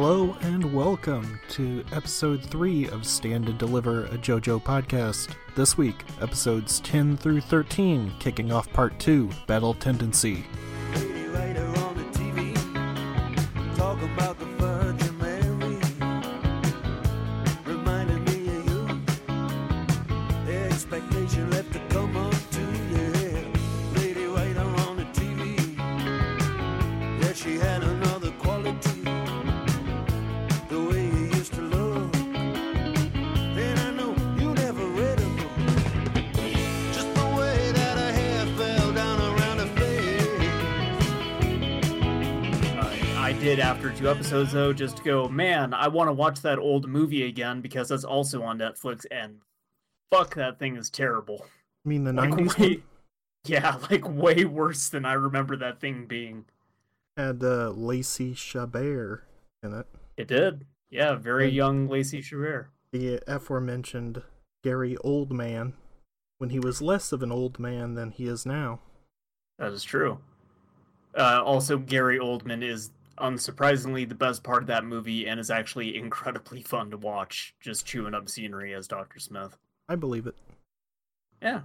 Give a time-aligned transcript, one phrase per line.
[0.00, 5.34] Hello and welcome to episode 3 of Stand and Deliver, a JoJo podcast.
[5.56, 10.44] This week, episodes 10 through 13, kicking off part 2 Battle Tendency.
[43.68, 47.60] After two episodes though, just go, man, I want to watch that old movie again
[47.60, 49.40] because that's also on Netflix, and
[50.10, 51.44] fuck, that thing is terrible.
[51.84, 52.82] I mean, the Like, 90s way,
[53.44, 56.46] yeah, like way worse than I remember that thing being.
[57.18, 59.20] had uh, Lacey Chabert
[59.62, 59.86] in it.
[60.16, 61.52] It did, yeah, very Right.
[61.52, 62.68] young Lacey Chabert.
[62.92, 64.22] The aforementioned
[64.64, 65.74] Gary Oldman,
[66.38, 68.80] when he was less of an old man than he is now.
[69.58, 70.20] That is true.
[71.14, 75.96] Uh, also, Gary Oldman is unsurprisingly the best part of that movie, and is actually
[75.96, 77.54] incredibly fun to watch.
[77.60, 79.56] Just chewing up scenery as Doctor Smith.
[79.88, 80.36] I believe it.
[81.42, 81.62] Yeah,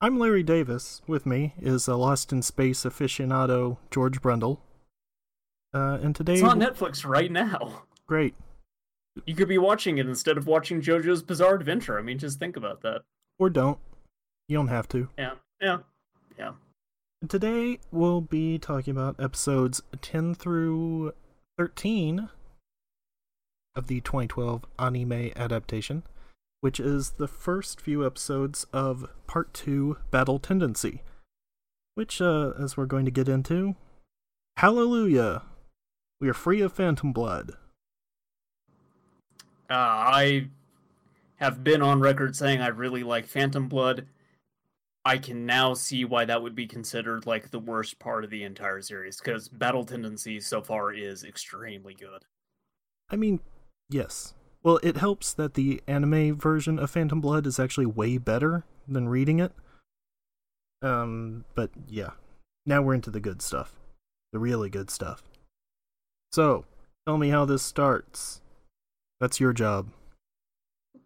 [0.00, 1.00] I'm Larry Davis.
[1.06, 4.58] With me is a Lost in Space aficionado, George Brundle.
[5.72, 7.84] Uh, and today, it's on Netflix right now.
[8.08, 8.34] great.
[9.26, 12.00] You could be watching it instead of watching JoJo's Bizarre Adventure.
[12.00, 13.02] I mean, just think about that.
[13.38, 13.78] Or don't.
[14.48, 15.08] You don't have to.
[15.16, 15.78] Yeah, yeah,
[16.36, 16.52] yeah.
[17.28, 21.12] Today we'll be talking about episodes 10 through
[21.56, 22.28] 13
[23.76, 26.02] of the 2012 anime adaptation,
[26.62, 31.02] which is the first few episodes of Part 2 Battle Tendency,
[31.94, 33.76] which, uh, as we're going to get into,
[34.56, 35.42] hallelujah!
[36.20, 37.52] We are free of phantom blood.
[39.70, 40.48] Uh, I
[41.36, 44.06] have been on record saying I really like Phantom Blood.
[45.04, 48.44] I can now see why that would be considered like the worst part of the
[48.44, 52.24] entire series because Battle Tendency so far is extremely good.
[53.10, 53.40] I mean,
[53.90, 54.34] yes.
[54.62, 59.08] Well, it helps that the anime version of Phantom Blood is actually way better than
[59.08, 59.52] reading it.
[60.82, 62.10] Um, but yeah.
[62.64, 63.74] Now we're into the good stuff.
[64.32, 65.24] The really good stuff.
[66.32, 66.64] So,
[67.06, 68.40] tell me how this starts.
[69.20, 69.88] That's your job.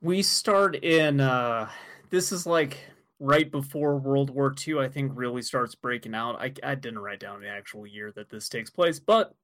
[0.02, 1.70] We start in uh
[2.10, 2.78] this is like
[3.18, 6.40] right before World War II, I think really starts breaking out.
[6.40, 9.34] I I didn't write down the actual year that this takes place, but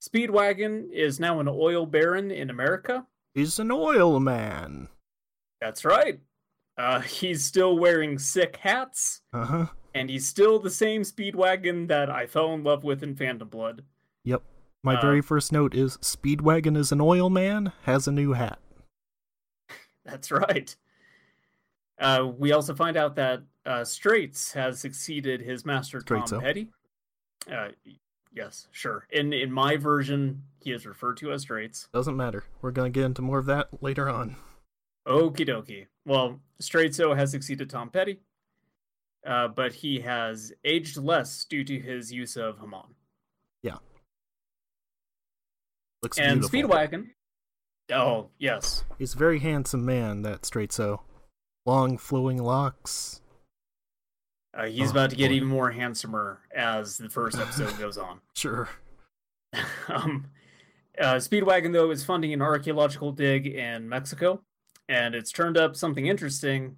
[0.00, 3.06] Speedwagon is now an oil baron in America.
[3.34, 4.88] He's an oil man.
[5.60, 6.20] That's right.
[6.78, 9.66] Uh he's still wearing sick hats, Uh huh.
[9.94, 13.82] and he's still the same Speedwagon that I fell in love with in Phantom Blood.
[14.24, 14.42] Yep.
[14.82, 18.58] My Uh, very first note is Speedwagon is an oil man, has a new hat.
[20.04, 20.76] That's right.
[21.98, 26.40] Uh, we also find out that uh, Straits has succeeded his master Tom Straitso.
[26.40, 26.68] Petty.
[27.50, 27.68] Uh,
[28.32, 29.06] yes, sure.
[29.10, 31.88] In in my version, he is referred to as Straits.
[31.92, 32.44] Doesn't matter.
[32.60, 34.36] We're gonna get into more of that later on.
[35.06, 35.86] Okie dokie.
[36.04, 38.20] Well, Straitso has succeeded Tom Petty,
[39.24, 42.94] uh, but he has aged less due to his use of Hamon.
[43.62, 43.76] Yeah.
[46.02, 46.68] Looks and beautiful.
[46.70, 47.06] Speedwagon.
[47.92, 51.00] Oh yes, He's a very handsome man, that Straitso.
[51.66, 53.20] Long flowing locks.
[54.54, 55.34] uh, he's Oh, about to get boy.
[55.34, 58.20] even more handsomer as the first episode goes on.
[58.34, 58.68] Sure.
[59.88, 60.26] um,
[60.98, 64.42] uh, Speedwagon, though, is funding an archaeological dig in Mexico,
[64.88, 66.76] and it's turned up something interesting.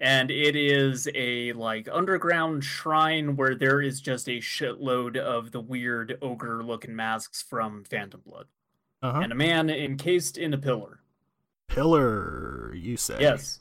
[0.00, 5.60] And it is a like underground shrine where there is just a shitload of the
[5.60, 8.46] weird ogre-looking masks from Phantom Blood,
[9.02, 9.20] Uh huh.
[9.20, 11.00] and a man encased in a pillar.
[11.68, 13.18] Pillar, you say.
[13.20, 13.60] Yes,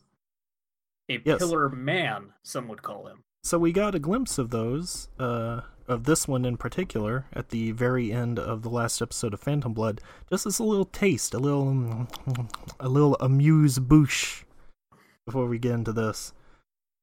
[1.16, 1.40] a Yes.
[1.40, 3.24] pillar man, some would call him.
[3.44, 7.72] So we got a glimpse of those, uh, of this one in particular, at the
[7.72, 10.00] very end of the last episode of Phantom Blood.
[10.30, 12.08] Just as a little taste, a little,
[12.80, 14.44] a little amuse bouche
[15.26, 16.34] before we get into this.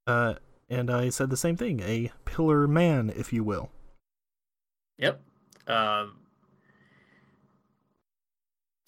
[0.07, 0.35] Uh,
[0.69, 3.71] and I said the same thing, a pillar man, if you will.
[4.99, 5.21] Yep.
[5.67, 6.07] Uh,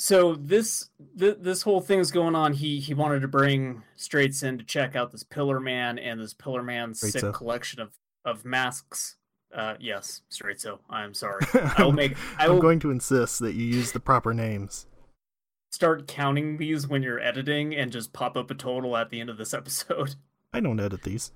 [0.01, 0.89] so this
[1.19, 2.55] th- this whole thing's going on.
[2.55, 6.33] He he wanted to bring Straits in to check out this Pillar Man and this
[6.33, 7.93] Pillar Man's sick collection of
[8.25, 9.17] of masks.
[9.55, 10.79] Uh, yes, Straitso.
[10.89, 11.45] I'm sorry.
[11.77, 12.17] I will make.
[12.39, 14.87] I I'm going to insist that you use the proper names.
[15.71, 19.29] start counting these when you're editing and just pop up a total at the end
[19.29, 20.15] of this episode.
[20.55, 21.31] I don't edit these.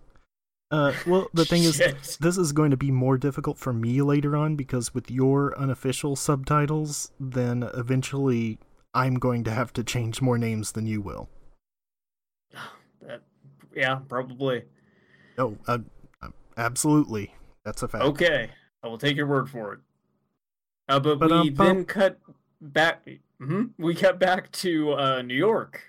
[0.71, 1.79] Uh, well, the thing is,
[2.21, 6.17] this is going to be more difficult for me later on because with your unofficial
[6.17, 8.59] subtitles, then eventually
[8.93, 11.29] I'm going to have to change more names than you will.
[13.07, 13.21] That,
[13.75, 14.65] yeah, probably.
[15.37, 15.79] No, uh,
[16.23, 18.03] uh, absolutely, that's a fact.
[18.05, 18.49] Okay,
[18.83, 19.81] I will take your word for it.
[20.89, 22.19] Uh, but But, we um, then cut
[22.63, 23.07] back.
[23.39, 25.83] mhm, We cut back to uh, New York,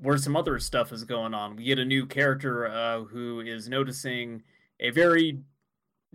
[0.00, 1.56] where some other stuff is going on.
[1.56, 4.42] We get a new character uh, who is noticing
[4.80, 5.38] a very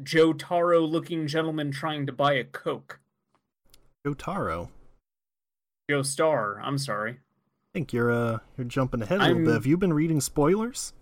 [0.02, 3.00] Jotaro-looking gentleman trying to buy a Coke.
[4.06, 4.70] Jotaro,
[5.90, 7.12] I Joestar, I'm sorry.
[7.12, 9.54] I think you're uh you're jumping ahead a little I'm- bit.
[9.54, 10.94] Have you been reading spoilers?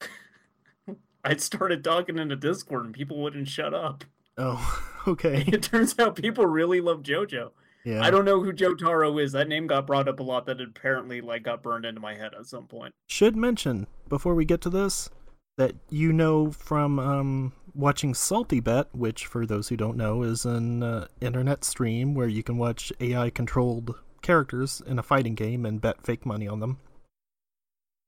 [1.24, 4.04] I started talking in a Discord and people wouldn't shut up.
[4.36, 5.44] Oh, okay.
[5.46, 7.50] It turns out people really love JoJo.
[7.88, 8.04] Yeah.
[8.04, 9.32] I don't know who Jotaro is.
[9.32, 10.44] That name got brought up a lot.
[10.44, 12.92] That apparently like got burned into my head at some point.
[13.08, 15.08] Should mention before we get to this
[15.56, 20.82] that you know from um, watching SaltyBet, which for those who don't know is an
[20.82, 25.80] uh, internet stream where you can watch AI controlled characters in a fighting game and
[25.80, 26.78] bet fake money on them.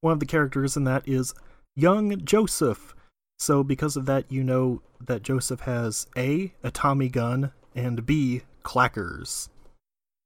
[0.03, 1.32] One of the characters in that is
[1.75, 2.94] young Joseph.
[3.38, 8.43] So because of that, you know that Joseph has A, a Tommy gun, and B,
[8.62, 9.49] clackers.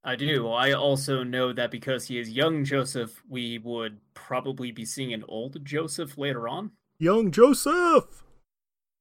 [0.07, 0.49] I do.
[0.51, 5.25] I also know that because he is young Joseph, we would probably be seeing an
[5.29, 6.73] old Joseph later on.
[6.99, 8.23] Young Joseph!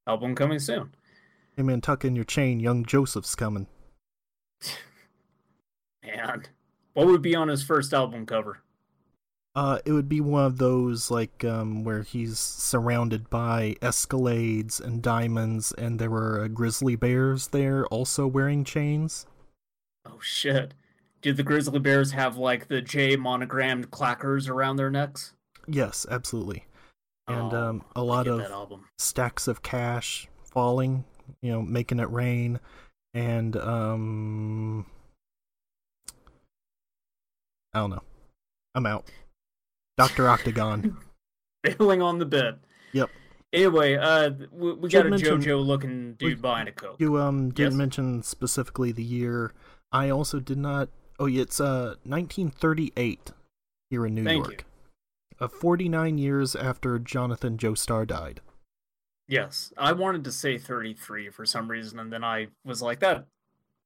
[0.08, 0.96] Album coming soon.
[1.58, 3.68] Hey man, tuck in your chain, young Joseph's coming.
[6.04, 6.44] Man,
[6.94, 8.60] what would be on his first album cover?
[9.56, 15.02] Uh, it would be one of those like um where he's surrounded by Escalades and
[15.02, 19.28] diamonds, and there were uh, grizzly bears there also wearing chains.
[20.06, 20.74] Oh shit!
[21.24, 25.34] Did the grizzly bears have like the J monogrammed clackers around their necks?
[25.68, 26.66] Yes, absolutely.
[27.28, 28.84] And Oh, um, a lot of album.
[28.98, 31.06] stacks of cash falling,
[31.42, 32.60] you know, making it rain,
[33.14, 34.86] and um,
[37.74, 38.04] I don't know.
[38.76, 39.06] I'm out.
[39.98, 40.98] Doctor Octagon.
[41.64, 42.60] Bailing on the bed.
[42.92, 43.10] Yep.
[43.54, 46.98] Anyway, uh, we, we got a mention- JoJo looking dude we- buying a coke.
[47.00, 47.78] You um didn't Yes.
[47.78, 49.54] mention specifically the year.
[49.94, 50.90] I also did not.
[51.20, 53.32] Oh, yeah, it's uh 1938
[53.90, 54.66] here in New Thank York.
[55.40, 58.42] Uh, 49 years after Jonathan Joestar died.
[59.28, 63.26] Yes, I wanted to say 33 for some reason, and then I was like, that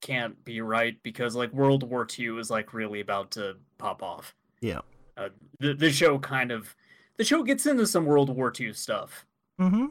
[0.02, 4.36] can't be right because like World War II is like really about to pop off.
[4.62, 4.82] Yeah.
[5.16, 6.76] Uh, the the show kind of
[7.18, 9.26] the show gets into some World War II stuff.
[9.60, 9.88] Mm-hmm.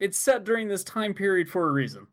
[0.00, 2.06] It's set during this time period for a reason.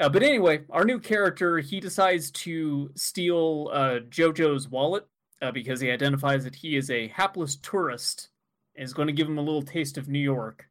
[0.00, 5.06] Uh, but anyway, our new character he decides to steal uh, JoJo's wallet
[5.42, 8.30] uh, because he identifies that he is a hapless tourist
[8.74, 10.68] and is going to give him a little taste of New York.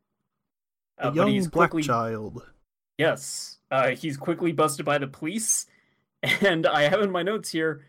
[0.98, 2.42] A Uh, young black quickly child.
[2.98, 3.60] Yes.
[3.70, 5.68] Uh, he's quickly busted by the police.
[6.42, 7.86] And I have in my notes here.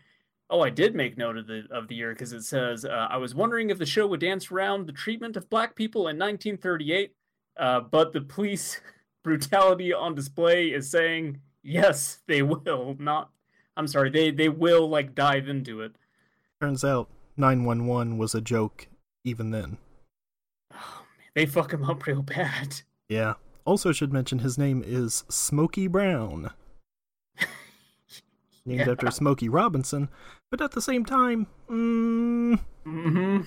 [0.49, 3.17] Oh, I did make note of the of the year because it says uh, I
[3.17, 7.13] was wondering if the show would dance around the treatment of black people in 1938,
[7.57, 8.79] uh, but the police
[9.23, 13.29] brutality on display is saying yes, they will not.
[13.77, 15.93] I'm sorry, they they will like dive into it.
[16.61, 18.87] Turns out 911 was a joke
[19.23, 19.77] even then.
[20.73, 20.75] Oh,
[21.17, 22.81] man, they fuck him up real bad.
[23.09, 23.33] Yeah.
[23.65, 26.51] Also should mention his name is Smokey Brown.
[28.65, 28.91] Named Yeah.
[28.91, 30.09] after Smokey Robinson,
[30.49, 33.41] but at the same time, mm, hmm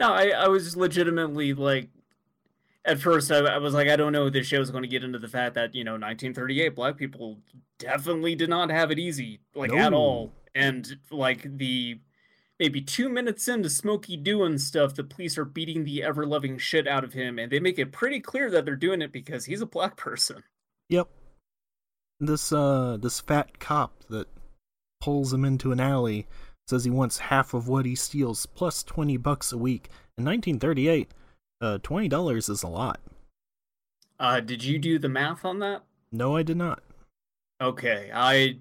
[0.00, 1.88] no, I, I was legitimately like,
[2.84, 4.88] at first I, I was like, I don't know if this show is going to
[4.88, 7.38] get into the fact that you know 1938 black people
[7.78, 11.98] definitely did not have it easy like at all, and like the
[12.60, 16.86] maybe two minutes into Smokey doing stuff, the police are beating the ever loving shit
[16.86, 19.60] out of him, and they make it pretty clear that they're doing it because he's
[19.60, 20.42] a black person.
[20.88, 21.08] Yep.
[22.20, 24.28] This uh this fat cop that
[25.00, 26.26] pulls him into an alley
[26.66, 29.90] says he wants half of what he steals plus 20 bucks a week.
[30.16, 31.10] In 1938,
[31.64, 33.00] uh $20 is a lot.
[34.20, 35.82] Uh, did you do the math on that?
[36.12, 36.82] No, I did not.
[37.60, 38.58] Okay, I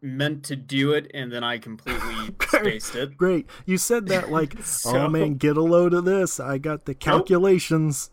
[0.00, 3.16] meant to do it and then I completely spaced it.
[3.16, 3.46] Great.
[3.66, 6.38] You said that like, So- "Oh man, get a load of this.
[6.40, 8.10] I got the calculations."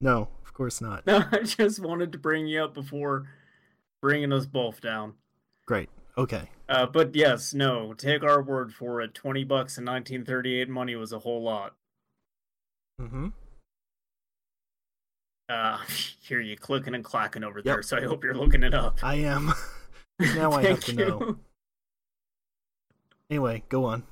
[0.00, 1.06] No, of course not.
[1.06, 3.26] No, I just wanted to bring you up before
[4.00, 5.14] bringing us both down.
[5.66, 5.88] Great.
[6.16, 6.50] Okay.
[6.68, 9.14] Uh, but yes, no, take our word for it.
[9.14, 11.74] 20 bucks in 1938 money was a whole lot.
[13.00, 13.32] Mhm.
[15.48, 15.78] Uh,
[16.20, 18.98] hear you clicking and clacking over there, so I hope you're looking it up.
[19.02, 19.52] I am.
[20.18, 20.98] now I have to you.
[20.98, 21.36] know.
[23.30, 24.04] Anyway, go on.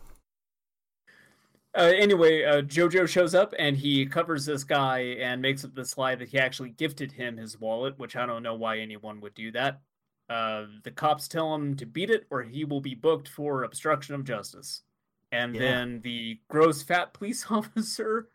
[1.75, 5.97] Uh, anyway, uh, Jojo shows up and he covers this guy and makes up this
[5.97, 9.33] lie that he actually gifted him his wallet, which I don't know why anyone would
[9.33, 9.81] do that.
[10.29, 14.15] Uh, the cops tell him to beat it or he will be booked for obstruction
[14.15, 14.83] of justice.
[15.31, 15.61] And Yeah.
[15.63, 18.29] then the gross fat police officer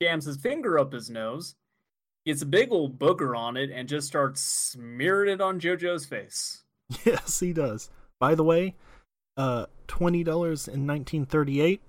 [0.00, 1.54] jams his finger up his nose,
[2.24, 6.62] gets a big old booger on it, and just starts smearing it on Jojo's face.
[7.04, 7.90] Yes, he does.
[8.20, 8.74] By the way,
[9.36, 11.80] uh, twenty dollars in nineteen thirty-eight.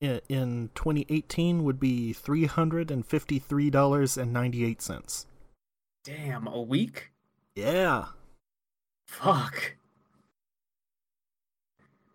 [0.00, 5.26] In 2018 would be three hundred and fifty-three dollars and ninety-eight cents.
[6.02, 7.12] Damn, a week?
[7.54, 8.06] Yeah,
[9.06, 9.76] Fuck.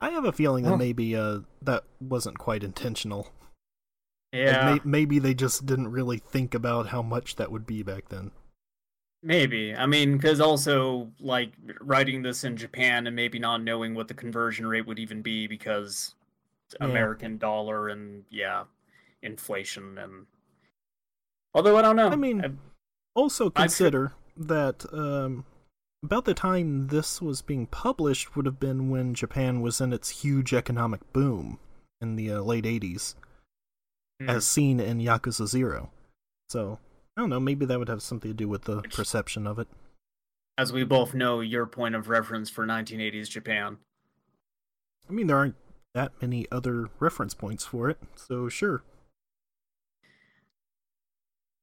[0.01, 3.29] I have a feeling that maybe uh that wasn't quite intentional.
[4.33, 4.73] Like, Yeah.
[4.75, 8.31] may- maybe they just didn't really think about how much that would be back then.
[9.23, 9.73] Maybe.
[9.75, 14.13] I mean, because also, like, writing this in Japan and maybe not knowing what the
[14.13, 16.13] conversion rate would even be because
[16.79, 16.85] Yeah.
[16.87, 18.65] American dollar and, yeah,
[19.21, 20.27] inflation and.
[21.53, 22.09] Although I don't know.
[22.09, 22.51] I mean- I-
[23.15, 25.45] Also I've- consider that um,
[26.03, 30.21] about the time this was being published would have been when Japan was in its
[30.21, 31.57] huge economic boom
[31.99, 33.15] in the uh, late 80s,
[34.19, 34.29] hmm.
[34.29, 35.89] as seen in Yakuza 0.
[36.49, 36.79] So,
[37.15, 39.67] I don't know, maybe that would have something to do with the perception of it.
[40.57, 43.77] as we both know, your point of reference for 1980s Japan.
[45.09, 45.55] I mean, there aren't
[45.93, 48.83] that many other reference points for it, so sure.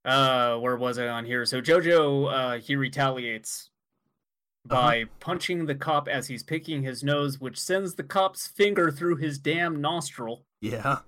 [0.04, 1.46] Uh, where was I on here?
[1.46, 3.70] So Jojo, uh, he retaliates
[4.66, 9.16] by punching the cop as he's picking his nose, which sends the cop's finger through
[9.16, 10.44] his damn nostril.
[10.60, 11.00] Yeah.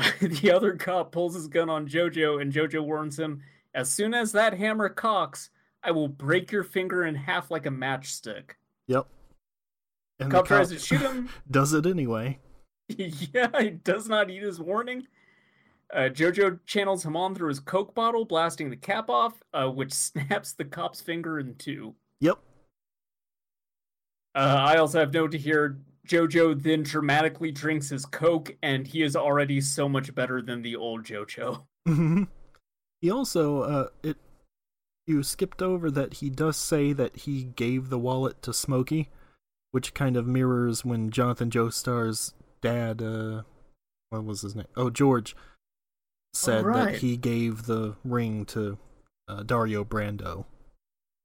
[0.20, 3.42] the other cop pulls his gun on Jojo, and Jojo warns him,
[3.74, 5.50] "As soon as that hammer cocks,
[5.82, 8.52] I will break your finger in half like a matchstick."
[8.86, 9.06] Yep.
[10.20, 11.28] And Cop the tries to shoot him.
[11.50, 12.38] does it anyway.
[12.88, 15.06] yeah, he does not eat his warning.
[15.92, 19.92] Uh, Jojo channels him on through his Coke bottle, blasting the cap off, uh, which
[19.92, 21.94] snaps the cop's finger in two.
[22.20, 22.38] Yep.
[24.34, 25.78] Uh, I also have note to here
[26.08, 30.76] Jojo then dramatically drinks his Coke, and he is already so much better than the
[30.76, 31.66] old Jojo.
[31.86, 32.24] hmm
[33.00, 34.16] He also, uh, it,
[35.06, 39.10] you skipped over that he does say that he gave the wallet to Smokey,
[39.70, 43.42] which kind of mirrors when Jonathan Joestar's dad, uh,
[44.10, 44.66] what was his name?
[44.76, 45.36] Oh, George,
[46.32, 46.92] said right.
[46.92, 48.78] that he gave the ring to
[49.28, 50.46] uh, Dario Brando.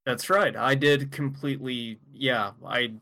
[0.05, 0.55] That's right.
[0.55, 1.99] I did completely.
[2.11, 2.93] Yeah, I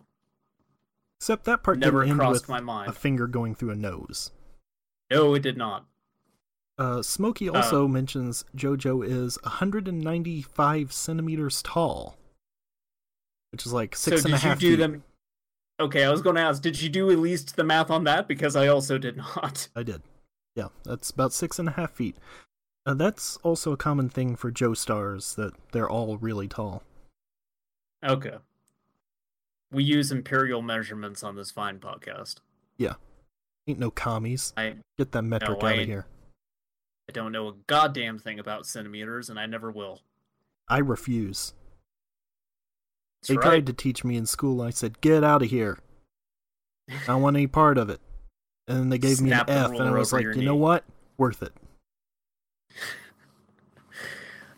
[1.22, 4.32] Except that part never crossed with my a finger going through a nose.
[5.12, 5.86] No, it did not.
[6.80, 7.54] Uh, Smokey Oh.
[7.58, 12.18] also mentions JoJo is 195 centimeters tall,
[13.52, 14.76] which is like six so and a did you half do feet.
[14.78, 15.04] them?
[15.80, 18.28] Okay, I was going to ask, did you do at least the math on that?
[18.28, 19.70] Because I also did not.
[19.76, 20.02] I did.
[20.56, 22.16] Yeah, that's about six and a half feet.
[22.84, 26.82] Uh, that's also a common thing for Joestars that they're all really tall.
[28.04, 28.38] Okay.
[29.72, 32.36] We use imperial measurements on this fine podcast.
[32.78, 32.96] Yeah.
[33.68, 34.54] Ain't no commies.
[34.58, 36.06] I Get that metric No, out of here.
[37.10, 40.02] I don't know a goddamn thing about centimeters, and I never will.
[40.68, 41.54] I refuse.
[43.22, 43.44] That's They right.
[43.44, 44.62] tried to teach me in school.
[44.62, 45.80] I said, "Get out of here.
[46.90, 48.02] I don't want any part of it."
[48.68, 50.86] And then they gave me an F, and I was like, "You know what?
[51.18, 51.54] Worth it."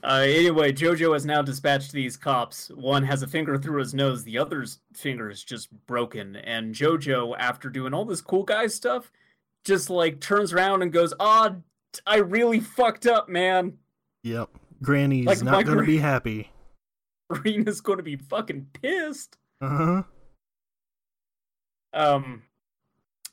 [0.04, 2.70] Uh, anyway, Jojo has now dispatched these cops.
[2.72, 6.36] One has a finger through his nose, the other's finger is just broken.
[6.36, 9.12] And Jojo, after doing all this cool guy stuff,
[9.64, 11.56] just like turns around and goes, "Ah,
[12.06, 13.78] I really fucked up, man.
[14.24, 14.50] Yep.
[14.82, 16.52] Granny's Like not gonna be happy.
[17.30, 20.04] Rena's going to be fucking pissed." Uh huh.
[21.94, 22.44] Um,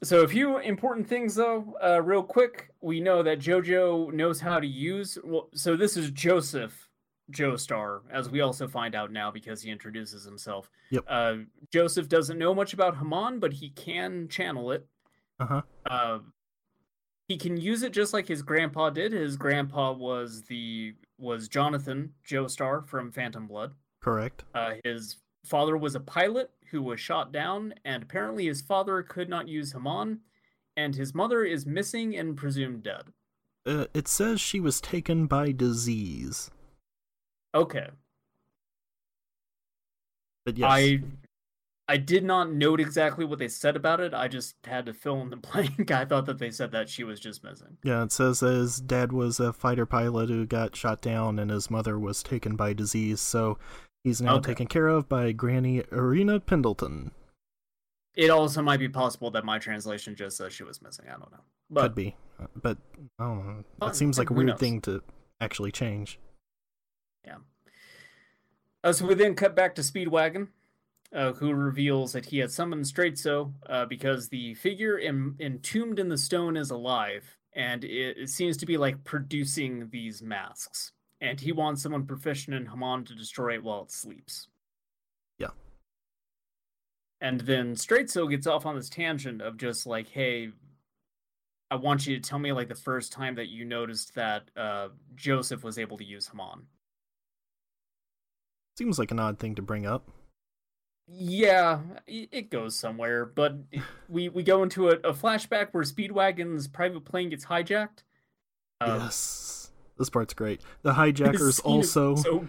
[0.03, 2.71] so a few important things though, uh, real quick.
[2.81, 5.19] We know that JoJo knows how to use.
[5.23, 6.89] Well, so this is Joseph
[7.31, 10.71] Joestar, as we also find out now because he introduces himself.
[10.91, 11.05] Yep.
[11.09, 11.35] Uh,
[11.73, 14.87] Joseph doesn't know much about Hamon, but he can channel it.
[15.39, 15.63] Uh huh.
[15.87, 16.19] Uh,
[17.29, 19.13] he can use it just like his grandpa did.
[19.13, 23.73] His grandpa was the was Jonathan Joestar from Phantom Blood.
[24.01, 24.45] Correct.
[24.55, 29.29] Uh, his father was a pilot who was shot down, and apparently his father could
[29.29, 30.21] not use Hamon,
[30.77, 33.05] and his mother is missing and presumed dead.
[33.67, 36.51] Uh, it says she was taken by disease,
[37.55, 37.89] Okay,
[40.47, 41.03] but yes, I
[41.89, 44.15] I did not note exactly what they said about it.
[44.15, 45.91] I just had to fill in the blank.
[45.91, 47.77] I thought that they said that she was just missing.
[47.83, 51.51] yeah, it says that his dad was a fighter pilot who got shot down, and
[51.51, 53.21] his mother was taken by disease.
[53.21, 53.59] So
[54.05, 54.51] he's now Okay.
[54.53, 57.13] taken care of by Granny Erina Pendleton.
[58.17, 61.07] it also might be possible that my translation just says she was missing.
[61.09, 61.45] I don't know.
[61.71, 62.79] But Could be, uh, but
[63.19, 63.65] I don't know.
[63.81, 65.03] That seems like a weird thing to
[65.41, 66.19] actually change.
[68.83, 70.49] Uh, so we then cut back to Speedwagon,
[71.15, 76.17] uh, who reveals that he had summoned Straitso uh, because the figure entombed in the
[76.17, 80.93] stone is alive, and it, it seems to be like producing these masks.
[81.21, 84.49] And he wants someone proficient in Hamon to destroy it while it sleeps.
[85.39, 85.51] Yeah.
[87.21, 90.51] And then Straitso gets off on this tangent of just like, hey,
[91.71, 94.89] I want you to tell me like the first time that you noticed that uh,
[95.15, 96.67] Joseph was able to use Hamon.
[98.77, 100.09] Seems like an odd thing to bring up.
[101.13, 103.57] Yeah, it goes somewhere, but
[104.09, 108.05] we we go into a, a flashback where Speedwagon's private plane gets hijacked.
[108.81, 109.60] Um, yes,
[110.01, 110.61] this part's great.
[110.83, 112.45] The hijackers also so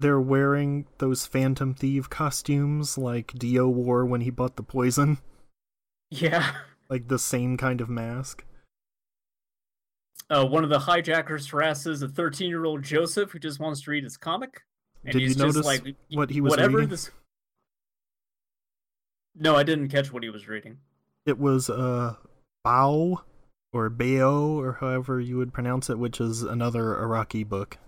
[0.00, 5.18] they're wearing those Phantom Thief costumes like Dio wore when he bought the poison,
[6.10, 6.50] Yeah,
[6.90, 8.44] like the same kind of mask.
[10.28, 13.90] uh, one of the hijackers harasses a 13 year old Joseph who just wants to
[13.92, 14.62] read his comic,
[15.04, 16.90] and Did you notice just like what he was whatever reading?
[16.90, 17.10] this.
[19.34, 20.78] No, I didn't catch what he was reading.
[21.26, 22.16] It was uh
[22.66, 23.22] Bao
[23.76, 27.78] or Bao or however you would pronounce it, which is another Araki book.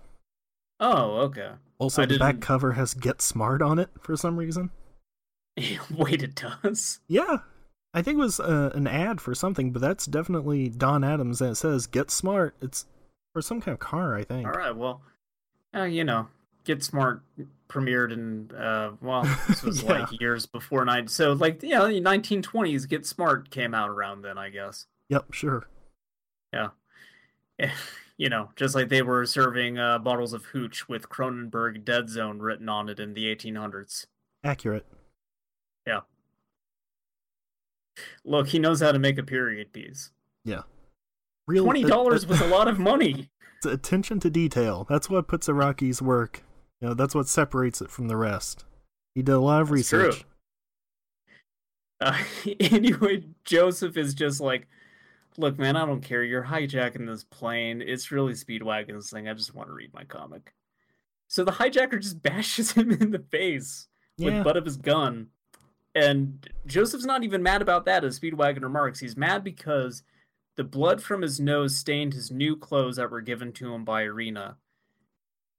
[0.79, 1.51] Oh, okay.
[1.77, 4.69] Also, I the back didn't- cover has "Get Smart" on it for some reason.
[5.91, 6.99] Wait, it does.
[7.07, 7.39] Yeah,
[7.93, 11.39] I think it was uh, an ad for something, but that's definitely Don Adams.
[11.39, 12.85] That says "Get Smart." It's
[13.33, 14.47] for some kind of car, I think.
[14.47, 15.01] All right, well,
[15.75, 16.27] uh, you know,
[16.63, 17.21] Get Smart
[17.69, 19.99] premiered in uh well, this was Yeah.
[19.99, 21.07] like years before nine.
[21.07, 24.87] So like yeah, the 1920s Get Smart came out around then, I guess.
[25.09, 25.67] Yep, sure.
[28.17, 32.39] you know, just like they were serving uh, bottles of hooch with Cronenberg Dead Zone
[32.39, 34.05] written on it in the 1800s.
[34.43, 34.85] Accurate.
[35.85, 36.01] Yeah.
[38.23, 40.11] Look, he knows how to make a period piece.
[40.45, 40.61] Yeah.
[41.47, 43.29] Real Twenty dollars was a lot of money.
[43.61, 44.85] It's attention to detail.
[44.87, 46.43] That's what puts Araki's work.
[46.79, 48.63] You know, that's what separates it from the rest.
[49.13, 50.05] He did a lot of That's true.
[50.05, 50.25] research.
[51.99, 52.23] Uh,
[52.61, 54.65] anyway, Joseph is just like,
[55.37, 56.23] look, man, I don't care.
[56.23, 57.81] You're hijacking this plane.
[57.81, 59.27] It's really Speedwagon's thing.
[59.27, 60.53] I just want to read my comic.
[61.27, 63.87] So the hijacker just bashes him in the face
[64.17, 64.43] with Yeah.
[64.43, 65.27] butt of his gun.
[65.95, 68.99] And Joseph's not even mad about that, as Speedwagon remarks.
[68.99, 70.03] He's mad because
[70.55, 74.03] the blood from his nose stained his new clothes that were given to him by
[74.03, 74.55] Erina.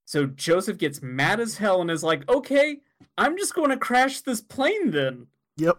[0.04, 2.78] So Joseph gets mad as hell and is like, okay,
[3.16, 5.26] I'm just going to crash this plane then.
[5.56, 5.78] Yep.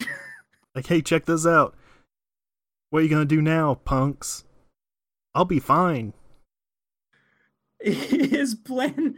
[0.74, 1.74] like, hey, check this out.
[2.90, 4.44] What are you gonna do now, punks?
[5.34, 6.14] I'll be fine.
[7.80, 9.14] his plan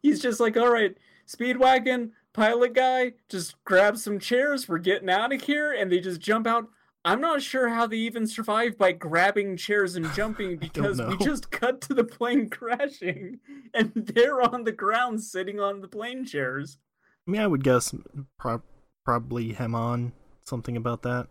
[0.00, 5.30] he's just like all right speedwagon pilot guy just grab some chairs we're getting out
[5.30, 6.68] of here and they just jump out
[7.04, 11.50] i'm not sure how they even survived by grabbing chairs and jumping because we just
[11.50, 13.38] cut to the plane crashing
[13.74, 16.78] and they're on the ground sitting on the plane chairs
[17.26, 17.94] I mean, I would guess
[18.38, 18.62] pro-
[19.04, 20.12] probably Hamon,
[20.44, 21.26] something about that.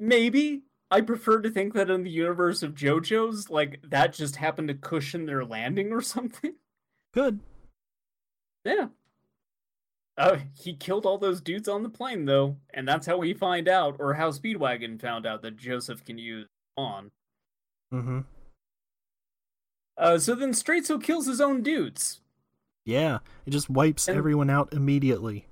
[0.00, 4.68] Maybe i prefer to think that in the universe of jojo's like that just happened
[4.68, 6.54] to cushion their landing or something
[7.12, 7.40] Good.
[8.64, 8.86] Yeah.
[10.16, 13.68] Uh, he killed all those dudes on the plane, though, and that's how we find
[13.68, 17.10] out, or how Speedwagon found out that Joseph can use on.
[17.92, 18.20] Mm-hmm.
[19.96, 22.20] Uh, so then Straitso kills his own dudes.
[22.84, 25.46] Yeah, it just wipes And- everyone out immediately.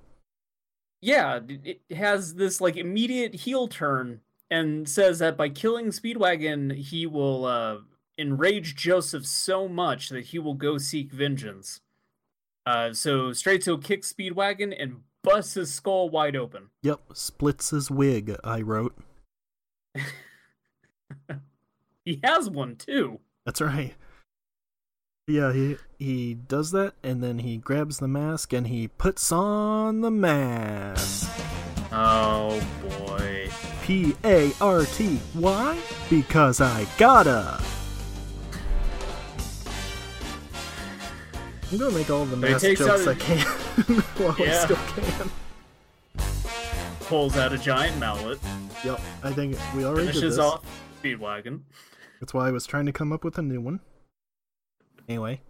[1.01, 6.75] Yeah, it it has this like immediate heel turn and says that by killing Speedwagon,
[6.75, 7.77] he will uh,
[8.17, 11.81] enrage Joseph so much that he will go seek vengeance.
[12.65, 16.69] Uh, so Straitso kicks Speedwagon and busts his skull wide open.
[16.83, 18.95] Yep, splits his wig, I wrote.
[22.09, 23.19] He has one too.
[23.45, 23.93] That's right.
[25.27, 30.01] Yeah, he he does that and then he grabs the mask and he puts on
[30.01, 31.29] the mask.
[31.91, 33.08] Oh boy.
[33.89, 35.15] P A R T.
[35.33, 35.75] Why?
[36.11, 37.59] Because I gotta.
[41.71, 43.39] I'm gonna make all the mask jokes out I can
[44.17, 45.31] while I still can.
[46.99, 48.37] Pulls out a giant mallet,
[48.85, 50.37] Yep, I think we already did this.
[50.37, 50.63] off
[51.01, 51.61] Speedwagon.
[52.19, 53.79] That's why I was trying to come up with a new one.
[55.07, 55.41] Anyway,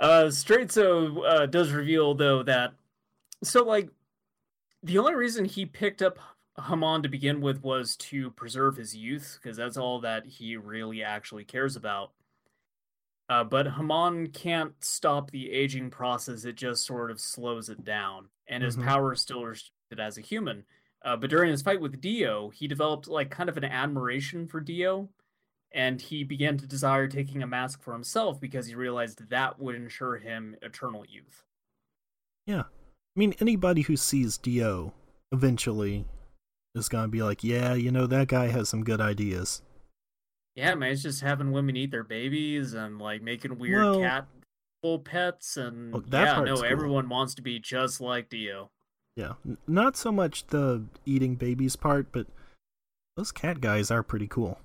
[0.00, 2.72] Uh, Straitso uh, does reveal though that
[3.44, 3.90] so like
[4.82, 6.18] the only reason he picked up
[6.58, 11.02] Hamon to begin with was to preserve his youth because that's all that he really
[11.02, 12.12] actually cares about.
[13.28, 18.28] Uh, but Hamon can't stop the aging process; it just sort of slows it down,
[18.46, 18.84] and his Mhm.
[18.84, 20.64] power still res- as a human.
[21.02, 24.60] Uh, but during his fight with Dio, he developed like kind of an admiration for
[24.60, 25.10] Dio,
[25.72, 29.74] and he began to desire taking a mask for himself because he realized that would
[29.74, 31.44] ensure him eternal youth.
[32.46, 32.62] Yeah.
[32.62, 34.94] I mean, anybody who sees Dio
[35.32, 36.06] eventually
[36.74, 39.62] is going to be like, yeah, you know, that guy has some good ideas.
[40.54, 44.26] Yeah, man, it's just having women eat their babies and like making weird Well- cat
[44.82, 46.64] full pets and that yeah, no, cool.
[46.64, 48.70] everyone wants to be just like Dio.
[49.16, 49.32] Yeah.
[49.66, 52.28] Not so much the eating babies part, but
[53.16, 54.60] those cat guys are pretty cool.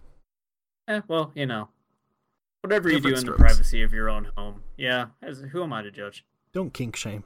[0.87, 1.69] Eh, well, you know,
[2.61, 4.61] whatever you do in Different the privacy of your own home.
[4.77, 6.23] Yeah, as who am I to judge?
[6.51, 7.23] Don't kink shame.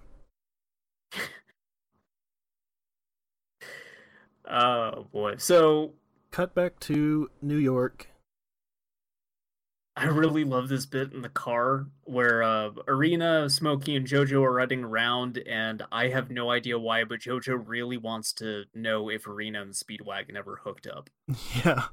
[4.50, 5.36] Oh boy.
[5.38, 5.94] So
[6.32, 8.10] Cut back to New York.
[9.96, 14.54] I really love this bit in the car where uh, Erina, Smokey, and JoJo are
[14.54, 19.24] riding around, and I have no idea why, but JoJo really wants to know if
[19.26, 21.10] Erina and Speedwagon ever hooked up.
[21.66, 21.86] Yeah.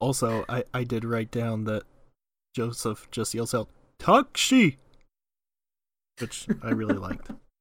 [0.00, 1.84] Also, I, I did write down that
[2.56, 3.68] Joseph just yells out,
[4.00, 4.78] Taxi!
[6.18, 7.30] Which I really liked.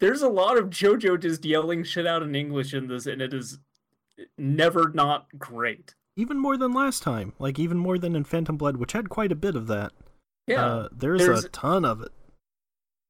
[0.00, 3.32] There's a lot of JoJo just yelling shit out in English in this, and it
[3.34, 3.58] is
[4.38, 5.94] never not great.
[6.16, 7.32] Even more than last time.
[7.38, 9.92] Like, even more than in Phantom Blood, which had quite a bit of that.
[10.46, 10.64] Yeah.
[10.66, 12.10] Uh, there's, there's- a ton of it.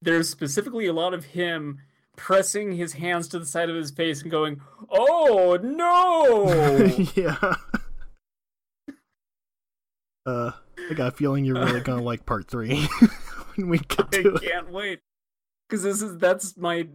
[0.03, 1.79] there's specifically a lot of him
[2.17, 7.55] pressing his hands to the side of his face and going, "Oh no!" yeah.
[10.27, 10.53] Uh,
[10.91, 12.85] I got a feeling you're really gonna like part three
[13.55, 14.43] when we get I to it.
[14.43, 15.01] can't wait
[15.71, 16.89] because this is that's my.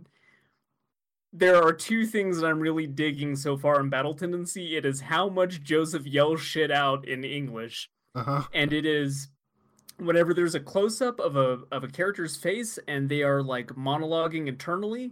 [1.33, 4.77] There are two things that I'm really digging so far in Battle Tendency.
[4.77, 8.43] It is how much Joseph yells shit out in English, Uh huh.
[8.53, 9.29] and it is
[9.97, 13.67] whenever there's a close up of a of a character's face and they are like
[13.69, 15.09] monologuing internally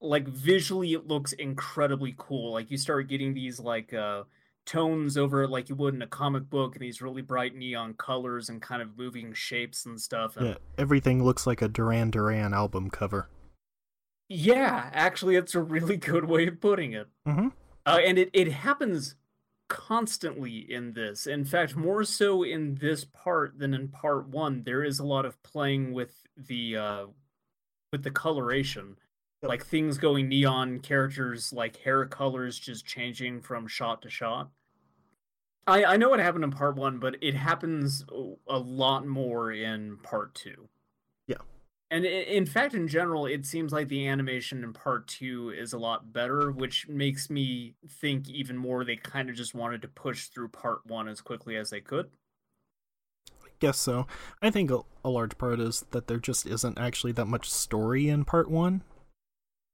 [0.00, 4.24] like visually it looks incredibly cool like you start getting these like uh
[4.70, 7.92] tones over it like you would in a comic book and these really bright neon
[7.94, 12.10] colors and kind of moving shapes and stuff and Yeah, everything looks like a Duran
[12.10, 13.28] Duran album cover.
[14.28, 17.48] yeah actually it's a really good way of putting it Mm-hmm.
[17.86, 19.14] Uh, and it, it happens
[19.68, 21.26] constantly in this.
[21.26, 24.62] In fact, more so in this part than in part one.
[24.64, 27.06] There is a lot of playing with the uh,
[27.92, 28.96] with the coloration,
[29.42, 29.48] Yep.
[29.48, 34.50] like things going neon, characters like hair colors just changing from shot to shot.
[35.66, 38.04] I I know what happened in part one, but it happens
[38.48, 40.68] a lot more in part two.
[41.26, 41.36] Yeah.
[41.90, 45.78] And in fact, in general, it seems like the animation in part two is a
[45.78, 50.26] lot better, which makes me think even more they kind of just wanted to push
[50.26, 52.10] through part one as quickly as they could.
[53.42, 54.06] I guess so.
[54.40, 58.08] I think a, a large part is that there just isn't actually that much story
[58.08, 58.82] in part one.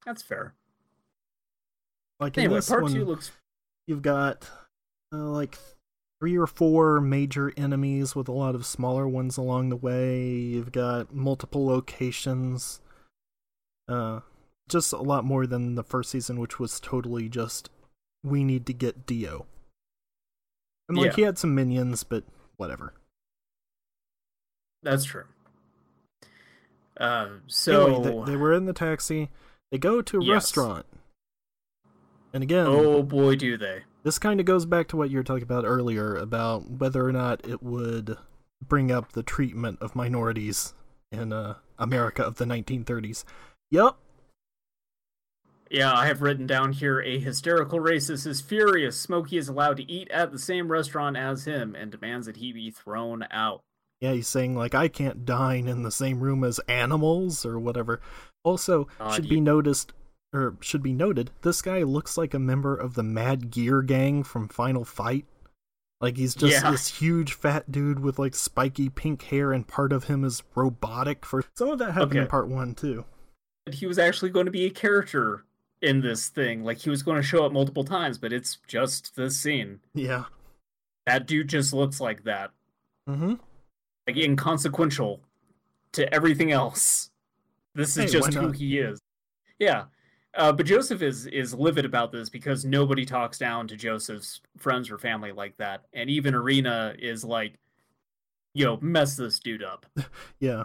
[0.04, 0.54] That's fair.
[2.18, 3.30] Like in Anyway, this part one, two looks
[3.86, 4.48] you've got
[5.12, 5.58] uh, like
[6.20, 10.26] three or four major enemies with a lot of smaller ones along the way.
[10.28, 12.80] You've got multiple locations.
[13.88, 14.20] Uh,
[14.68, 17.70] just a lot more than the first season, which was totally just
[18.24, 19.46] we need to get Dio.
[20.88, 21.16] And like Yeah.
[21.16, 22.24] he had some minions, but
[22.56, 22.94] whatever.
[24.82, 25.24] that's true.
[26.96, 29.30] Uh, so anyway, they, they were in the taxi.
[29.70, 30.32] They go to a Yes.
[30.34, 30.86] restaurant.
[32.32, 33.82] And again, oh boy, do they!
[34.06, 37.10] This kind of goes back to what you were talking about earlier about whether or
[37.10, 38.16] not it would
[38.64, 40.74] bring up the treatment of minorities
[41.10, 43.24] in uh, America of the 1930s.
[43.72, 43.96] Yep.
[45.68, 48.96] Yeah, I have written down here a hysterical racist is furious.
[48.96, 52.52] Smokey is allowed to eat at the same restaurant as him and demands that he
[52.52, 53.62] be thrown out.
[54.00, 58.00] Yeah, he's saying like I can't dine in the same room as animals or whatever.
[58.44, 59.92] Also, God, should you- be noticed
[60.32, 64.22] or should be noted, this guy looks like a member of the Mad Gear gang
[64.22, 65.24] from Final Fight.
[66.00, 66.70] Like he's just Yeah.
[66.70, 71.24] this huge fat dude with like spiky pink hair and part of him is robotic
[71.24, 73.04] for some of that happened in part 1 too.
[73.70, 75.44] He was actually going to be a character
[75.80, 76.64] in this thing.
[76.64, 79.80] Like he was going to show up multiple times, but it's just this scene.
[79.94, 80.24] Yeah.
[81.06, 82.50] That dude just looks like that.
[83.08, 83.34] Mm-hmm.
[84.06, 85.20] Like inconsequential
[85.92, 87.10] to everything else.
[87.74, 89.00] This is Hey, just who he is.
[89.58, 89.84] Yeah.
[90.36, 94.90] Uh, but Joseph is is livid about this because nobody talks down to Joseph's friends
[94.90, 97.54] or family like that, and even Erina is like,
[98.54, 99.86] "Yo, mess this dude up.
[100.38, 100.64] Yeah.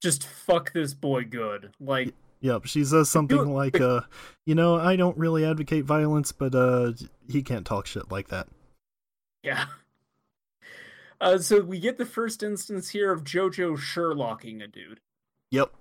[0.00, 4.02] Just fuck this boy good." Like, Yep, she says something like, uh,
[4.46, 6.92] you know, I don't really advocate violence, but uh,
[7.28, 8.46] he can't talk shit like that.
[9.42, 9.66] yeah.
[11.20, 15.00] Uh, so we get the first instance here of JoJo Sherlocking a dude.
[15.50, 15.72] Yep.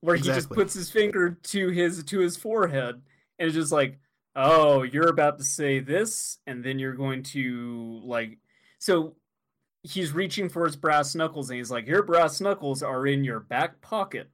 [0.00, 3.02] Where he just puts his finger to his to his forehead
[3.38, 3.98] and it's just like,
[4.36, 8.38] "Oh, you're about to say this and then you're going to like
[8.78, 9.16] so
[9.82, 13.40] he's reaching for his brass knuckles and he's like, "Your brass knuckles are in your
[13.40, 14.30] back pocket."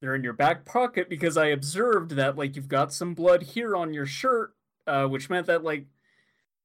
[0.00, 3.74] They're in your back pocket because I observed that like you've got some blood here
[3.74, 4.54] on your shirt,
[4.86, 5.86] uh, which meant that like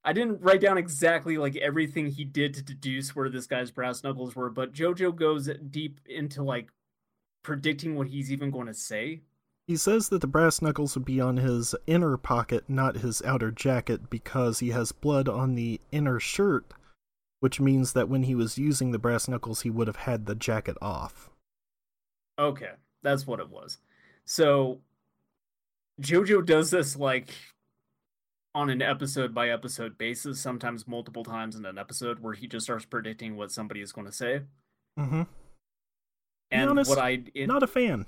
[0.04, 4.04] I didn't write down exactly like everything he did to deduce where this guy's brass
[4.04, 6.70] knuckles were, but Jojo goes deep into like
[7.44, 9.22] predicting what he's even going to say.
[9.68, 13.52] He says that the brass knuckles would be on his inner pocket, not his outer
[13.52, 16.74] jacket, because he has blood on the inner shirt,
[17.40, 20.34] which means that when he was using the brass knuckles, he would have had the
[20.34, 21.30] jacket off.
[22.40, 22.72] Okay,
[23.04, 23.78] that's what it was.
[24.26, 24.80] So
[26.02, 27.30] Jojo does this like
[28.56, 32.66] on an episode by episode basis, sometimes multiple times in an episode, where he just
[32.66, 34.42] starts predicting what somebody is going to say.
[34.98, 35.24] Mm-hmm.
[36.52, 38.06] And honest, what I it, Not a fan.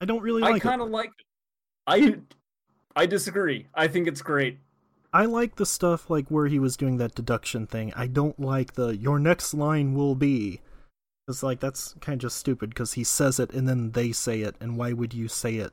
[0.00, 1.26] I don't really Like I kind of like it.
[1.86, 2.16] I
[2.96, 3.66] I disagree.
[3.74, 4.58] I think it's great.
[5.12, 7.92] I like the stuff like where he was doing that deduction thing.
[7.94, 10.60] I don't like the your next line will be.
[11.28, 14.40] It's like that's kind of just stupid because he says it and then they say
[14.40, 15.72] it, and why would you say it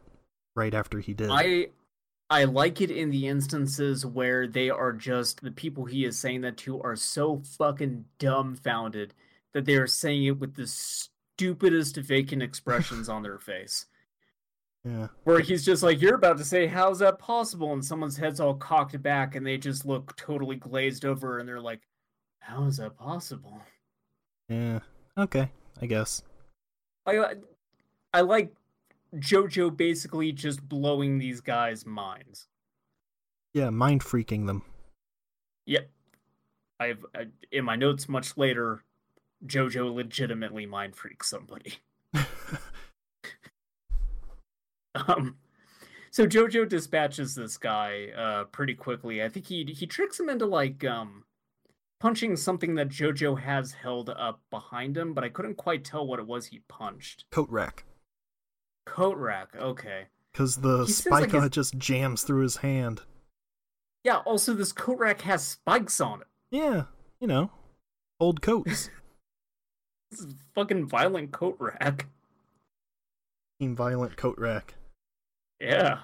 [0.55, 1.29] right after he did?
[1.31, 1.69] I
[2.29, 6.41] I like it in the instances where they are just the people he is saying
[6.41, 9.15] that to are so fucking dumbfounded
[9.53, 13.85] that they are saying it with the stupidest vacant expressions on their face.
[14.85, 15.07] yeah.
[15.23, 17.73] Where he's just like, You're about to say, How's that possible?
[17.73, 21.62] And someone's head's all cocked back and they just look totally glazed over and they're
[21.62, 21.81] like,
[22.39, 23.62] How is that possible?
[24.47, 24.79] Yeah.
[25.17, 25.51] Okay.
[25.81, 26.23] I guess.
[27.05, 27.35] I
[28.13, 28.53] I like
[29.15, 32.47] JoJo basically just blowing these guys' minds.
[33.53, 34.63] Yeah, mind freaking them.
[35.65, 35.89] Yep.
[36.79, 38.83] I've I, in my notes much later,
[39.45, 41.75] JoJo legitimately mind freaks somebody.
[44.95, 45.38] Um,
[46.12, 49.23] so JoJo dispatches this guy uh pretty quickly.
[49.23, 51.23] I think he he tricks him into like um
[51.99, 56.19] punching something that JoJo has held up behind him, but I couldn't quite tell what
[56.19, 57.25] it was he punched.
[57.32, 57.86] Coat rack.
[58.86, 59.56] Coat rack.
[59.56, 60.08] Okay.
[60.34, 63.02] Because the He spike like, on his- it just jams through his hand.
[64.04, 64.17] Yeah.
[64.25, 66.28] Also, this coat rack has spikes on it.
[66.52, 66.86] Yeah,
[67.19, 67.52] you know,
[68.19, 68.89] old coats.
[70.11, 72.07] This is fucking violent coat rack.
[73.59, 74.75] Team violent coat rack.
[75.59, 75.99] Yeah.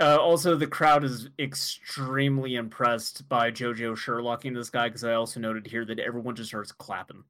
[0.00, 5.38] Uh, also, the crowd is extremely impressed by JoJo Sherlocking this guy because I also
[5.38, 7.24] noted here that everyone just starts clapping.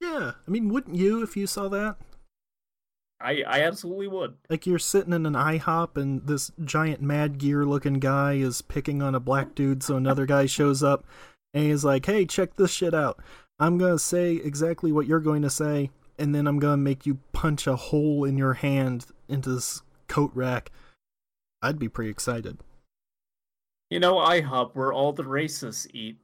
[0.00, 1.96] Yeah, I mean, wouldn't you if you saw that?
[3.18, 4.34] I I absolutely would.
[4.50, 9.00] Like you're sitting in an IHOP and this giant Mad Gear looking guy is picking
[9.00, 11.06] on a black dude, so another guy shows up
[11.54, 13.18] and he's like, "Hey, check this shit out.
[13.58, 17.18] I'm gonna say exactly what you're going to say, and then I'm gonna make you
[17.32, 20.70] punch a hole in your hand into this coat rack."
[21.62, 22.58] I'd be pretty excited.
[23.90, 26.18] You know, IHOP, where all the racists eat.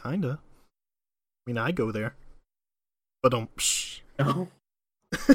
[0.00, 0.38] Kinda.
[0.38, 2.14] I mean, I go there,
[3.22, 3.48] but um.
[3.56, 4.00] Psh.
[4.18, 4.48] No.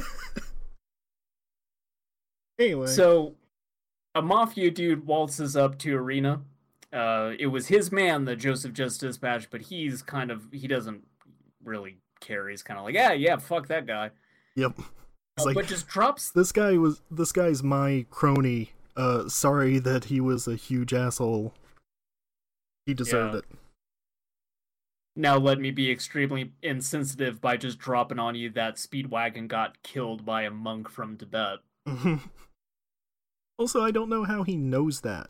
[2.59, 3.35] Anyway, So,
[4.15, 6.41] a mafia dude waltzes up to Erina.
[6.91, 11.03] Uh, it was his man that Joseph just dispatched, but he's kind of he doesn't
[11.63, 12.49] really care.
[12.49, 14.11] He's kind of like, yeah, yeah, fuck that guy.
[14.55, 14.73] yep.
[15.39, 18.71] Uh, like but just drops this guy was this guy's my crony.
[18.97, 21.53] Uh, sorry that he was a huge asshole.
[22.85, 23.39] He deserved Yeah.
[23.39, 23.45] it.
[25.15, 30.25] Now let me be extremely insensitive by just dropping on you that Speedwagon got killed
[30.25, 31.59] by a monk from Tibet.
[33.57, 35.29] also, I don't know how he knows that.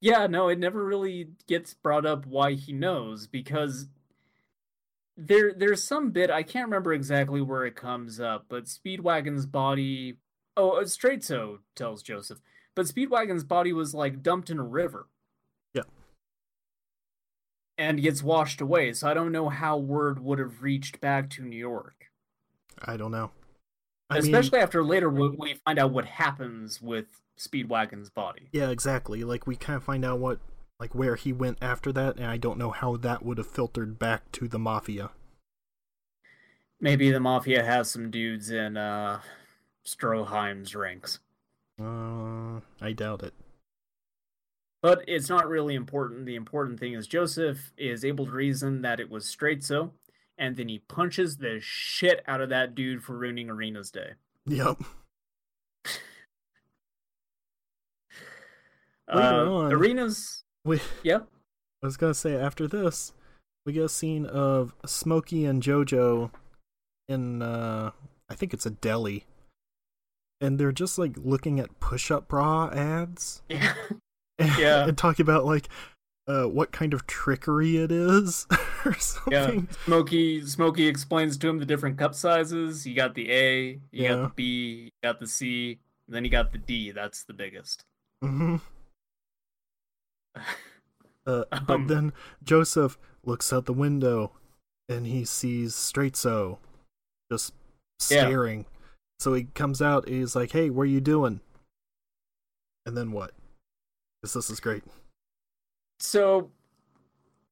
[0.00, 3.88] Yeah, no, it never really gets brought up why he knows because
[5.16, 10.18] there there's some bit I can't remember exactly where it comes up, but Speedwagon's body
[10.56, 12.38] oh uh, Straitso tells Joseph.
[12.76, 15.08] But Speedwagon's body was like dumped in a river.
[15.74, 15.82] Yeah.
[17.76, 21.42] And gets washed away, so I don't know how word would have reached back to
[21.42, 22.12] New York.
[22.80, 23.32] I don't know.
[24.10, 27.06] I Especially mean, after later we, we find out what happens with
[27.38, 28.48] Speedwagon's body.
[28.52, 29.22] yeah, exactly.
[29.22, 30.40] Like we kind of find out what,
[30.80, 33.98] like where he went after that, and I don't know how that would have filtered
[33.98, 35.10] back to the mafia.
[36.80, 39.20] Maybe the mafia has some dudes in uh
[39.84, 41.20] Stroheim's ranks.
[41.80, 43.34] Uh, I doubt it.
[44.82, 46.26] But it's not really important.
[46.26, 49.90] The important thing is Joseph is able to reason that it was Straitso,
[50.38, 54.12] and then he punches the shit out of that dude for ruining Erina's day.
[54.46, 54.78] Yep.
[59.10, 60.80] Uh, on- Erina's We.
[61.02, 61.20] yeah.
[61.82, 63.12] I was gonna say after this,
[63.64, 66.30] we get a scene of Smokey and JoJo
[67.08, 67.92] in uh
[68.28, 69.24] I think it's a deli.
[70.40, 73.42] And they're just like looking at push-up bra ads.
[73.48, 73.72] Yeah.
[74.40, 74.86] And, Yeah.
[74.86, 75.68] and talking about like
[76.28, 78.46] uh what kind of trickery it is
[78.84, 79.32] or something.
[79.68, 79.74] Yeah.
[79.86, 82.86] Smokey Smokey explains to him the different cup sizes.
[82.86, 84.08] You got the A, you Yeah.
[84.14, 84.44] got the B,
[84.84, 86.90] you got the C, and then you got the D.
[86.92, 87.84] That's the biggest.
[88.22, 88.56] hmm
[91.26, 92.12] Uh, but Um, then
[92.42, 94.32] Joseph looks out the window
[94.88, 96.56] and he sees Straitso
[97.30, 97.52] just
[97.98, 98.60] staring.
[98.60, 98.64] Yeah.
[99.18, 101.40] So he comes out he's like, Hey, what are you doing?
[102.86, 103.32] And then what?
[104.22, 104.84] 'Cause this is great.
[105.98, 106.50] So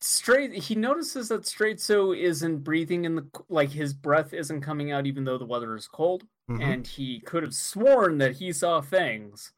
[0.01, 5.07] straight he notices that Straitso isn't breathing in the like his breath isn't coming out
[5.07, 6.25] even though the weather is cold.
[6.49, 6.63] Mhm.
[6.63, 9.53] and he could have sworn that he saw things.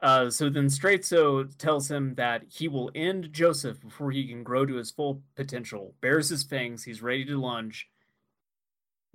[0.00, 4.66] Uh so then Straitso tells him that he will end joseph before he can grow
[4.66, 7.88] to his full potential bears his fangs he's ready to lunge.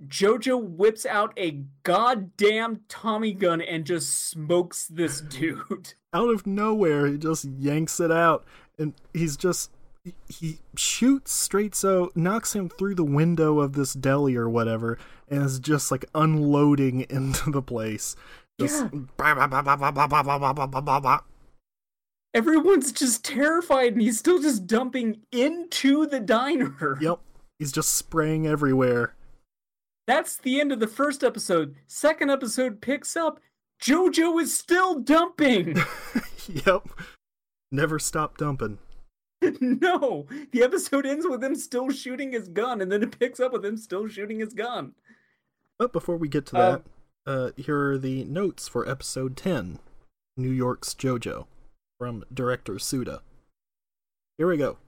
[0.04, 5.94] Jojo whips out a goddamn tommy gun and just smokes this dude.
[6.12, 8.44] Out of nowhere, he just yanks it out
[8.78, 9.70] and he's just.
[10.28, 15.58] he- shoots Straitso knocks him through the window of this deli or whatever, and is
[15.58, 18.16] just like unloading into the place.
[18.60, 18.84] Just
[22.34, 26.98] Everyone's just terrified and he's still just dumping into the diner.
[27.00, 27.20] Yep.
[27.58, 29.14] He's just spraying everywhere.
[30.06, 31.76] That's the end of the first episode.
[31.86, 33.40] Second episode picks up.
[33.80, 35.76] Jojo is still dumping.
[36.66, 36.86] yep.
[37.70, 38.78] Never stop dumping.
[39.60, 43.52] no, the episode ends with him still shooting his gun, and then it picks up
[43.52, 44.92] with him still shooting his gun.
[45.78, 46.82] But before we get to Uh, that,
[47.26, 49.80] uh, here are the notes for episode 10
[50.36, 51.46] New York's JoJo
[51.98, 53.20] from director Tsuda.
[54.38, 54.78] Here we go.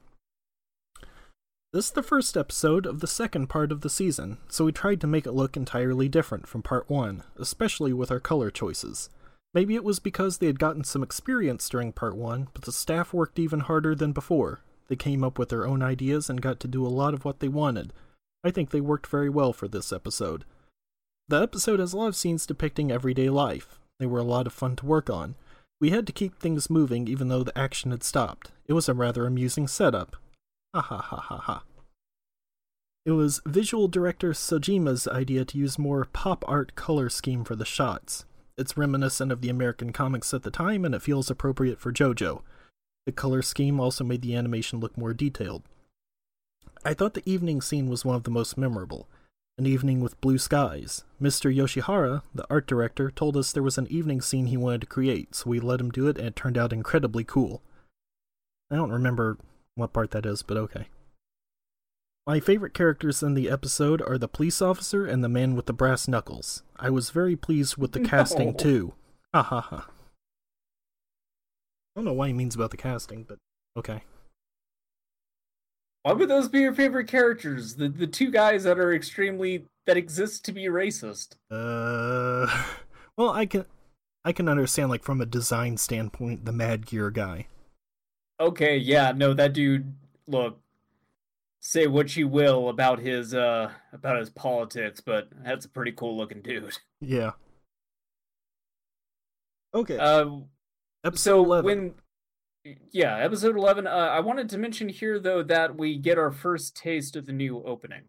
[1.72, 5.00] This is the first episode of the second part of the season, so we tried
[5.02, 9.10] to make it look entirely different from part 1, especially with our color choices.
[9.56, 13.14] Maybe it was because they had gotten some experience during part 1, but the staff
[13.14, 14.60] worked even harder than before.
[14.88, 17.40] They came up with their own ideas and got to do a lot of what
[17.40, 17.94] they wanted.
[18.44, 20.44] I think they worked very well for this episode.
[21.28, 23.78] The episode has a lot of scenes depicting everyday life.
[23.98, 25.36] They were a lot of fun to work on.
[25.80, 28.52] We had to keep things moving even though the action had stopped.
[28.66, 30.16] It was a rather amusing setup.
[30.74, 31.62] Ha ha ha ha ha.
[33.06, 37.64] It was visual director Sojima's idea to use more pop art color scheme for the
[37.64, 38.26] shots.
[38.58, 42.42] It's reminiscent of the American comics at the time and it feels appropriate for JoJo.
[43.04, 45.62] The color scheme also made the animation look more detailed.
[46.84, 49.08] I thought the evening scene was one of the most memorable
[49.58, 51.04] an evening with blue skies.
[51.20, 51.54] Mr.
[51.54, 55.34] Yoshihara, the art director, told us there was an evening scene he wanted to create,
[55.34, 57.62] so we let him do it and it turned out incredibly cool.
[58.70, 59.38] I don't remember
[59.74, 60.88] what part that is, but okay.
[62.26, 65.72] My favorite characters in the episode are the police officer and the man with the
[65.72, 66.64] brass knuckles.
[66.76, 68.94] I was very pleased with the casting too.
[69.32, 69.86] Ha ha ha.
[71.94, 73.38] I don't know why he means about the casting, but
[73.78, 74.02] okay.
[76.02, 77.76] Why would those be your favorite characters?
[77.76, 81.36] The the two guys that are extremely that exist to be racist.
[81.48, 82.64] Uh,
[83.16, 83.66] well, I can,
[84.24, 87.46] I can understand like from a design standpoint, the Mad Gear guy.
[88.40, 89.94] Okay, yeah, no, that dude.
[90.26, 90.58] Look,
[91.60, 96.16] say what you will about his uh about his politics, but that's a pretty cool
[96.16, 96.78] looking dude.
[97.00, 97.32] Yeah.
[99.74, 99.98] Okay.
[99.98, 100.40] Uh,
[101.04, 101.64] Episode so eleven.
[101.64, 101.94] when
[102.90, 106.76] yeah episode 11 uh, i wanted to mention here though that we get our first
[106.76, 108.02] taste of the new opening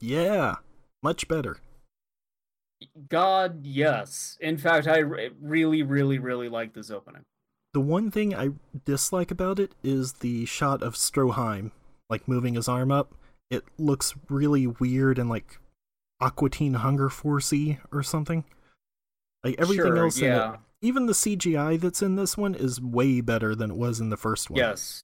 [0.00, 0.56] Yeah,
[1.04, 1.58] much better.
[3.08, 7.22] god yes in fact i really really really like this opening
[7.74, 8.50] The one thing I
[8.84, 11.70] dislike about it is the shot of Stroheim,
[12.12, 13.14] like moving his arm up.
[13.50, 15.58] It looks really weird and like
[16.20, 18.44] Aqua Teen Hunger Forcey or something.
[19.42, 23.20] Like everything Sure, else in it, even the CGI that's in this one is way
[23.20, 24.58] better than it was in the first one.
[24.58, 25.02] yes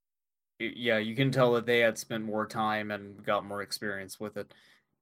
[0.60, 4.36] yeah you can tell that they had spent more time and got more experience with
[4.36, 4.52] it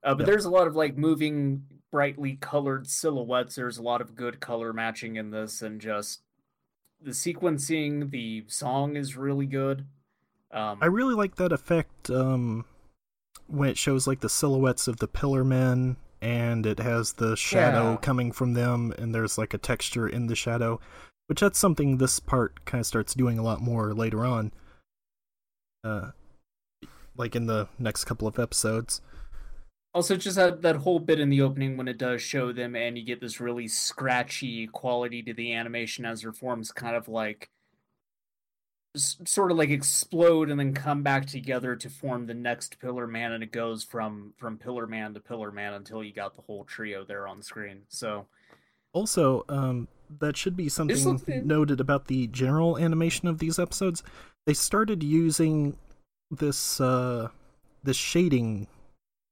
[0.05, 0.27] uh, but Yeah.
[0.27, 4.75] there's a lot of like moving brightly colored silhouettes there's a lot of good color
[4.75, 6.21] matching in this and just
[7.01, 9.87] the sequencing the song is really good
[10.53, 12.65] um I really like that effect um,
[13.47, 17.93] when it shows like the silhouettes of the pillar men and it has the shadow
[17.93, 17.97] Yeah.
[17.99, 20.81] coming from them and there's like a texture in the shadow,
[21.27, 24.53] which that's something this part kind of starts doing a lot more later on.
[25.85, 26.11] Uh,
[27.17, 29.01] like in the next couple of episodes.
[29.95, 32.99] Also, just that, that whole bit in the opening when it does show them, and
[32.99, 37.49] you get this really scratchy quality to the animation as their forms kind of like
[38.97, 43.33] sort of like explode and then come back together to form the next Pillar Man,
[43.33, 46.65] and it goes from from Pillar Man to Pillar Man until you got the whole
[46.65, 47.83] trio there on screen.
[47.89, 48.27] So
[48.93, 49.89] Also, um,
[50.21, 54.03] that should be something looks- noted about the general animation of these episodes.
[54.47, 55.77] They started using
[56.31, 57.29] this uh,
[57.83, 58.67] this shading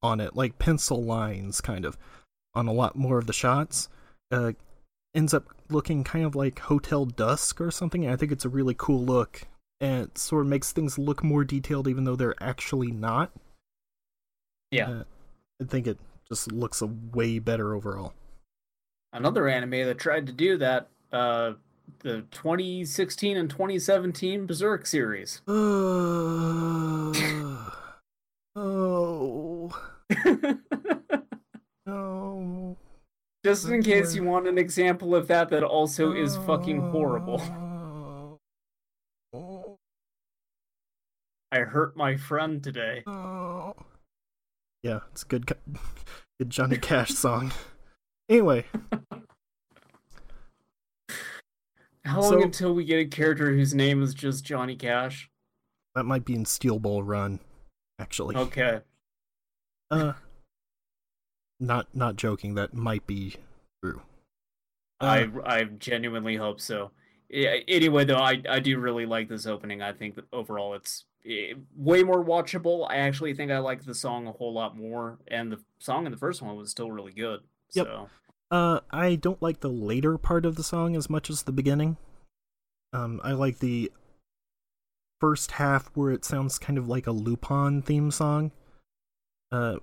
[0.02, 1.96] on it, like pencil lines, kind of,
[2.54, 3.88] on a lot more of the shots.
[4.30, 4.52] Uh,
[5.14, 8.06] ends up looking kind of like Hotel Dusk or something.
[8.06, 9.46] I think it's a really cool look,
[9.80, 13.30] and it sort of makes things look more detailed, even though they're actually not.
[14.70, 15.04] yeah, Uh,
[15.60, 15.98] I think it
[16.28, 18.12] just looks a way better overall.
[19.12, 20.88] another anime that tried to do that.
[21.12, 21.52] Uh,
[22.00, 25.42] the 2016 and 2017 Berserk series.
[25.46, 25.52] Uh,
[28.56, 29.70] oh
[31.86, 32.76] no!
[33.44, 37.38] Just in case you want an example of that, that also is fucking horrible.
[41.52, 43.02] I hurt my friend today.
[43.06, 43.74] oh.
[44.82, 45.46] Yeah, it's a good,
[46.38, 47.52] good Johnny Cash song.
[48.28, 48.66] Anyway,
[52.04, 55.30] How long So- until we get a character whose name is just Johnny Cash?
[55.94, 57.38] that might be in Steel Ball Run,
[58.00, 58.34] actually.
[58.36, 58.80] Okay.
[59.92, 60.14] Uh,
[61.60, 62.56] not not joking.
[62.56, 63.36] That might be
[63.82, 64.02] true.
[65.00, 66.90] I Uh, I genuinely hope so.
[67.30, 69.82] Yeah, anyway, though, I I do really like this opening.
[69.82, 71.04] I think that overall it's
[71.76, 72.86] way more watchable.
[72.88, 76.12] I actually think I like the song a whole lot more, and the song in
[76.12, 77.40] the first one was still really good.
[77.74, 77.86] Yep.
[77.86, 78.08] So
[78.50, 81.96] Uh, I don't like the later part of the song as much as the beginning.
[82.92, 83.90] Um, I like the
[85.20, 88.52] first half where it sounds kind of like a Lupin theme song.
[89.50, 89.76] Uh,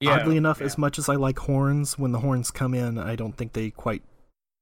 [0.00, 0.66] yeah, oddly enough, yeah.
[0.66, 3.70] as much as I like horns, when the horns come in, I don't think they
[3.70, 4.02] quite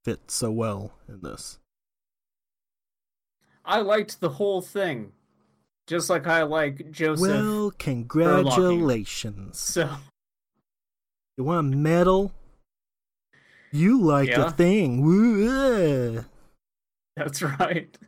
[0.05, 1.59] fit so well in this.
[3.65, 5.13] I liked the whole thing,
[5.91, 7.21] just like I like Joseph.
[7.29, 9.59] Well, congratulations.
[9.59, 9.91] so
[11.37, 12.33] You want a medal?
[13.73, 14.45] You like Yeah.
[14.45, 15.03] the thing.
[15.03, 16.25] Woo!
[17.17, 17.99] that's right.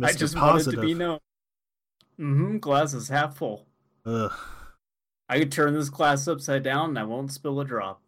[0.00, 0.76] I just Positive.
[0.78, 1.18] wanted to be known.
[2.20, 2.58] Mm-hmm.
[2.58, 3.66] Glass is half full.
[4.06, 4.32] Ugh.
[5.28, 8.00] I could turn this glass upside down and I won't spill a drop.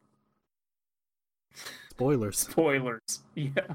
[1.91, 2.39] Spoilers.
[2.39, 3.01] Spoilers.
[3.35, 3.75] Yeah.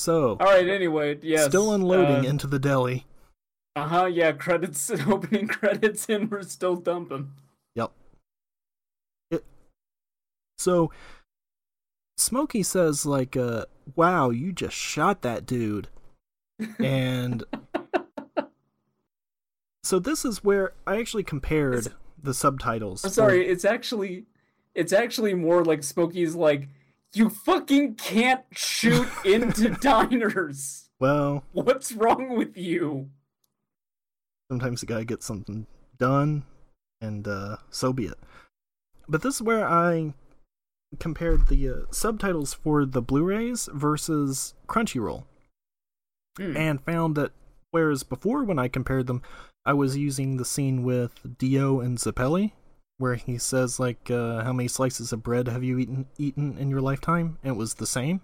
[0.00, 0.66] So, All right.
[0.66, 1.44] Anyway, yes.
[1.44, 3.04] still unloading Uh into the deli.
[3.76, 4.06] Uh huh.
[4.06, 4.32] Yeah.
[4.32, 4.90] Credits.
[5.06, 7.32] Opening credits, and we're still dumping.
[7.74, 7.92] Yep.
[9.30, 9.44] It,
[10.56, 10.90] so,
[12.16, 15.88] Smokey says, like, uh, wow, you just shot that dude.
[16.78, 17.44] And
[19.82, 23.04] so this is where I actually compared It's- the subtitles.
[23.04, 23.46] I'm sorry.
[23.46, 24.24] It's actually,
[24.74, 26.68] it's actually more like Smokey's like,
[27.12, 30.88] you fucking can't shoot into diners.
[30.98, 33.10] Well, What's wrong with you?
[34.50, 35.66] sometimes the guy gets something
[35.98, 36.42] done,
[37.00, 38.18] and uh, so be it.
[39.08, 40.12] But this is where I
[40.98, 45.24] compared the uh, subtitles for the Blu-rays versus Crunchyroll,
[46.38, 46.56] Hmm.
[46.56, 47.32] and found that
[47.70, 49.22] whereas before when I compared them,
[49.64, 52.52] I was using the scene with Dio and Zeppeli,
[53.00, 56.68] where he says like, uh, "How many slices of bread have you eaten eaten in
[56.68, 58.20] your lifetime?" and it was the same.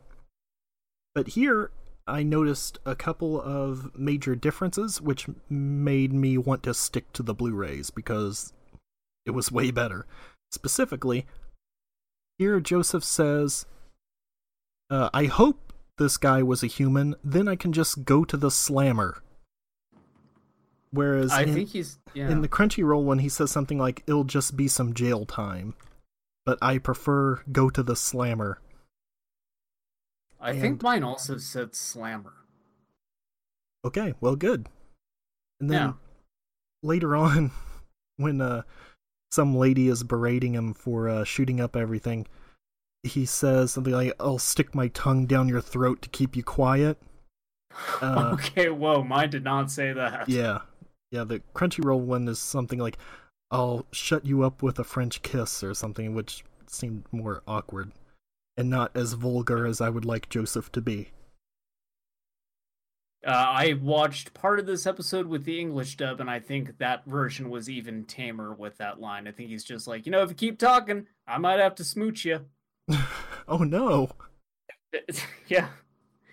[1.14, 1.70] But here,
[2.06, 7.34] I noticed a couple of major differences, which made me want to stick to the
[7.34, 8.52] Blu-rays because
[9.24, 10.06] it was way better.
[10.52, 11.26] Specifically,
[12.38, 13.66] here Joseph says,
[14.90, 17.16] uh, "I hope this guy was a human.
[17.24, 19.22] Then I can just go to the slammer."
[20.90, 22.30] Whereas I in, think he's yeah.
[22.30, 25.74] in the Crunchyroll one, he says something like, "It'll just be some jail time,"
[26.44, 28.60] but I prefer go to the slammer.
[30.40, 32.32] I and- think mine also said slammer.
[33.84, 34.68] Okay, well, good.
[35.60, 35.92] And then Yeah.
[36.82, 37.50] later on,
[38.16, 38.62] when uh,
[39.30, 42.26] some lady is berating him for uh, shooting up everything,
[43.02, 46.98] he says something like, "I'll stick my tongue down your throat to keep you quiet."
[48.00, 50.30] Uh, okay, whoa, mine did not say that.
[50.30, 50.60] Yeah,
[51.16, 51.24] yeah.
[51.24, 52.98] The Crunchyroll one is something like,
[53.50, 57.92] "I'll shut you up with a French kiss" or something, which seemed more awkward
[58.56, 61.10] and not as vulgar as I would like Joseph to be.
[63.26, 67.04] Uh, I watched part of this episode with the English dub, and I think that
[67.06, 69.26] version was even tamer with that line.
[69.26, 71.84] I think he's just like, you know, if you keep talking, I might have to
[71.84, 72.46] smooch you.
[73.48, 74.10] oh no,
[75.48, 75.68] yeah.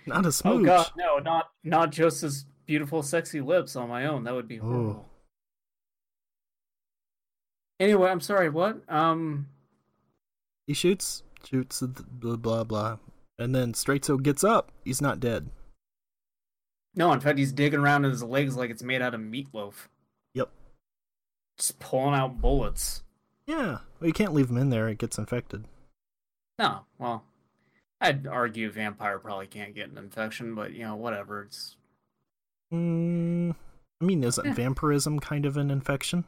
[0.06, 0.62] not a smooch.
[0.62, 4.24] Oh god, no, not not Joseph's beautiful, sexy lips on my own.
[4.24, 4.64] That would be Oh.
[4.64, 5.10] horrible.
[7.80, 8.50] Anyway, I'm sorry.
[8.50, 8.82] What?
[8.88, 9.48] Um.
[10.68, 12.98] He shoots, shoots, blah blah blah,
[13.38, 14.72] and then Straitso gets up.
[14.86, 15.50] He's not dead.
[16.96, 19.88] No, in fact, he's digging around in his legs like it's made out of meatloaf.
[20.36, 20.50] Yep.
[21.58, 23.04] Just pulling out bullets.
[23.48, 25.66] Yeah, well, you can't leave him in there; it gets infected.
[26.60, 27.26] No, well,
[28.00, 31.42] I'd argue vampire probably can't get an infection, but you know, whatever.
[31.44, 31.76] It's
[32.74, 33.56] Mm,
[34.02, 34.54] I mean, isn't Yeah.
[34.54, 36.26] vampirism kind of an infection?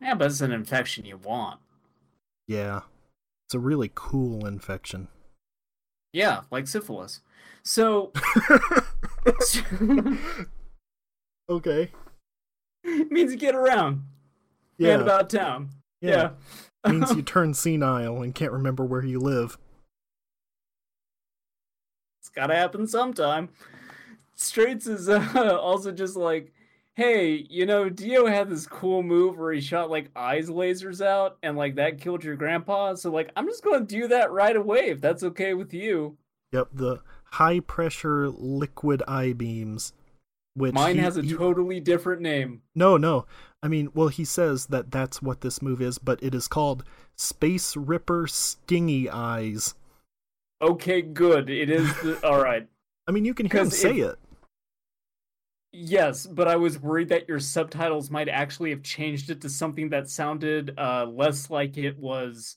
[0.00, 1.58] yeah, but it's an infection you want.
[2.46, 2.82] Yeah,
[3.46, 5.08] it's a really cool infection.
[6.12, 7.22] Yeah, like syphilis.
[7.62, 8.12] So
[11.48, 11.90] okay.
[12.84, 14.04] means you get around,
[14.78, 15.70] Yeah, man about town.
[16.00, 16.30] yeah.
[16.84, 16.90] Yeah.
[16.92, 19.58] means you turn senile and can't remember where you live.
[22.20, 23.48] It's gotta happen sometime.
[24.38, 26.52] Straitso is uh, also just like,
[26.94, 31.36] hey, you know, Dio had this cool move where he shot like eyes lasers out
[31.42, 32.94] and like that killed your grandpa.
[32.94, 36.16] So like, I'm just gonna do that right away if that's okay with you.
[36.52, 37.00] Yep, the
[37.32, 39.92] high pressure liquid eye beams.
[40.54, 42.62] Which Mine he- has a he- totally different name.
[42.74, 43.26] No, no.
[43.62, 46.82] I mean, well, he says that that's what this move is, but it is called
[47.16, 49.74] Space Ripper Stingy Eyes.
[50.62, 51.50] Okay, good.
[51.50, 52.66] It is the, all right.
[53.08, 54.18] I mean, you can hear him say if- it.
[55.78, 59.90] Yes, but I was worried that your subtitles might actually have changed it to something
[59.90, 62.56] that sounded uh, less like it was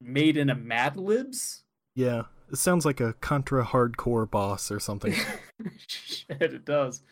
[0.00, 1.64] made in a Mad Libs.
[1.96, 5.12] Yeah, it sounds like a Contra Hard Corps boss or something.
[5.88, 7.02] Shit, it does.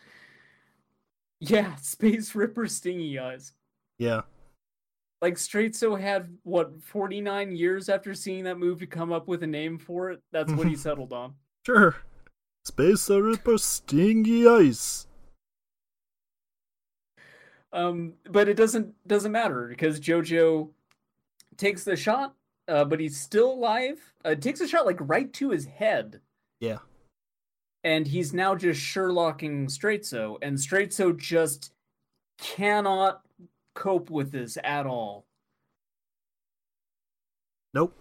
[1.41, 3.51] Yeah, Space Ripper Stingy Eyes.
[3.97, 4.21] yeah,
[5.21, 9.47] Like Straitso had what 49 years after seeing that movie to come up with a
[9.47, 10.21] name for it.
[10.31, 11.33] That's what he settled on.
[11.65, 11.97] sure.
[12.65, 15.07] Space Ripper Stingy Eyes.
[17.71, 20.69] Um, but it doesn't doesn't matter because JoJo
[21.57, 22.33] takes the shot,
[22.67, 23.99] uh, but he's still alive.
[24.25, 26.21] Uh, takes a shot like right to his head,
[26.59, 26.79] Yeah,
[27.83, 31.73] and he's now just Sherlocking Straitso, and Straitso just
[32.39, 33.21] cannot
[33.75, 35.25] cope with this at all.
[37.73, 37.95] nope.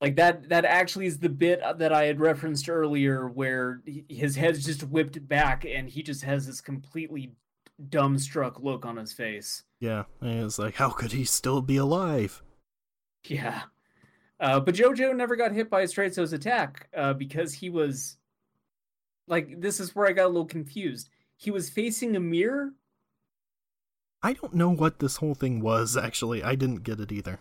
[0.00, 4.64] Like that that actually is the bit that I had referenced earlier where his head's
[4.64, 7.32] just whipped back and he just has this completely
[7.82, 9.64] dumbstruck look on his face.
[9.80, 12.42] Yeah, and it's like, how could he still be alive?
[13.26, 13.62] Yeah.
[14.40, 18.16] Uh, but Jojo never got hit by Straitso's attack uh, because he was
[19.26, 21.08] like this is where I got a little confused.
[21.36, 22.72] He was facing a mirror.
[24.22, 26.42] I don't know what this whole thing was, actually.
[26.42, 27.40] I didn't get it either.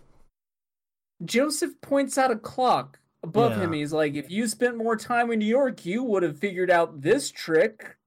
[1.23, 3.63] Joseph points out a clock above Yeah.
[3.63, 3.73] him.
[3.73, 7.01] He's like, if you spent more time in New York, you would have figured out
[7.01, 7.97] this trick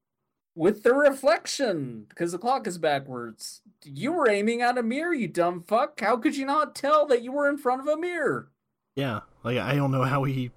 [0.56, 3.60] with the reflection because the clock is backwards.
[3.84, 6.00] You were aiming at a mirror, you dumb fuck.
[6.00, 8.50] How could you not tell that you were in front of a mirror?
[8.96, 10.50] Yeah, like, I don't know how he.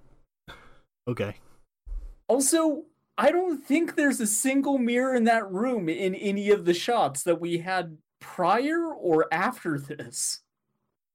[1.08, 1.38] Okay.
[2.28, 2.84] Also,
[3.18, 7.24] I don't think there's a single mirror in that room in any of the shots
[7.24, 10.42] that we had prior or after this.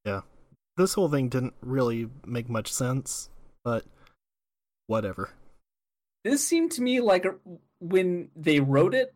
[0.05, 0.22] Yeah.
[0.76, 3.30] This whole thing didn't really make much sense,
[3.62, 3.85] but
[4.89, 5.30] whatever.
[6.24, 7.37] This seemed to me like a,
[7.85, 9.14] when they wrote it,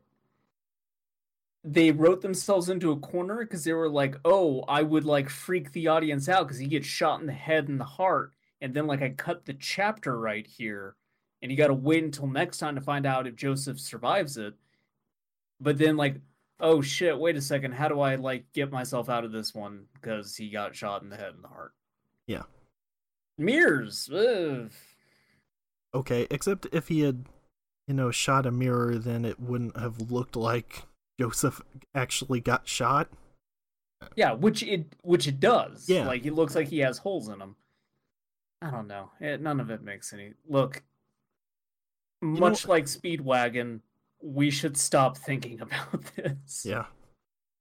[1.64, 5.72] they wrote themselves into a corner because they were like, "Oh, I would like freak
[5.72, 8.86] the audience out because he gets shot in the head and the heart, and then
[8.86, 10.96] like I cut the chapter right here,
[11.42, 14.54] and you got to wait until next time to find out if Joseph survives it."
[15.60, 16.20] But then like,
[16.60, 19.86] oh shit, wait a second, how do I like get myself out of this one
[19.94, 21.72] because he got shot in the head and the heart?
[22.26, 22.44] Yeah.
[23.38, 24.10] Mirrors.
[24.10, 24.70] Ugh.
[25.94, 27.26] Okay, except if he had,
[27.88, 30.82] you know, shot a mirror, then it wouldn't have looked like
[31.18, 31.60] Joseph
[31.94, 33.08] actually got shot.
[34.14, 35.88] Yeah, which it which it does.
[35.88, 36.06] Yeah.
[36.06, 37.56] like it looks like he has holes in him.
[38.62, 39.10] I don't know.
[39.20, 40.82] It, none of it makes any look.
[42.22, 43.80] know- Much like Speedwagon,
[44.22, 46.64] we should stop thinking about this.
[46.64, 46.84] Yeah.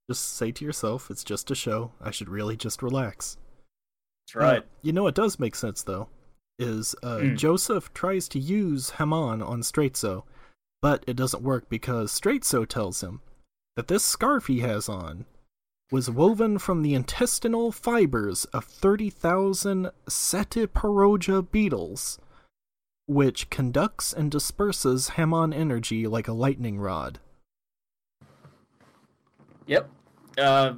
[0.09, 1.91] Just say to yourself, it's just a show.
[2.01, 3.37] I should really just relax.
[4.27, 4.61] that's right.
[4.61, 6.09] Uh, you know it does make sense though
[6.59, 7.35] is uh, Hmm.
[7.35, 10.23] Joseph tries to use Hamon on Straitso,
[10.81, 13.21] but it doesn't work because Straitso tells him
[13.75, 15.25] that this scarf he has on
[15.91, 22.19] was woven from the intestinal fibers of 30,000 Setiparoja beetles,
[23.07, 27.19] which conducts and disperses Hamon energy like a lightning rod.
[29.65, 29.89] Yep.
[30.37, 30.73] Uh,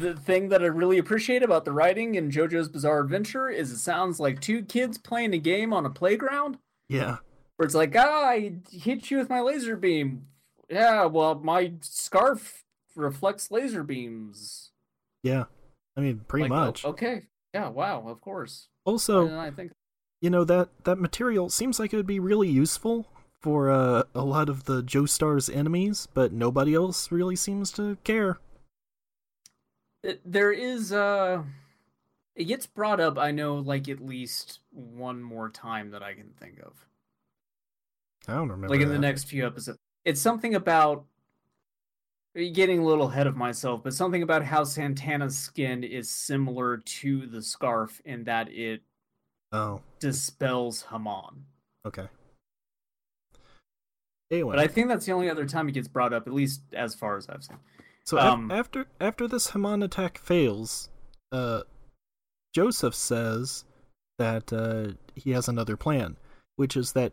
[0.00, 3.78] the thing that I really appreciate about the writing in JoJo's Bizarre Adventure is it
[3.78, 6.58] sounds like two kids playing a game on a playground.
[6.88, 7.18] Yeah,
[7.56, 10.26] where it's like, ah, I hit you with my laser beam.
[10.68, 12.64] Yeah, well, my scarf
[12.96, 14.70] reflects laser beams.
[15.22, 15.44] yeah.
[15.96, 16.84] I mean, pretty Like, oh, much.
[16.86, 17.22] okay.
[17.52, 17.68] Yeah.
[17.68, 18.04] Wow.
[18.08, 18.68] Of course.
[18.86, 19.72] Also, and I think
[20.22, 23.06] you know that that material seems like it would be really useful
[23.42, 28.38] for uh, a lot of the Joestar's enemies, but nobody else really seems to care.
[30.24, 31.42] There is uh
[32.34, 36.30] it gets brought up i know like at least one more time that i can
[36.40, 36.86] think of.
[38.26, 38.68] I don't remember.
[38.68, 39.78] like in the next few episodes.
[40.04, 41.04] It's something about
[42.34, 47.26] getting a little ahead of myself but something about how santana's skin is similar to
[47.26, 48.80] the scarf in that it
[49.54, 51.44] Oh, dispels Hamon.
[51.86, 52.06] Okay.
[54.30, 56.62] Anyway, but i think that's the only other time it gets brought up at least
[56.72, 57.58] as far as i've seen
[58.06, 60.88] so af- um, after after this Hamon attack fails,
[61.30, 61.62] uh,
[62.54, 63.64] Joseph says
[64.18, 66.16] that uh, he has another plan,
[66.56, 67.12] which is that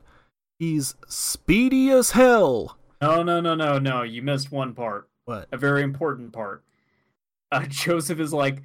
[0.60, 2.78] he's speedy as hell.
[3.02, 5.48] no no no no no you missed one part What?
[5.52, 6.64] a very important part.
[7.52, 8.62] Uh, Joseph is like,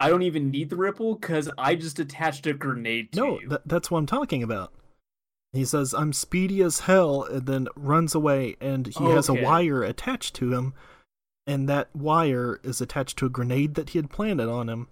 [0.00, 3.48] I don't even need the ripple because I just attached a grenade to No, you.
[3.48, 4.72] th- that's what I'm talking about.
[5.52, 9.82] He says, I'm speedy as hell, and then runs away, and he has a wire
[9.82, 10.74] attached to him,
[11.46, 14.88] and that wire is attached to a grenade that he had planted on him.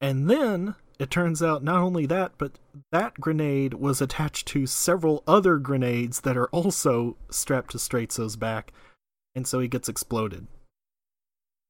[0.00, 2.58] And then it turns out not only that, but
[2.92, 8.72] that grenade was attached to several other grenades that are also strapped to Straitso's back,
[9.34, 10.46] and so he gets exploded.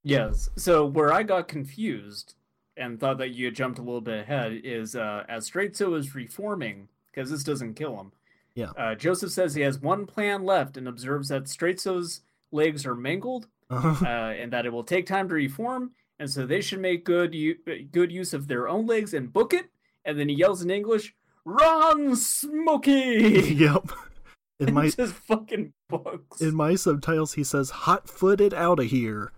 [0.03, 0.49] Yes.
[0.57, 2.35] So where I got confused
[2.77, 6.15] and thought that you had jumped a little bit ahead is uh, as Straitso is
[6.15, 8.13] reforming, because this doesn't kill him.
[8.55, 8.71] Yeah.
[8.77, 12.21] Uh, Joseph says he has one plan left and observes that Straitso's
[12.51, 16.61] legs are mangled uh, and that it will take time to reform, and so they
[16.61, 17.57] should make good u-
[17.91, 19.67] good use of their own legs and book it.
[20.05, 21.15] And then he yells in English,
[21.45, 23.91] "Run, Smokey!" yep.
[24.61, 26.41] In my just fucking books.
[26.41, 29.31] in my subtitles he says hot footed out of here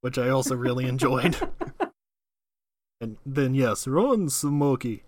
[0.00, 1.36] which i also really enjoyed
[3.00, 5.02] and then yes run smoky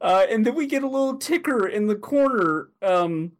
[0.00, 3.32] Uh, and then we get a little ticker in the corner, um,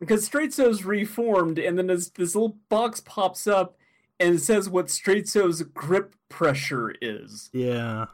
[0.00, 3.76] because Straitso's reformed, and then this, this little box pops up
[4.20, 8.06] and it says what Straitso's grip pressure is, yeah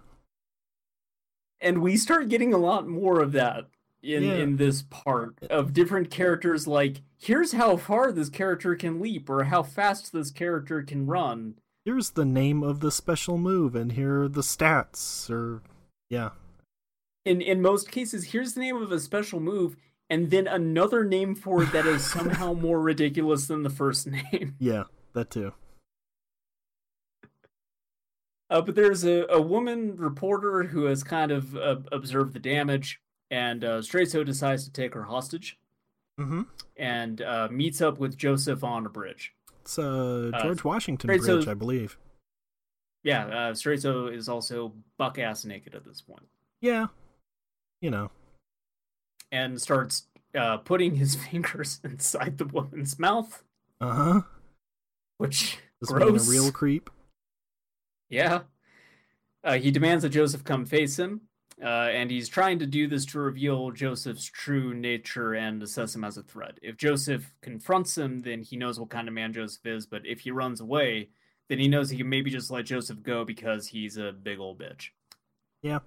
[1.61, 3.67] and we start getting a lot more of that
[4.03, 4.35] in Yeah.
[4.37, 6.67] in this part of different characters.
[6.67, 11.57] Like, here's how far this character can leap, or how fast this character can run.
[11.85, 15.63] here's the name of the special move and here are the stats or
[16.11, 16.31] yeah
[17.25, 19.77] in in most cases here's the name of a special move
[20.11, 24.57] and then another name for it that is somehow more ridiculous than the first name.
[24.59, 24.85] Yeah
[25.15, 25.53] that too.
[28.49, 33.01] Uh, but there's a, a woman reporter who has kind of uh, observed the damage
[33.31, 35.57] and uh, Straitso decides to take her hostage
[36.19, 36.43] mm-hmm.
[36.77, 39.33] and uh, meets up with Joseph on a bridge.
[39.61, 41.97] it's uh Uh, george washington bridge i believe.
[43.03, 46.27] Yeah, uh, Straitso is also buck ass naked at this point.
[46.61, 46.89] Yeah.
[47.81, 48.11] You know
[49.33, 53.43] and starts uh, putting his fingers inside the woman's mouth,
[53.81, 54.23] uh-huh
[55.21, 56.89] which just being a real creep
[58.09, 58.41] Yeah.
[59.45, 61.21] Uh, he demands that Joseph come face him,
[61.63, 66.05] uh, and he's trying to do this to reveal Joseph's true nature and assess him
[66.05, 66.59] as a threat.
[66.63, 70.21] If Joseph confronts him, then he knows what kind of man Joseph is, but if
[70.21, 71.11] he runs away,
[71.51, 74.59] then he knows he can maybe just let Joseph go because he's a big old
[74.59, 74.89] bitch.
[75.61, 75.81] yeah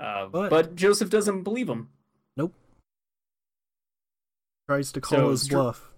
[0.00, 0.74] Uh, But- but...
[0.74, 1.90] Joseph doesn't believe him.
[2.36, 2.54] nope
[4.68, 5.90] tries to call So his str- bluff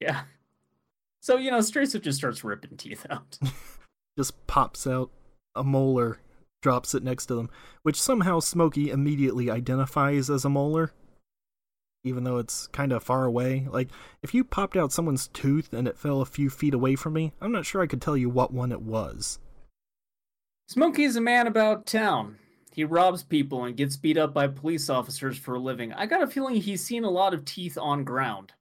[0.00, 0.22] Yeah.
[1.20, 3.38] So, you know, Straight just starts ripping teeth out.
[4.18, 5.10] just pops out
[5.54, 6.18] a molar,
[6.60, 7.48] drops it next to them,
[7.82, 10.92] which somehow Smokey immediately identifies as a molar,
[12.02, 13.66] even though it's kind of far away.
[13.70, 13.88] Like,
[14.22, 17.32] if you popped out someone's tooth and it fell a few feet away from me,
[17.40, 19.38] I'm not sure I could tell you what one it was.
[20.68, 22.36] Smokey's a man about town.
[22.74, 25.92] He robs people and gets beat up by police officers for a living.
[25.92, 28.52] I got a feeling he's seen a lot of teeth on ground.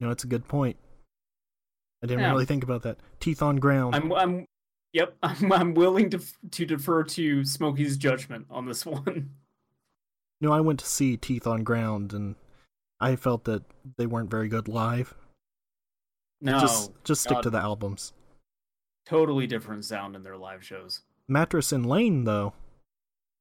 [0.00, 0.76] You know, it's a good point.
[2.02, 2.30] I didn't Yeah.
[2.30, 2.98] really think about that.
[3.20, 3.94] Teeth on ground.
[3.94, 4.46] I'm, I'm,
[4.94, 6.20] yep, I'm, I'm willing to
[6.52, 9.30] to defer to Smokey's judgment on this one.
[10.40, 12.34] No, I went to see Teeth on Ground, and
[13.00, 13.62] I felt that
[13.96, 15.14] they weren't very good live.
[16.42, 18.12] No, just just stick to the albums.
[19.06, 21.00] totally different sound in their live shows.
[21.28, 22.52] Mattress and Lane, though,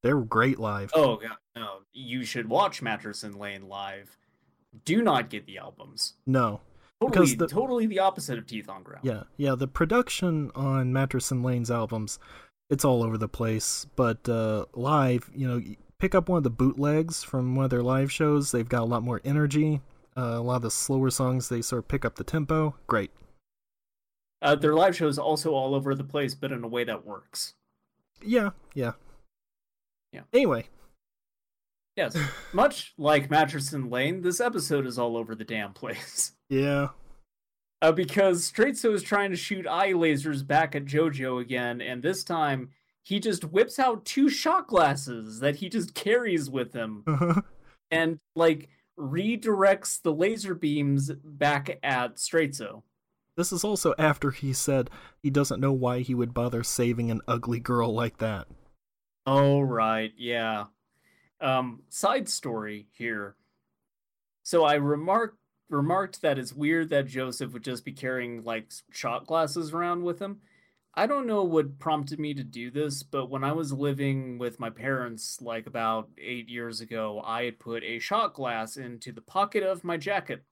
[0.03, 0.91] they're great live.
[0.93, 1.79] Oh god, no!
[1.91, 4.17] You should watch Mattress and Lane live.
[4.85, 6.13] Do not get the albums.
[6.25, 6.61] No,
[7.01, 9.05] Totally, Because the- totally the opposite of Teeth on Ground.
[9.05, 9.55] Yeah, yeah.
[9.55, 12.17] The production on Mattress and Lane's albums,
[12.69, 13.85] it's all over the place.
[13.95, 15.61] But uh, live, you know,
[15.99, 18.51] pick up one of the bootlegs from one of their live shows.
[18.51, 19.81] They've got a lot more energy.
[20.17, 22.75] Uh, a lot of the slower songs, they sort of pick up the tempo.
[22.87, 23.11] Great.
[24.41, 27.53] Uh, their live shows also all over the place, but in a way that works.
[28.25, 28.93] Yeah, yeah.
[30.11, 30.21] Yeah.
[30.31, 30.67] Anyway,
[31.95, 32.17] Yes.
[32.53, 36.33] Much like Matcherson Lane, this episode is all over the damn place.
[36.49, 36.89] yeah.
[37.81, 42.23] Uh, because Straitso is trying to shoot eye lasers back at JoJo again, and this
[42.23, 42.69] time
[43.03, 47.03] he just whips out two shot glasses that he just carries with him
[47.91, 52.83] and like redirects the laser beams back at Straitso.
[53.35, 54.89] This is also after he said
[55.21, 58.47] he doesn't know why he would bother saving an ugly girl like that.
[59.25, 60.65] Oh right, yeah.
[61.41, 63.35] Um, side story here.
[64.43, 65.37] So I remarked
[65.69, 70.19] remarked that it's weird that Joseph would just be carrying like shot glasses around with
[70.19, 70.41] him.
[70.95, 74.59] I don't know what prompted me to do this, but when I was living with
[74.59, 79.21] my parents like about 8 years ago, I had put a shot glass into the
[79.21, 80.43] pocket of my jacket.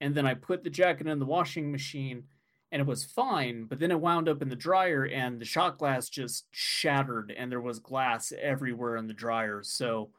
[0.00, 2.24] And then I put the jacket in the washing machine
[2.70, 5.78] and it was fine, but then it wound up in the dryer and the shot
[5.78, 9.62] glass just shattered and there was glass everywhere in the dryer.
[9.62, 10.10] So,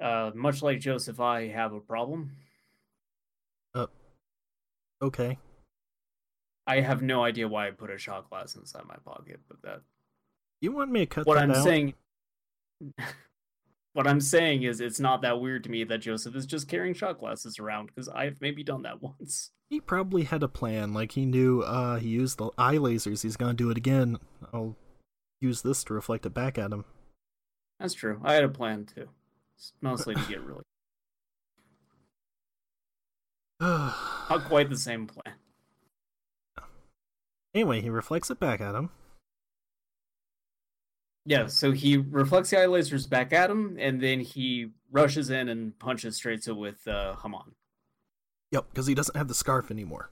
[0.00, 2.36] uh, much like Joseph, I have a problem.
[5.02, 5.38] Okay.
[6.66, 9.80] I have no idea why I put a shot glass inside my pocket, but that
[10.60, 11.64] You want me to cut what I'm out?
[11.64, 11.94] saying
[13.92, 16.94] what I'm saying is it's not that weird to me that Joseph is just carrying
[16.94, 19.50] shot glasses around because I've maybe done that once.
[19.68, 20.92] He probably had a plan.
[20.94, 23.22] Like he knew uh he used the eye lasers.
[23.22, 24.18] He's gonna do it again.
[24.52, 24.76] I'll
[25.40, 26.84] use this to reflect it back at him.
[27.78, 28.20] That's true.
[28.24, 29.08] I had a plan too.
[29.56, 30.62] It's mostly to get really
[33.60, 35.34] not quite the same plan.
[37.54, 38.90] anyway, he reflects it back at him.
[41.26, 45.48] Yeah, so he reflects the eye lasers back at him, and then he rushes in
[45.48, 47.54] and punches Straitso with uh, Hamon.
[48.52, 50.10] Yep, because he doesn't have the scarf anymore.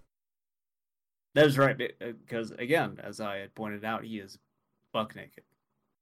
[1.35, 4.39] That is right, because again, as I had pointed out, he is
[4.93, 5.45] buck naked.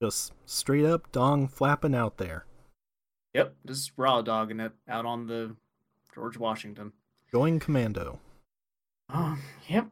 [0.03, 2.47] Just straight up dong flapping out there.
[3.35, 5.57] Yep, just raw dogging it out on the
[6.15, 6.93] George Washington.
[7.33, 8.19] Going commando.
[9.13, 9.39] Oh,
[9.69, 9.89] yep.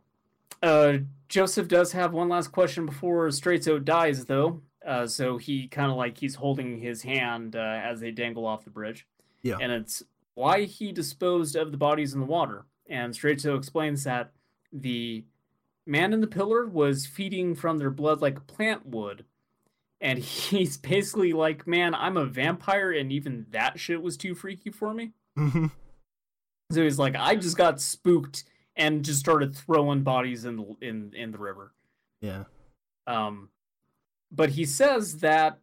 [0.62, 0.98] Uh,
[1.28, 4.62] Joseph does have one last question before Straitso dies, though.
[4.86, 8.64] Uh, so he kind of like he's holding his hand uh, as they dangle off
[8.64, 9.06] the bridge.
[9.42, 9.56] Yeah.
[9.60, 10.02] And it's
[10.34, 12.66] why he disposed of the bodies in the water.
[12.88, 14.32] And Straitso explains that
[14.72, 15.24] the
[15.86, 19.24] man in the pillar was feeding from their blood like a plant would.
[20.00, 24.70] And he's basically like, man, I'm a vampire, and even that shit was too freaky
[24.70, 25.12] for me.
[25.38, 25.70] Mhm.
[26.72, 28.44] So he's like, I just got spooked
[28.76, 31.72] and just started throwing bodies in the in in the river.
[32.20, 32.44] yeah.
[33.06, 33.50] Um,
[34.34, 35.58] but he says that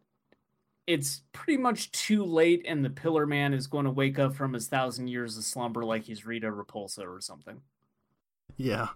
[0.86, 4.52] it's pretty much too late, and the Pillar Man is going to wake up from
[4.52, 7.60] his thousand years of slumber like he's Rita Repulsa or something.
[8.56, 8.88] Yeah.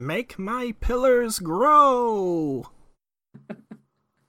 [0.00, 2.70] Make my pillars grow.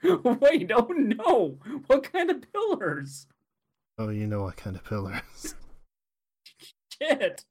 [0.04, 1.58] Wait, oh no!
[1.88, 3.28] What kind of pillars?
[3.98, 5.56] Oh, you know what kind of pillars.
[7.02, 7.46] Shit!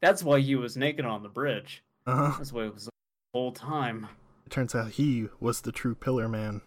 [0.00, 1.82] That's why he was naked on the bridge.
[2.06, 2.34] Uh-huh.
[2.38, 2.90] That's why it was the
[3.32, 4.08] whole time.
[4.52, 6.60] Turns out he was the true pillar man.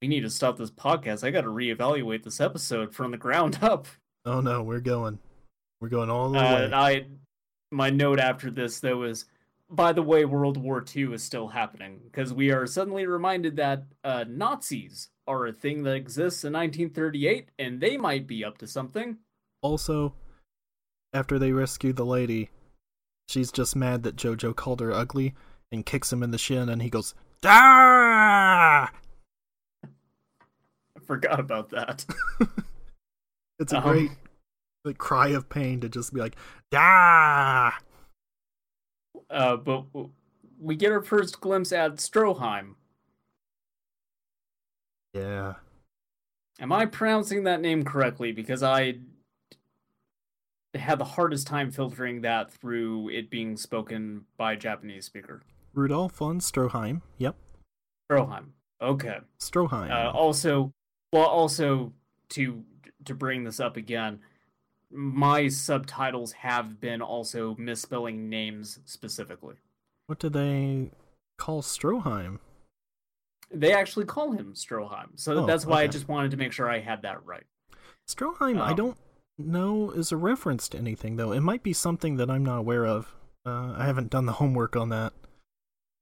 [0.00, 1.22] We need to stop this podcast.
[1.22, 3.86] I got to reevaluate this episode from the ground up.
[4.24, 5.18] Oh no, we're going.
[5.80, 6.70] We're going all the Uh, way.
[6.72, 7.06] I,
[7.70, 9.26] my note after this though is,
[9.68, 13.82] by the way, World War II is still happening because we are suddenly reminded that
[14.02, 18.66] uh, Nazis are a thing that exists in 1938, and they might be up to
[18.66, 19.18] something.
[19.60, 20.14] Also,
[21.12, 22.48] after they rescue the lady,
[23.28, 25.34] she's just mad that Jojo called her ugly
[25.72, 27.14] and kicks him in the shin, and he goes,
[27.44, 28.90] "Ah!"
[29.84, 32.04] I forgot about that.
[33.58, 34.10] It's a Um, great
[34.84, 36.36] like cry of pain to just be like,
[36.74, 37.78] "Ah!"
[39.30, 39.86] Uh, but
[40.60, 42.74] we get our first glimpse at Stroheim.
[45.14, 45.54] Yeah.
[46.60, 48.30] Am I pronouncing that name correctly?
[48.32, 48.98] Because I
[50.74, 55.40] had the hardest time filtering that through it being spoken by a Japanese speaker.
[55.76, 57.02] Rudolph von Stroheim.
[57.18, 57.36] Yep.
[58.10, 58.46] Stroheim.
[58.80, 59.18] Okay.
[59.38, 59.90] Stroheim.
[59.90, 60.72] Uh, also,
[61.12, 61.92] well, also
[62.30, 62.64] to
[63.04, 64.18] to bring this up again,
[64.90, 69.54] my subtitles have been also misspelling names specifically.
[70.06, 70.90] what do they
[71.38, 72.38] call Stroheim?
[73.52, 76.68] They actually call him Stroheim, so Oh, that's why I just wanted to make sure
[76.68, 77.44] I had that right.
[78.08, 78.98] Stroheim, I Um, don't
[79.38, 81.30] know is a reference to anything though.
[81.32, 83.14] It might be something that I'm not aware of.
[83.44, 85.12] Uh, I haven't done the homework on that.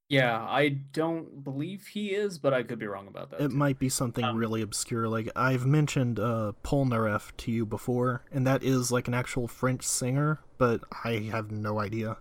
[0.07, 3.41] Yeah, I don't believe he is, but I could be wrong about that.
[3.41, 3.55] It too.
[3.55, 5.07] might be something Um, really obscure.
[5.09, 9.83] Like I've mentioned uh, Polnareff to you before, and that is like an actual French
[9.83, 12.17] singer, but I have no idea.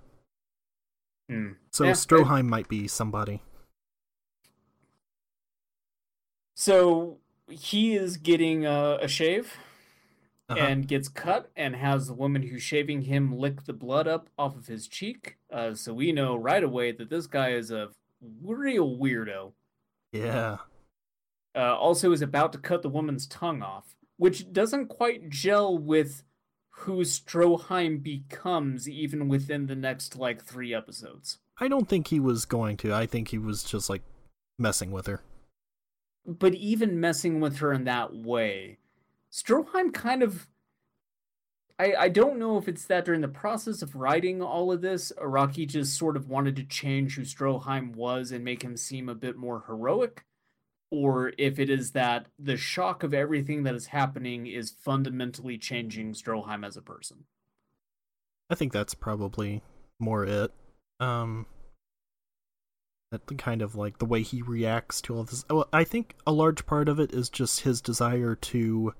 [1.29, 1.53] Hmm.
[1.71, 3.43] So Yeah, I- Stroheim might be somebody.
[6.55, 7.19] So
[7.51, 9.55] he is getting a, a shave
[10.49, 10.61] Uh-huh.
[10.61, 14.55] and gets cut and has the woman who's shaving him lick the blood up off
[14.57, 15.39] of his cheek.
[15.51, 17.89] Uh, so we know right away that this guy is a
[18.43, 19.53] real weirdo.
[20.13, 20.59] yeah.
[21.57, 26.25] Uh, also is about to cut the woman's tongue off, which doesn't quite gel with
[26.79, 31.39] who Stroheim becomes even within the next like three episodes.
[31.61, 32.93] I don't think he was going to.
[32.93, 34.03] I think he was just like
[34.59, 35.23] messing with her.
[36.27, 38.79] But even messing with her in that way,
[39.35, 40.47] Stroheim kind of.
[41.77, 45.13] I, I don't know if it's that during the process of writing all of this,
[45.21, 49.15] Araki just sort of wanted to change who Stroheim was and make him seem a
[49.15, 50.25] bit more heroic,
[50.93, 56.13] or if it is that the shock of everything that is happening is fundamentally changing
[56.13, 57.25] Stroheim as a person.
[58.49, 59.63] I think that's probably
[59.99, 60.53] more it.
[61.01, 61.47] Um
[63.11, 65.45] that kind of like the way he reacts to all this.
[65.73, 68.93] I think a large part of it is just his desire to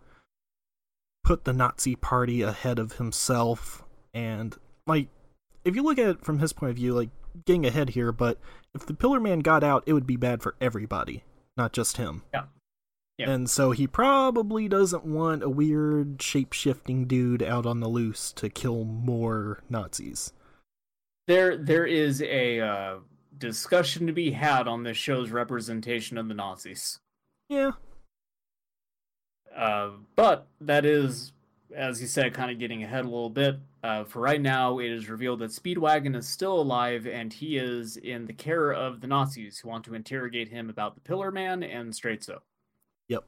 [1.25, 4.57] put the Nazi party ahead of himself and
[4.87, 5.09] like
[5.65, 7.11] if you look at it from his point of view like
[7.47, 8.39] getting ahead here, but
[8.75, 11.25] if the Pillar Man got out, it would be bad for everybody,
[11.57, 12.23] not just him.
[12.33, 12.45] Yeah.
[13.19, 13.31] Yeah.
[13.31, 18.33] And so he probably doesn't want a weird shape shifting dude out on the loose
[18.33, 20.33] to kill more Nazis.
[21.29, 22.97] There, there is a uh,
[23.39, 26.99] discussion to be had on this show's representation of the Nazis.
[27.49, 27.73] Yeah.
[29.55, 31.33] Uh, but that is,
[31.75, 33.59] as you said, kind of getting ahead a little bit.
[33.83, 37.97] Uh, for right now, it is revealed that Speedwagon is still alive and he is
[37.99, 41.63] in the care of the Nazis who want to interrogate him about the Pillar Man
[41.63, 42.39] and Straitso.
[43.09, 43.25] Yep.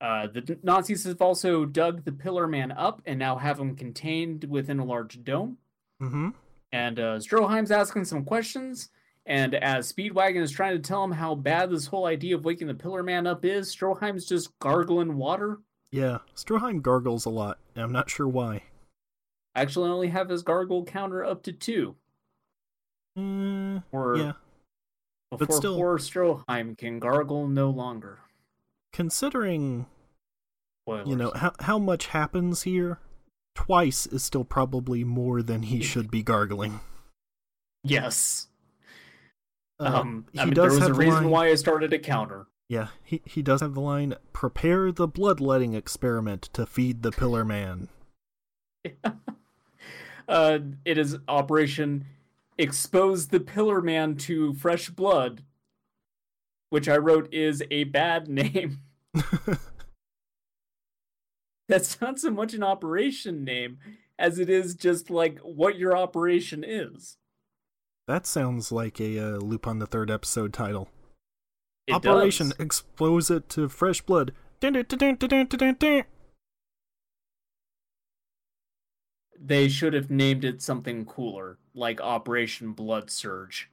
[0.00, 4.44] Uh, the Nazis have also dug the Pillar Man up and now have him contained
[4.44, 5.58] within a large dome.
[6.00, 6.28] Mm-hmm.
[6.72, 8.90] And uh, Stroheim's asking some questions.
[9.26, 12.68] And as Speedwagon is trying to tell him how bad this whole idea of waking
[12.68, 15.58] the Pillar Man up is, Stroheim's just gargling water.
[15.90, 16.18] Yeah.
[16.36, 17.58] Stroheim gargles a lot.
[17.74, 18.62] and I'm not sure why.
[19.54, 21.96] I actually only have his gargle counter up to two.
[23.18, 24.32] Mm, Or yeah.
[25.36, 28.20] before still- poor Stroheim can gargle no longer.
[28.92, 29.86] Considering
[30.84, 31.08] Spoilers.
[31.08, 32.98] you know how how much happens here,
[33.54, 36.80] twice is still probably more than he should be gargling.
[37.82, 38.48] Yes.
[39.78, 42.46] Um, Um, he I mean, there was a reason line- why I started a counter.
[42.68, 47.44] Yeah, he he does have the line: "Prepare the bloodletting experiment to feed the Pillar
[47.44, 47.88] Man."
[50.28, 52.06] uh, it is Operation
[52.58, 55.44] Expose the Pillar Man to Fresh Blood,
[56.70, 58.80] which I wrote is a bad name.
[61.68, 63.78] That's not so much an operation name
[64.18, 67.18] as it is just like what your operation is.
[68.06, 70.88] That sounds like a uh, Lupin the Third episode title.
[71.86, 72.60] It Operation does.
[72.60, 74.32] Expose it to fresh blood.
[79.38, 83.70] They should have named it something cooler, like Operation Blood Surge.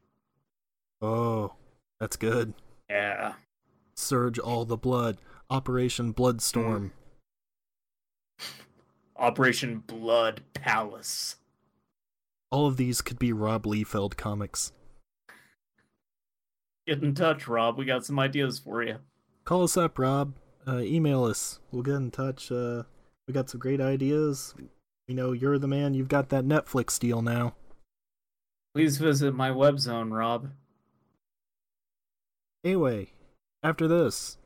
[1.01, 1.53] Oh,
[1.99, 2.53] that's good.
[2.89, 3.33] Yeah.
[3.95, 5.17] Surge all the blood.
[5.49, 6.91] Operation Bloodstorm.
[9.17, 11.37] Operation Blood Palace.
[12.53, 14.73] All of these could be Rob Liefeld comics.
[16.85, 17.79] Get in touch, Rob.
[17.79, 18.97] We got some ideas for you.
[19.43, 20.35] Call us up, Rob.
[20.67, 21.59] Uh, email us.
[21.71, 22.51] We'll get in touch.
[22.51, 22.83] Uh,
[23.27, 24.53] we got some great ideas.
[25.07, 25.95] We know you're the man.
[25.95, 27.55] You've got that Netflix deal now.
[28.75, 30.51] Please visit my web zone, Rob.
[32.63, 33.13] Anyway,
[33.63, 34.37] after this,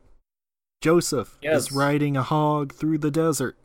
[0.80, 1.64] Joseph Yes.
[1.64, 3.58] is riding a hog through the desert.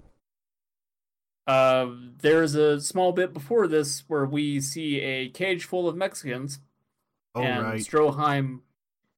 [1.46, 1.88] Uh,
[2.20, 6.60] there's a small bit before this where we see a cage full of Mexicans,
[7.36, 7.82] Oh, and right.
[7.82, 8.60] Stroheim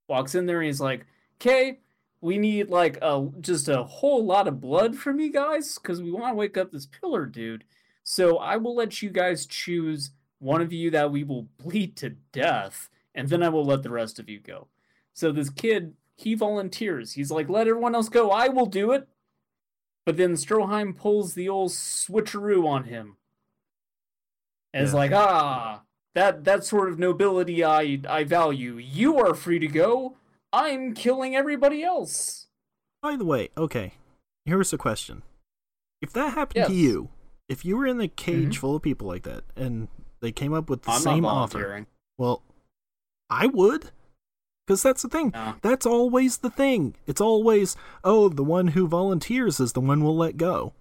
[0.07, 1.05] walks in there and he's like,
[1.39, 1.79] "Okay,
[2.21, 6.11] we need like a just a whole lot of blood from you guys because we
[6.11, 7.65] want to wake up this pillar dude.
[8.03, 12.11] So I will let you guys choose one of you that we will bleed to
[12.31, 14.67] death, and then I will let the rest of you go."
[15.13, 17.13] So this kid he volunteers.
[17.13, 18.31] He's like, "Let everyone else go.
[18.31, 19.09] I will do it."
[20.05, 23.17] But then Stroheim pulls the old switcheroo on him.
[24.73, 25.81] And is like, ah,
[26.13, 28.77] that that sort of nobility I I value.
[28.77, 30.17] You are free to go.
[30.53, 32.47] I'm killing everybody else.
[33.01, 33.93] By the way, okay,
[34.45, 35.23] here's a question.
[36.01, 37.09] If that happened to you,
[37.49, 38.59] if you were in a cage Mhm.
[38.59, 39.87] full of people like that, and
[40.19, 41.85] they came up with the I'm same offer,
[42.17, 42.43] well,
[43.29, 43.91] I would.
[44.65, 45.31] Because that's the thing.
[45.33, 45.55] No.
[45.61, 46.95] That's always the thing.
[47.05, 50.73] It's always, oh, the one who volunteers is the one we'll let go.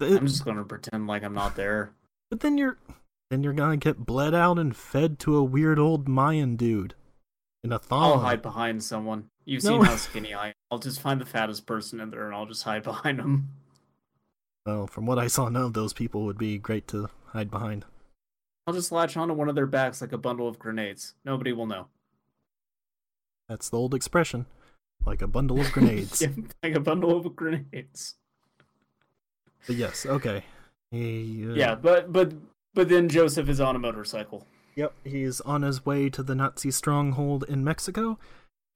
[0.00, 1.90] It- I'm just gonna pretend like I'm not there.
[2.30, 2.78] But then you're
[3.30, 6.94] then you're gonna get bled out and fed to a weird old Mayan dude
[7.64, 8.12] in a thong.
[8.12, 9.28] I'll hide behind someone.
[9.44, 9.70] You've No.
[9.78, 10.54] seen how skinny I am.
[10.70, 13.48] I'll just find the fattest person in there and I'll just hide behind them.
[14.64, 17.84] Well, from what I saw, none of those people would be great to hide behind.
[18.66, 21.14] I'll just latch onto one of their backs like a bundle of grenades.
[21.24, 21.88] Nobody will know.
[23.48, 24.46] That's the old expression,
[25.06, 26.20] like a bundle of grenades.
[26.22, 26.28] Yeah,
[26.62, 28.14] like a bundle of grenades.
[29.66, 30.44] But yes, okay.
[30.90, 32.32] He, uh, Yeah, but but
[32.74, 34.46] but then Joseph is on a motorcycle.
[34.76, 38.18] Yep, he's on his way to the Nazi stronghold in Mexico,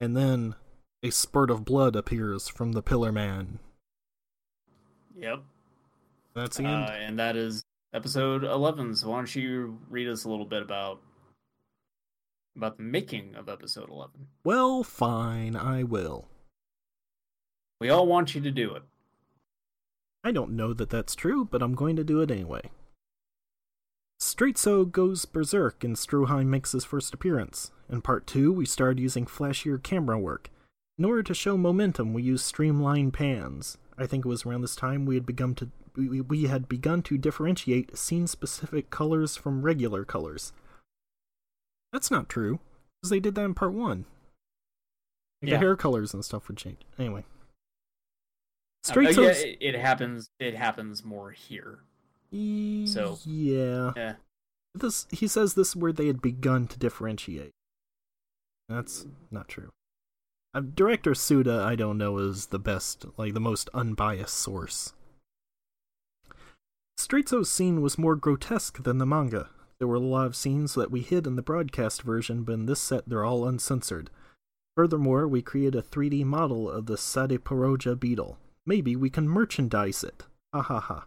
[0.01, 0.55] and then
[1.01, 3.59] a spurt of blood appears from the Pillar Man.
[5.17, 5.43] Yep.
[6.33, 7.03] That's the Uh, end.
[7.03, 7.63] and that is
[7.93, 8.95] episode 11.
[8.95, 10.99] So why don't you read us a little bit about
[12.55, 14.27] about the making of episode 11?
[14.43, 16.27] Well, fine, I will.
[17.79, 18.83] We all want you to do it.
[20.23, 22.71] I don't know that that's true, but I'm going to do it anyway.
[24.21, 27.71] Straitso goes berserk and Stroheim makes his first appearance.
[27.89, 30.49] In part 2, we started using flashier camera work.
[30.97, 33.77] In order to show momentum, we used streamlined pans.
[33.97, 37.03] I think it was around this time we had begun to we, we had begun
[37.03, 40.51] to differentiate scene-specific colors from regular colors.
[41.93, 42.59] That's not true,
[42.99, 43.99] because they did that in part 1.
[43.99, 44.05] Like,
[45.41, 45.51] Yeah.
[45.51, 46.79] The hair colors and stuff would change.
[46.99, 47.23] Anyway.
[48.85, 49.17] Uh, Straitso's...
[49.41, 50.29] yeah, it, it happens.
[50.39, 51.79] It happens more here.
[52.31, 54.15] So- yeah, Yeah.
[54.73, 57.51] this he says this is where they had begun to differentiate.
[58.67, 59.71] That's not true.
[60.55, 64.93] Uh, Director Tsuda, I don't know, is the best, like the most unbiased source.
[66.99, 69.49] Straitso's scene was more grotesque than the manga.
[69.83, 72.67] There were a lot of scenes that we hid in the broadcast version, but in
[72.67, 74.09] this set they're all uncensored.
[74.77, 78.37] Furthermore, we created a 3D model of the Sadeporoja beetle.
[78.65, 80.23] Maybe we can merchandise it.
[80.53, 81.05] Ha ha ha.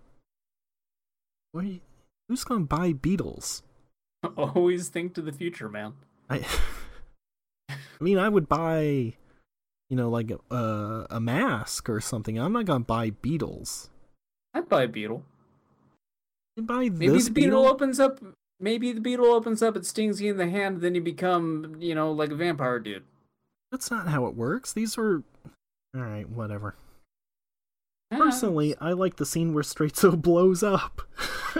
[1.54, 1.80] You,
[2.28, 3.62] who's gonna buy beetles?
[4.36, 5.94] Always think to the future, man.
[6.28, 6.44] I,
[7.70, 9.14] I mean, I would buy,
[9.88, 12.38] you know, like a a mask or something.
[12.38, 13.88] I'm not gonna buy beetles.
[14.52, 15.24] I'd buy a beetle.
[16.58, 18.20] Buy Maybe the beetle, opens up.
[18.58, 19.76] Maybe the beetle opens up.
[19.76, 20.80] It stings you in the hand.
[20.80, 23.04] Then you become, you know, like a vampire dude.
[23.70, 24.72] That's not how it works.
[24.72, 25.22] These are,
[25.94, 26.76] all right, whatever.
[28.10, 28.18] Yeah.
[28.18, 31.02] Personally, I like the scene where Straitso blows up.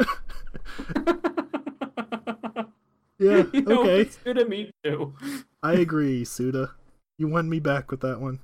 [3.19, 4.09] yeah, you know, okay.
[4.25, 5.15] Of me too.
[5.63, 6.71] I agree, Tsuda.
[7.19, 8.41] You won me back with that one.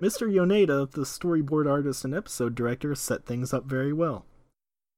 [0.00, 0.32] Mr.
[0.32, 4.26] Yoneda, the storyboard artist and episode director, set things up very well.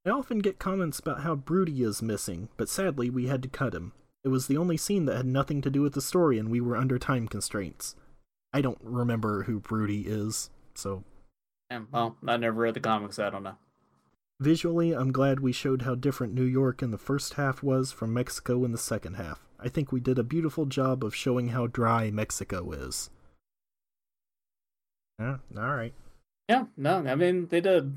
[0.07, 3.75] I often get comments about how Broody is missing, but sadly we had to cut
[3.75, 3.93] him.
[4.23, 6.61] It was the only scene that had nothing to do with the story and we
[6.61, 7.97] were under time constraints.
[8.53, 11.03] I don't remember who Broody is, so
[11.71, 13.19] Yeah, well, I never read the comics.
[13.19, 13.57] I don't know.
[14.39, 18.15] Visually, I'm glad we showed how different New York in the first half was from
[18.15, 19.45] Mexico in the second half.
[19.59, 23.11] I think we did a beautiful job of showing how dry Mexico is.
[25.19, 25.95] Yeah, alright.
[26.49, 27.95] Yeah, no, I mean they did.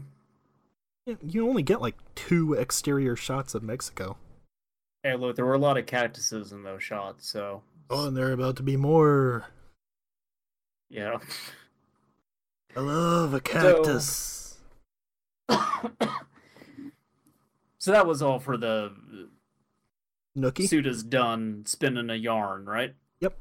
[1.26, 4.18] You only get like two exterior shots of Mexico.
[5.04, 8.30] Hey, look, there were a lot of cactuses in those shots, so Oh, and there
[8.30, 9.46] are about to be more.
[10.90, 11.18] yeah.
[12.76, 14.58] I love a cactus.
[15.50, 15.58] so
[17.92, 18.92] that was all for the
[20.38, 20.70] Nookie?
[20.70, 22.94] Tsuda's done spinning a yarn, right?
[23.22, 23.36] Yep.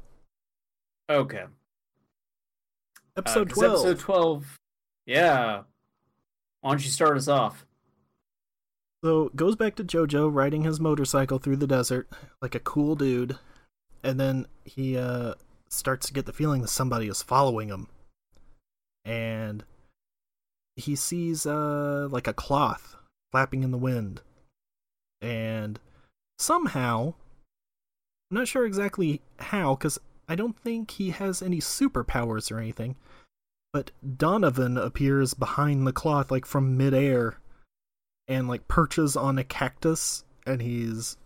[1.09, 1.43] Okay.
[3.15, 3.47] Uh, 12.
[3.47, 4.57] Episode twelve.
[5.05, 5.63] Yeah.
[6.61, 7.65] Why don't you start us off?
[9.03, 12.09] So goes back to Jojo riding his motorcycle through the desert
[12.41, 13.37] like a cool dude,
[14.03, 15.35] and then he uh
[15.69, 17.87] starts to get the feeling that somebody is following him,
[19.05, 19.63] and
[20.75, 22.97] he sees uh like a cloth
[23.31, 24.21] flapping in the wind,
[25.21, 25.79] and
[26.37, 27.13] somehow
[28.29, 29.97] I'm not sure exactly how because
[30.27, 32.97] I don't think he has any superpowers or anything,
[33.73, 37.37] but Donovan appears behind the cloth like from midair
[38.27, 41.17] and like perches on a cactus and he's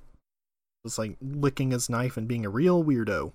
[0.86, 3.32] just like licking his knife and being a real weirdo.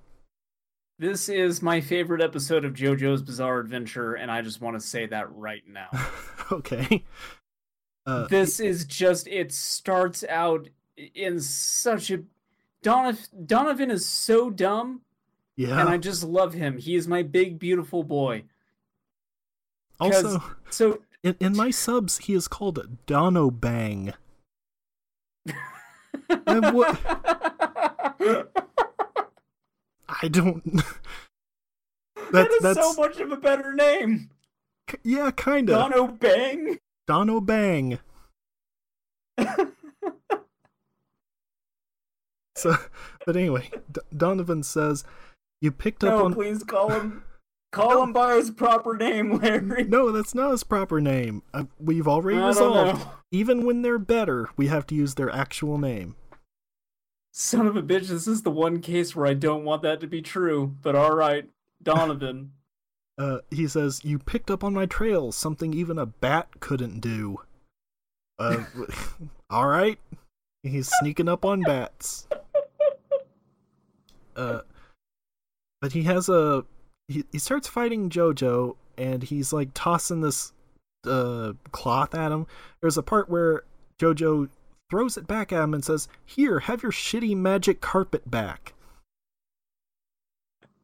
[0.98, 5.06] This is my favorite episode of JoJo's Bizarre Adventure, and I just want to say
[5.06, 5.88] that right now.
[6.52, 7.04] okay.
[8.04, 10.68] Uh, this is just it starts out
[11.14, 12.24] in such a
[12.82, 15.02] Donovan, Donovan is so dumb
[15.56, 15.80] yeah.
[15.80, 16.78] and I just love him.
[16.78, 18.44] He is my big beautiful boy.
[20.00, 24.14] Also, So in, in my subs, he is called Dono Bang.
[26.46, 26.98] What-
[30.08, 30.64] I don't.
[30.74, 34.30] that That's that's so much of a better name.
[35.02, 36.78] yeah, kinda Dono Bang.
[37.06, 37.98] Dono Bang.
[42.56, 42.76] So,
[43.24, 45.04] but anyway, D- Donovan says,
[45.60, 47.22] "You picked up no, on please call him
[47.70, 49.84] Call him by his proper name, Larry.
[49.84, 51.42] No, that's not his proper name.
[51.52, 53.06] Uh, we've already I resolved.
[53.30, 56.16] Even when they're better, we have to use their actual name.
[57.32, 60.06] Son of a bitch, this is the one case where I don't want that to
[60.06, 61.48] be true, but alright.
[61.82, 62.52] Donovan.
[63.18, 67.38] Uh, he says, You picked up on my trail, something even a bat couldn't do.
[68.38, 68.62] Uh,
[69.52, 69.98] alright.
[70.62, 72.28] He's sneaking up on bats.
[74.36, 74.60] Uh,
[75.80, 76.64] but he has a.
[77.08, 80.52] He, he starts fighting JoJo, and he's like tossing this
[81.06, 82.46] uh, cloth at him.
[82.80, 83.62] There's a part where
[83.98, 84.48] JoJo
[84.90, 88.74] throws it back at him and says, Here, have your shitty magic carpet back.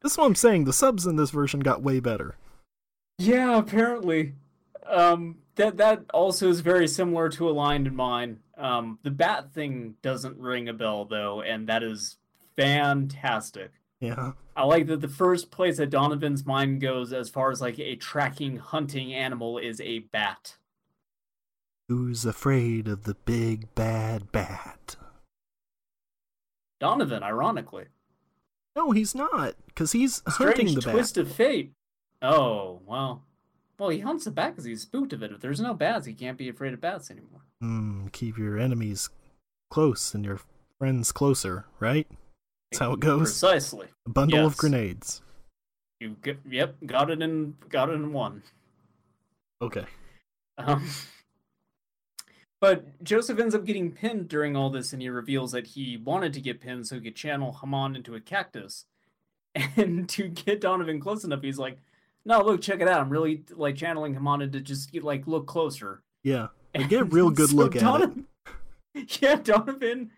[0.02, 0.64] This is what I'm saying.
[0.64, 2.36] The subs in this version got way better.
[3.18, 4.34] Yeah, apparently.
[4.86, 8.40] Um, that that also is very similar to a line in mine.
[8.58, 12.18] Um, the bat thing doesn't ring a bell though, and that is
[12.56, 13.72] fantastic.
[14.04, 14.32] Yeah.
[14.56, 17.96] I like that the first place that Donovan's mind goes as far as like a
[17.96, 20.56] tracking hunting animal is a bat.
[21.88, 24.96] Who's afraid of the big bad bat?
[26.80, 27.86] Donovan, ironically.
[28.76, 31.24] No, he's not, because he's hunting Strange the twist bat.
[31.26, 31.72] of fate.
[32.20, 33.22] Oh, well.
[33.78, 35.32] Well, he hunts the bat because he's spooked of it.
[35.32, 37.42] If there's no bats, he can't be afraid of bats anymore.
[37.60, 39.10] Hmm, keep your enemies
[39.70, 40.40] close and your
[40.78, 42.06] friends closer, right?
[42.74, 43.20] That's how it goes.
[43.20, 43.86] Precisely.
[44.04, 45.22] A bundle of grenades.
[46.00, 48.42] You get, yep, got it in got it in one.
[49.62, 49.84] Okay.
[50.58, 50.84] Um,
[52.60, 56.32] but Joseph ends up getting pinned during all this, and he reveals that he wanted
[56.32, 58.86] to get pinned so he could channel Hamon into a cactus.
[59.76, 61.78] And to get Donovan close enough, he's like,
[62.24, 63.00] "No, look, check it out.
[63.00, 66.48] I'm really like channeling Hamon into just like look closer." Yeah.
[66.72, 67.84] But get a real good So look at it.
[67.84, 68.26] Donovan,
[69.20, 70.10] Yeah, Donovan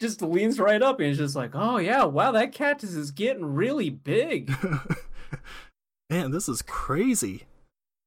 [0.00, 3.44] just leans right up and he's just like, "Oh yeah, wow, that cactus is getting
[3.44, 4.52] really big."
[6.10, 7.44] Man, this is crazy.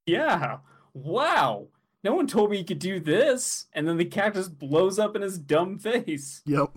[0.06, 0.58] Yeah.
[0.94, 1.68] Wow.
[2.04, 3.68] No one told me he could do this.
[3.72, 6.42] And then the cactus blows up in his dumb face.
[6.46, 6.72] Yep.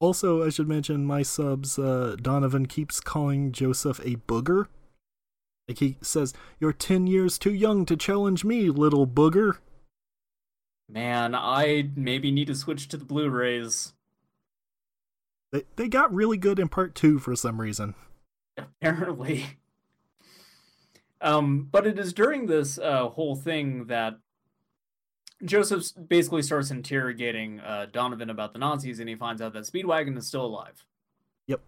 [0.00, 4.68] Also, I should mention my subs, uh, Donovan keeps calling Joseph a booger.
[5.68, 9.58] Like he says, You're 10 years too young to challenge me, little booger.
[10.90, 13.92] Man, I maybe need to switch to the Blu-rays.
[15.52, 17.94] They, they got really good in part two for some reason.
[18.56, 19.46] Apparently.
[21.22, 24.18] Um, but it is during this uh, whole thing that
[25.44, 30.16] Joseph basically starts interrogating uh, Donovan about the Nazis, and he finds out that Speedwagon
[30.16, 30.84] is still alive.
[31.46, 31.60] Yep.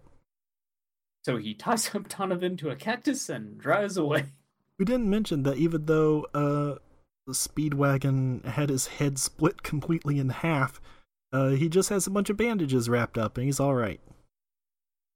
[1.23, 4.25] So he ties up Donovan to a cactus and drives away.
[4.79, 6.77] We didn't mention that even though uh,
[7.27, 10.81] the Speedwagon had his head split completely in half,
[11.33, 14.01] uh, he just has a bunch of bandages wrapped up and he's alright.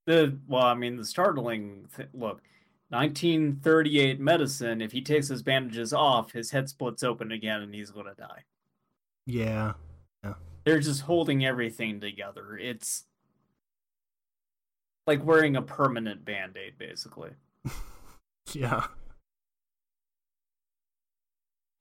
[0.07, 2.43] The well, I mean, the startling th- look.
[2.91, 4.81] 1938 medicine.
[4.81, 8.45] If he takes his bandages off, his head splits open again, and he's gonna die.
[9.27, 9.73] Yeah.
[10.67, 12.59] They're just holding everything together.
[12.59, 13.05] It's
[15.07, 17.31] like wearing a permanent band-aid, basically.
[18.53, 18.87] Yeah.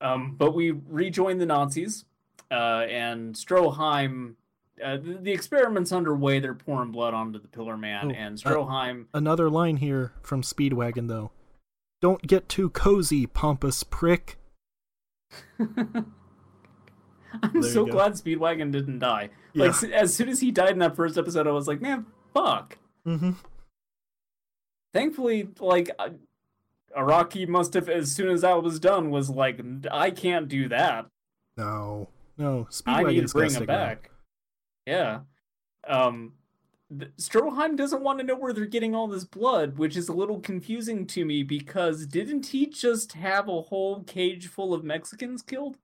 [0.00, 2.04] Um, but we rejoin the Nazis,
[2.50, 2.54] uh,
[2.88, 4.34] and Stroheim.
[4.82, 6.38] Uh, the, the experiment's underway.
[6.38, 9.06] They're pouring blood onto the Pillar Man, Oh, and uh, Stroheim.
[9.14, 11.30] Another line here from Speedwagon, though.
[12.02, 14.36] Don't get too cozy, pompous prick.
[15.58, 16.12] I'm
[17.54, 19.30] There so glad Speedwagon didn't die.
[19.54, 19.66] Yeah.
[19.66, 22.78] Like as soon as he died in that first episode, I was like, man, fuck.
[23.06, 23.32] Mm-hmm.
[24.92, 26.10] Thankfully, like uh,
[26.96, 29.60] Araki must have, as soon as that was done, was like,
[29.90, 31.06] I can't do that.
[31.56, 32.08] No.
[32.36, 32.68] No.
[32.86, 33.78] I need to Speedwagon's bring gotta him stick around.
[33.86, 34.10] back.
[34.86, 35.20] Yeah.
[35.88, 36.32] Um,
[36.96, 40.12] th- Stroheim doesn't want to know where they're getting all this blood, which is a
[40.12, 45.42] little confusing to me because didn't he just have a whole cage full of Mexicans
[45.42, 45.78] killed?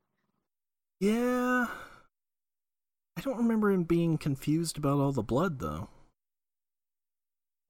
[1.01, 1.67] Yeah.
[3.17, 5.89] I don't remember him being confused about all the blood, though.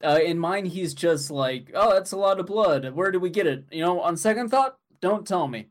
[0.02, 2.92] Uh, in mine, he's just like, oh, that's a lot of blood.
[2.94, 3.64] Where did we get it?
[3.70, 5.68] You know, on second thought, don't tell me.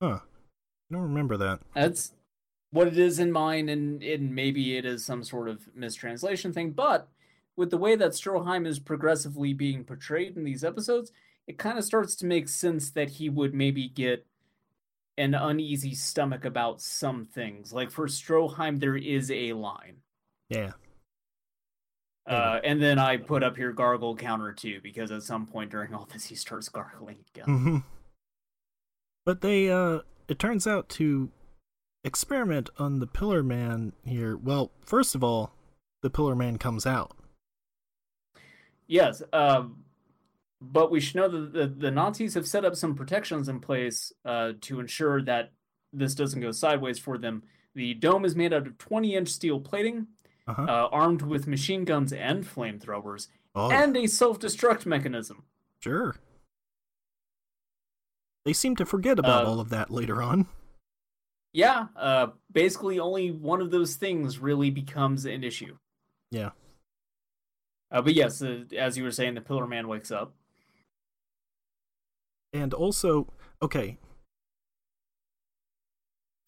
[0.00, 0.20] Huh.
[0.90, 1.60] I don't remember that.
[1.74, 2.12] That's
[2.70, 6.70] what it is in mine, and, and maybe it is some sort of mistranslation thing.
[6.70, 7.08] But
[7.56, 11.12] with the way that Stroheim is progressively being portrayed in these episodes,
[11.46, 14.26] it kind of starts to make sense that he would maybe get
[15.16, 17.72] an uneasy stomach about some things.
[17.72, 19.96] Like for Stroheim, there is a line.
[20.48, 20.72] Yeah.
[22.28, 25.94] Uh, and then I put up here gargle counter two because at some point during
[25.94, 27.44] all this he starts gargling again.
[27.44, 27.76] hmm
[29.24, 31.30] But they, uh, it turns out to
[32.04, 34.36] experiment on the Pillar Man here.
[34.36, 35.52] Well, first of all,
[36.02, 37.16] the Pillar Man comes out.
[38.86, 39.22] Yes.
[39.32, 39.84] Um,
[40.60, 44.12] but we should know that the, the Nazis have set up some protections in place
[44.24, 45.52] uh, to ensure that
[45.92, 47.42] this doesn't go sideways for them.
[47.74, 50.08] The dome is made out of 20 inch steel plating,
[50.48, 50.62] Uh-huh.
[50.62, 55.44] uh, armed with machine guns and flamethrowers, oh, and a self destruct mechanism.
[55.82, 56.16] sure.
[58.44, 60.46] They seem to forget about Uh, all of that later on.
[61.52, 65.76] Yeah, uh, basically, only one of those things really becomes an issue.
[66.30, 66.50] Yeah.
[67.90, 70.34] Uh, but yes, uh, as you were saying, the Pillar Man wakes up.
[72.54, 73.98] And also, okay.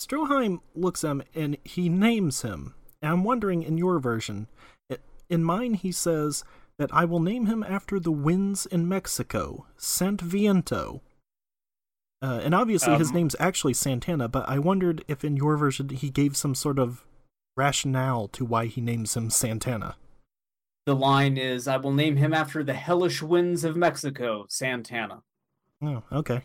[0.00, 2.74] Stroheim looks at him and he names him.
[3.02, 4.46] And I'm wondering in your version,
[5.28, 6.44] in mine he says
[6.78, 11.02] that I will name him after the winds in Mexico, Sant Viento.
[12.22, 15.88] Uh, and obviously his Um, name's actually Santana, but I wondered if in your version
[15.88, 17.04] he gave some sort of
[17.56, 19.96] rationale to why he names him Santana.
[20.86, 25.22] The line is, "I will name him after the hellish winds of Mexico, Santana."
[25.80, 26.44] Oh, okay.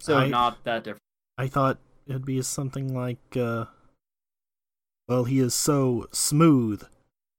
[0.00, 1.02] So I- not that different.
[1.38, 3.66] I thought it'd be something like, uh,
[5.08, 6.84] well, he is so smooth.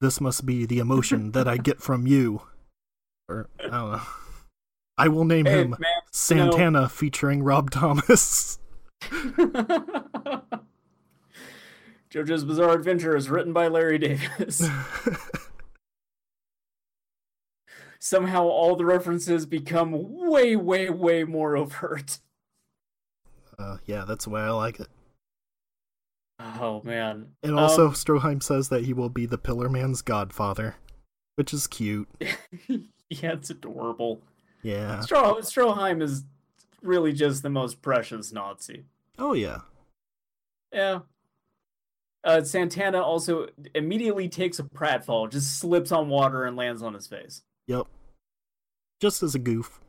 [0.02, 2.42] This must be the emotion that I get from you.
[3.28, 4.02] Or, I don't know.
[4.98, 5.80] I will name Hey, him man,
[6.12, 8.60] Santana featuring Rob Thomas.
[12.12, 14.68] JoJo's Bizarre Adventure is written by Larry Davis.
[18.00, 19.94] Somehow all the references become
[20.30, 22.18] way, way, way more overt.
[23.60, 24.88] uh, yeah, that's the way I like it.
[26.40, 27.28] Oh man.
[27.44, 30.76] And also, Um, Stroheim says that he will be the Pillar Man's godfather,
[31.36, 32.08] which is cute.
[32.68, 32.78] yeah,
[33.10, 34.22] it's adorable.
[34.62, 35.00] Yeah.
[35.06, 36.24] Stro- Stroheim is
[36.82, 38.86] really just the most precious Nazi.
[39.18, 39.60] Oh, yeah.
[40.72, 41.00] Yeah.
[42.24, 47.08] Uh, Santana also immediately takes a pratfall, just slips on water and lands on his
[47.08, 47.42] face.
[47.68, 47.88] Yep.
[49.02, 49.80] Just as a goof.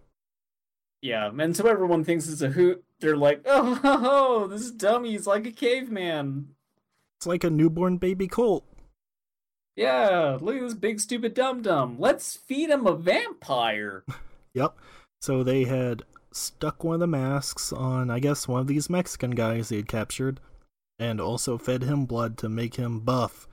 [1.03, 2.85] Yeah, and so everyone thinks it's a hoot.
[3.01, 6.55] They're like, oh, ho, ho, this dummy's like a caveman.
[7.19, 8.65] It's like a newborn baby colt.
[9.77, 11.97] Yeah, look at this big stupid dum dum.
[11.99, 14.05] Let's feed him a vampire.
[14.53, 14.77] Yep.
[15.21, 16.03] So they had
[16.33, 19.87] stuck one of the masks on, I guess, one of these Mexican guys they had
[19.87, 20.41] captured,
[20.99, 23.47] and also fed him blood to make him buff.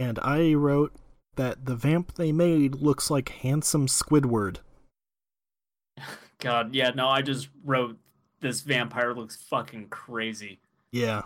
[0.00, 0.92] And I wrote
[1.36, 4.56] that the vamp they made looks like handsome Squidward.
[6.42, 7.96] God, yeah, no, I just wrote
[8.40, 10.58] this vampire looks fucking crazy.
[10.90, 11.22] Yeah.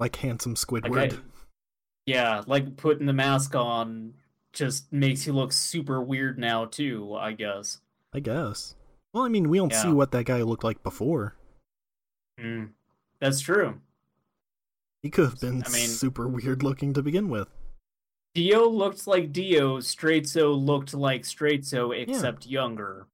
[0.00, 1.12] Like handsome Squidward.
[1.12, 1.16] Okay.
[2.06, 4.14] Yeah, like putting the mask on
[4.52, 7.78] just makes you look super weird now too, I guess.
[8.12, 8.74] I guess.
[9.12, 11.36] Well, I mean, we don't see what that guy looked like before.
[12.40, 12.70] Mm,
[13.20, 13.80] that's true.
[15.02, 17.48] He could have been I mean- super weird looking to begin with.
[18.34, 23.06] Dio looked like Dio, Straitso looked like Straitso, except younger.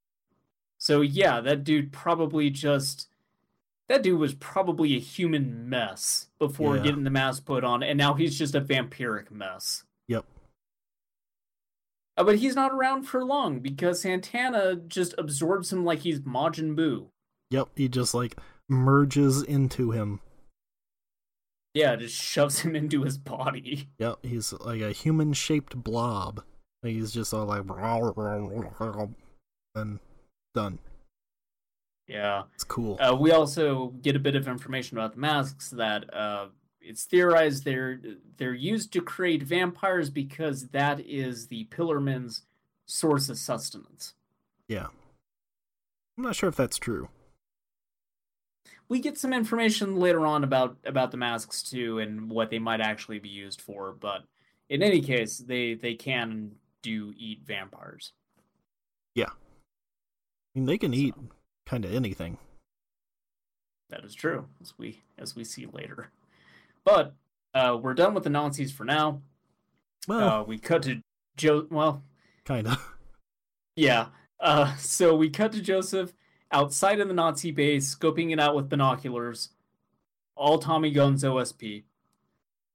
[0.85, 3.09] So yeah, that dude probably just
[3.89, 6.83] that dude was probably a human mess before Yeah.
[6.83, 9.85] getting the mask put on, and now he's just a vampiric mess.
[10.09, 10.27] Yep.
[12.19, 16.77] Uh, but he's not around for long because Santana just absorbs him like he's Majin
[16.77, 17.07] Buu.
[17.49, 18.37] Yep, he just like
[18.69, 20.21] merges into him.
[21.73, 23.89] Yeah, just shoves him into his body.
[23.99, 26.45] Yep, he's like a human shaped blob.
[26.83, 27.65] He's just all like
[29.75, 29.99] and
[30.55, 30.79] done.
[32.07, 32.45] Yeah.
[32.55, 32.99] It's cool.
[33.01, 36.47] Uh, we also get a bit of information about the masks that uh,
[36.81, 38.01] it's theorized they're
[38.37, 42.43] they're used to create vampires because that is the Pillarman's
[42.87, 44.15] source of sustenance.
[44.69, 44.87] yeah.
[46.17, 47.09] I'm not sure if that's true.
[48.89, 52.81] We get some information later on about about the masks too and what they might
[52.81, 54.25] actually be used for, but
[54.69, 56.53] in any case, they they can
[56.83, 58.13] do eat vampires.
[60.55, 61.15] I mean, they can So- eat
[61.67, 62.39] kind of anything.
[63.91, 66.11] That is true, as we as we see later.
[66.85, 67.15] But
[67.55, 69.23] uh, we're done with the Nazis for now.
[70.09, 71.03] Well, Uh, we cut to
[71.37, 71.67] Joe.
[71.71, 72.03] Well,
[72.45, 72.95] kind of.
[73.77, 74.09] Yeah.
[74.41, 76.13] Uh, so we cut to Joseph
[76.51, 79.51] outside of the Nazi base, scoping it out with binoculars.
[80.37, 81.85] All Tommy guns OSP.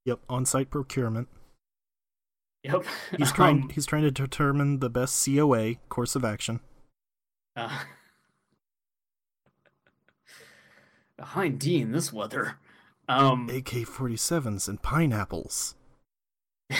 [0.05, 1.27] Yep, on-site procurement.
[2.63, 2.83] Yep.
[3.17, 3.61] He's trying.
[3.63, 6.59] Um, he's trying to determine the best COA course of action.
[7.59, 7.69] Uh,
[11.17, 12.55] behind D in this weather.
[13.07, 15.75] Um, AK-47s and pineapples.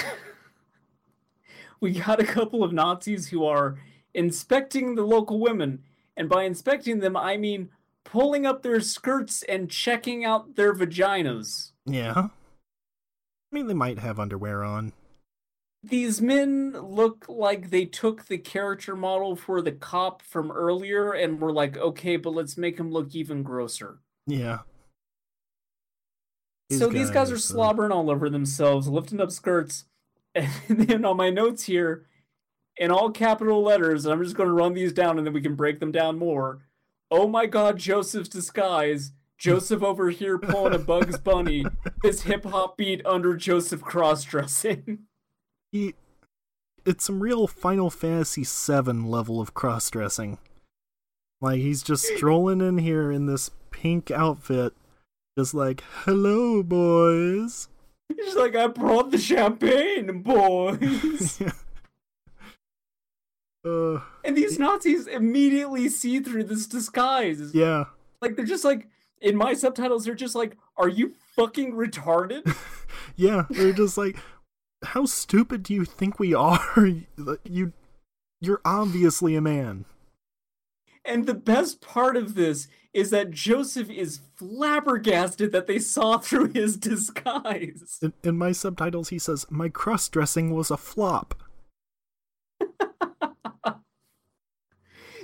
[1.81, 3.79] we got a couple of Nazis who are
[4.13, 5.83] inspecting the local women,
[6.15, 7.69] and by inspecting them, I mean
[8.03, 11.71] pulling up their skirts and checking out their vaginas.
[11.85, 12.27] Yeah.
[12.27, 14.93] I mean, they might have underwear on.
[15.81, 21.39] These men look like they took the character model for the cop from earlier and
[21.39, 23.99] were like, okay, but let's make him look even grosser.
[24.27, 24.59] Yeah.
[26.71, 29.85] so these guys are uh, slobbering all over themselves, lifting up skirts.
[30.35, 32.05] And then on my notes here,
[32.77, 35.55] in all capital letters, I'm just going to run these down and then we can
[35.55, 36.59] break them down more.
[37.11, 39.11] Oh my god, Joseph's disguise.
[39.37, 41.65] Joseph over here pulling a Bugs Bunny.
[42.03, 44.99] This hip hop beat under Joseph cross dressing.
[45.71, 45.95] he
[46.85, 50.37] it's some real Final Fantasy VII level of cross dressing.
[51.41, 54.73] Like he's just strolling in here in this pink outfit,
[55.37, 57.67] just like, "Hello, boys."
[58.15, 61.41] He's like, I brought the champagne, boys.
[63.65, 67.53] uh, and these Nazis immediately see through this disguise.
[67.53, 67.85] yeah,
[68.21, 68.87] Like they're just like
[69.21, 72.55] in my subtitles, they're just like, Are you fucking retarded?
[73.15, 73.45] yeah.
[73.49, 74.17] They're just like,
[74.83, 76.87] "How stupid do you think we are?
[77.43, 77.73] You,
[78.41, 79.85] you're obviously a man."
[81.09, 86.53] and the best part of this is that Joseph is flabbergasted that they saw through
[86.53, 87.97] his disguise.
[88.01, 91.35] In, in my subtitles, he says, "My cross dressing was a flop."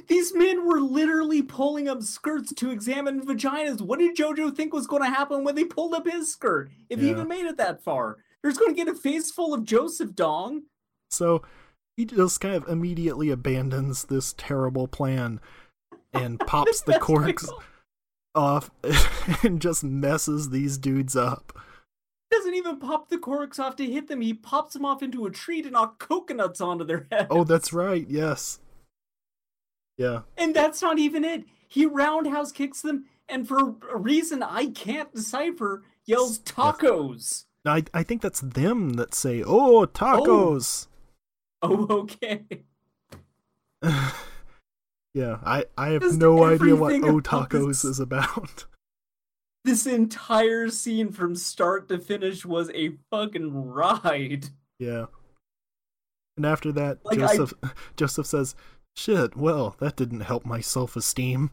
[0.07, 3.81] These men were literally pulling up skirts to examine vaginas.
[3.81, 6.69] What did Jojo think was going to happen when they pulled up his skirt?
[6.89, 9.63] If he even made it that far, there's going to get a face full of
[9.63, 10.65] Joseph Dong.
[11.09, 11.41] So
[11.97, 15.41] he just kind of immediately abandons this terrible plan
[16.13, 17.63] and pops the corks real.
[18.35, 18.69] off
[19.43, 21.57] and just messes these dudes up.
[22.29, 24.21] He doesn't even pop the corks off to hit them.
[24.21, 27.25] He pops them off into a tree to knock coconuts onto their head.
[27.31, 28.05] Oh, that's right.
[28.07, 28.59] Yes.
[29.97, 30.21] Yeah.
[30.37, 31.45] And that's not even it.
[31.67, 37.44] He roundhouse kicks them, and for a reason I can't decipher, yells tacos.
[37.65, 40.87] I I think that's them that say, "Oh, tacos."
[41.61, 42.43] Oh, oh okay.
[45.13, 48.65] yeah, I I have Just no idea what "Oh, tacos" this- is about.
[49.65, 54.49] This entire scene from start to finish was a fucking ride.
[54.77, 55.05] yeah.
[56.37, 57.53] And after that, Like, I- Joseph
[57.97, 58.55] Joseph says,
[58.95, 61.49] "Shit, well, that didn't help my self-esteem."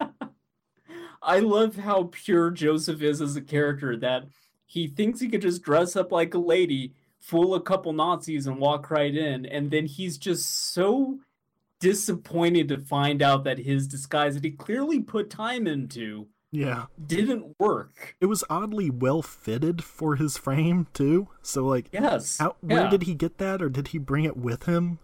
[1.22, 4.24] I love how pure Joseph is as a character that
[4.68, 8.58] he thinks he could just dress up like a lady, fool a couple Nazis, and
[8.58, 9.44] walk right in.
[9.46, 11.18] And then he's just so
[11.80, 16.86] disappointed to find out that his disguise that he clearly put time into Yeah.
[17.06, 18.16] didn't work.
[18.20, 21.28] It was oddly well fitted for his frame too.
[21.42, 22.38] So like Yes.
[22.38, 24.98] how where did he get that or did he bring it with him?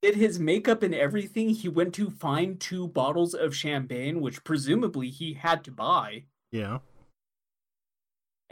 [0.00, 5.08] did his makeup and everything, he went to find two bottles of champagne, which presumably
[5.10, 6.24] he had to buy.
[6.50, 6.78] Yeah.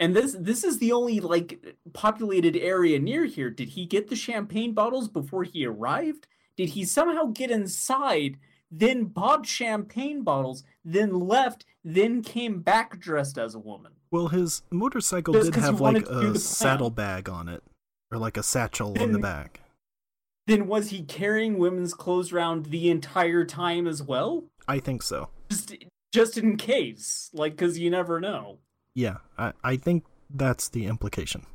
[0.01, 3.51] And this this is the only like populated area near here.
[3.51, 6.27] Did he get the champagne bottles before he arrived?
[6.57, 8.39] Did he somehow get inside,
[8.71, 13.93] then bought champagne bottles, then left, then came back dressed as a woman?
[14.11, 17.63] Well, his motorcycle did have like wanted to do the a saddlebag on it
[18.11, 19.61] or like a satchel in the back.
[20.47, 24.45] Then was he carrying women's clothes around the entire time as well?
[24.67, 25.29] I think so.
[25.51, 25.77] Just
[26.11, 28.61] just in case, like cuz you never know.
[28.95, 31.47] Yeah, I I think that's the implication.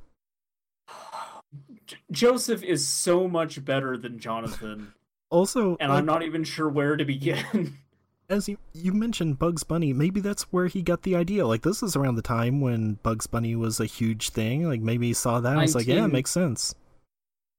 [1.86, 4.94] J- Joseph is so much better than Jonathan,
[5.30, 7.78] Also, and like, I'm not even sure where to begin.
[8.30, 11.46] as you you mentioned Bugs Bunny, maybe that's where he got the idea.
[11.46, 14.68] Like this is around the time when Bugs Bunny was a huge thing.
[14.68, 16.76] Like maybe he saw that and was like, yeah, it makes sense.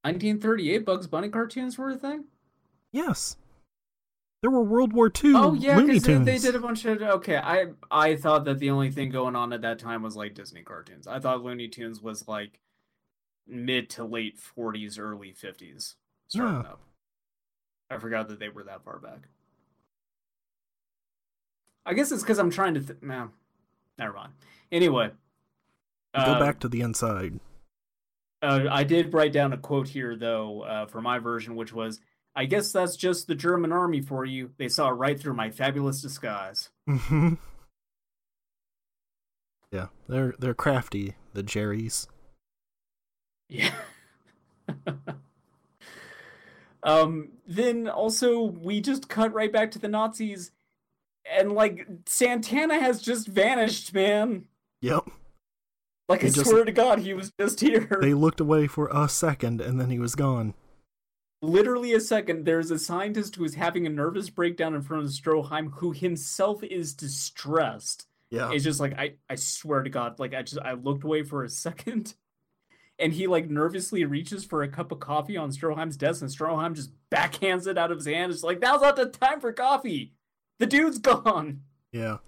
[0.02, 2.24] 1938 Bugs Bunny cartoons were a thing?
[2.92, 3.36] Yes.
[4.42, 7.00] There were World War II Oh yeah, Looney because they, they did a bunch of
[7.02, 7.36] okay.
[7.36, 10.62] I I thought that the only thing going on at that time was like Disney
[10.62, 11.06] cartoons.
[11.06, 12.60] I thought Looney Tunes was like
[13.46, 15.94] mid to late 40s, early 50s
[16.28, 16.70] starting Yeah.
[16.72, 16.80] up.
[17.90, 19.28] I forgot that they were that far back.
[21.84, 22.80] I guess it's because I'm trying to.
[22.80, 23.28] Th- nah,
[23.98, 24.32] never mind.
[24.72, 25.12] Anyway,
[26.14, 27.38] Go uh, back to the inside.
[28.42, 32.00] Uh, I did write down a quote here, though, uh, for my version, which was,
[32.36, 34.50] "I guess that's just the German army for you.
[34.58, 37.34] They saw right through my fabulous disguise." hmm
[39.72, 42.06] Yeah, they're they're crafty, the Jerrys.
[43.48, 43.72] Yeah.
[46.82, 47.28] um.
[47.46, 50.50] Then also, we just cut right back to the Nazis,
[51.30, 54.46] and like Santana has just vanished, man.
[54.82, 55.08] Yep.
[56.08, 57.98] Like He I just- swear to God, he was just here.
[58.00, 60.54] They looked away for a second and then he was gone.
[61.46, 65.10] Literally a second, there's a scientist who is having a nervous breakdown in front of
[65.10, 68.06] Stroheim, who himself is distressed.
[68.30, 68.50] Yeah.
[68.52, 71.44] It's just like I, I swear to God, like I just I looked away for
[71.44, 72.14] a second,
[72.98, 76.74] and he like nervously reaches for a cup of coffee on Stroheim's desk, and Stroheim
[76.74, 78.32] just backhands it out of his hand.
[78.32, 80.12] It's like now's not the time for coffee.
[80.58, 81.62] The dude's gone.
[81.92, 82.18] Yeah.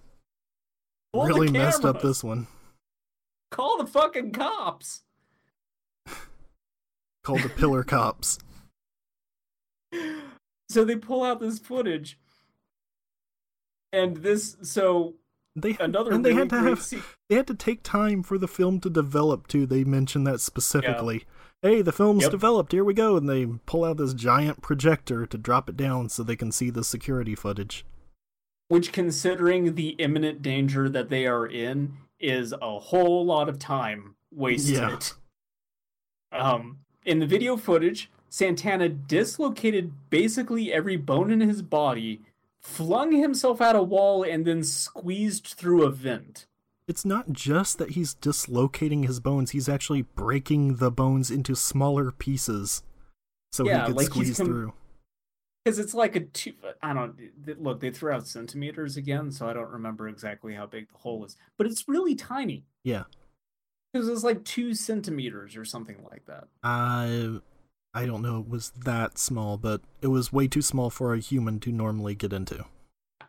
[1.13, 2.47] Pull really messed up this one.
[3.51, 5.01] Call the fucking cops.
[7.23, 8.39] Call the Pillar Cops.
[10.71, 12.19] So they pull out this footage,
[13.91, 15.15] and this so
[15.55, 18.37] They another and they really had to have scene- they had to take time for
[18.37, 19.65] the film to develop too.
[19.65, 21.25] They mentioned that specifically.
[21.63, 22.31] Hey, the film's Yep.
[22.31, 22.71] developed.
[22.71, 26.21] Here we go, and they pull out this giant projector to drop it down so
[26.23, 27.83] they can see the security footage.
[28.67, 34.13] which considering the imminent danger that they are in is a whole lot of time
[34.31, 34.75] wasted.
[34.75, 34.99] Yeah.
[36.31, 42.21] Um, in the video footage, Santana dislocated basically every bone in his body,
[42.61, 46.45] flung himself at a wall, and then squeezed through a vent.
[46.87, 52.11] It's not just that he's dislocating his bones; he's actually breaking the bones into smaller
[52.11, 52.83] pieces,
[53.51, 54.73] so Yeah, he could like squeeze com- through.
[55.63, 56.53] Because it's like a two.
[56.81, 57.15] I don't
[57.59, 57.79] look.
[57.79, 61.35] They threw out centimeters again, so I don't remember exactly how big the hole is,
[61.57, 62.65] but it's really tiny.
[62.83, 63.03] Yeah.
[63.91, 66.47] Because it's like two centimeters or something like that.
[66.63, 67.39] I
[67.93, 68.39] I don't know.
[68.39, 72.15] It was that small, but it was way too small for a human to normally
[72.15, 72.65] get into.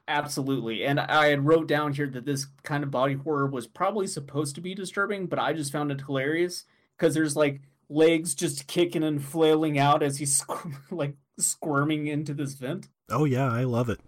[0.07, 0.85] Absolutely.
[0.85, 4.55] And I had wrote down here that this kind of body horror was probably supposed
[4.57, 6.65] to be disturbing, but I just found it hilarious
[6.99, 10.45] because there's like legs just kicking and flailing out as he's
[10.91, 12.89] like squirming into this vent.
[13.09, 14.01] Oh yeah, I love it.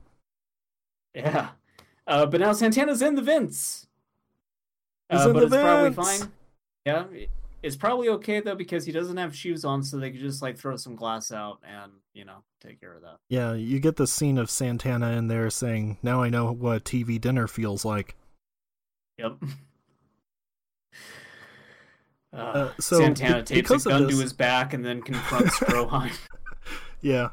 [1.15, 1.51] Yeah.
[2.07, 3.87] Uh, but now Santana's in the vents.
[5.09, 6.33] He's Uh, in but the it's probably fine.
[6.85, 7.05] Yeah.
[7.63, 10.43] It- It's probably okay though because he doesn't have shoes on, so they could just
[10.43, 13.19] like throw some glass out and, you know, take care of that.
[13.29, 16.81] Yeah, you get the scene of Santana in there saying, "Now I know what a
[16.81, 18.17] TV dinner feels like."
[19.19, 19.37] Yep.
[22.35, 26.11] Uh, Uh, so Santana be- tapes a gun to his back and then confronts Stroheim.
[27.03, 27.29] Yeah,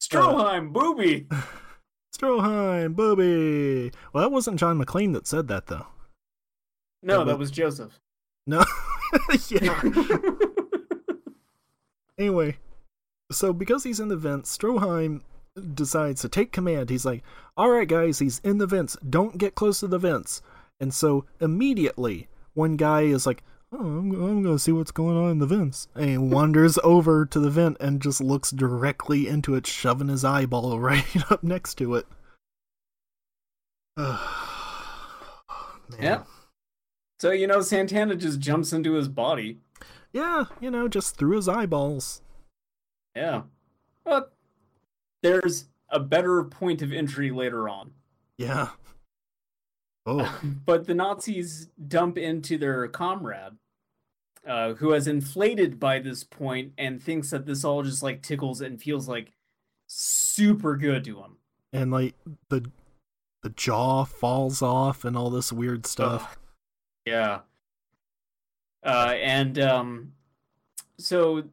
[0.00, 1.26] Stroheim, booby!
[2.16, 3.92] Stroheim, booby.
[4.12, 5.86] Well, that wasn't John McClane that said that though.
[7.02, 8.00] No, Yeah, that was Joseph.
[8.46, 8.64] No.
[9.48, 9.82] yeah.
[12.18, 12.56] Anyway,
[13.30, 15.20] so because he's in the vents, Stroheim
[15.74, 16.90] decides to take command.
[16.90, 17.22] He's like,
[17.56, 18.96] "All right, guys, he's in the vents.
[19.08, 20.42] Don't get close to the vents."
[20.80, 25.30] And so immediately, one guy is like, "Oh, I'm, I'm gonna see what's going on
[25.30, 29.66] in the vents," and wanders over to the vent and just looks directly into it,
[29.66, 32.06] shoving his eyeball right up next to it.
[33.96, 34.18] Man.
[36.00, 36.22] Yeah.
[37.20, 39.58] So, you know, Santana just jumps into his body.
[40.12, 42.22] Yeah, you know, just through his eyeballs.
[43.16, 43.42] Yeah.
[44.04, 44.32] But
[45.22, 47.92] there's a better point of entry later on.
[48.36, 48.68] Yeah.
[50.06, 50.40] Oh.
[50.64, 53.54] but the Nazis dump into their comrade,
[54.46, 58.60] uh, who has inflated by this point and thinks that this all just like tickles
[58.60, 59.32] and feels like
[59.88, 61.36] super good to him.
[61.72, 62.14] and like
[62.48, 62.70] the
[63.42, 66.38] the jaw falls off and all this weird stuff.
[67.08, 67.40] Yeah.
[68.82, 70.12] Uh, and um,
[70.98, 71.44] so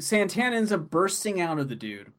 [0.00, 2.12] Santana ends up bursting out of the dude,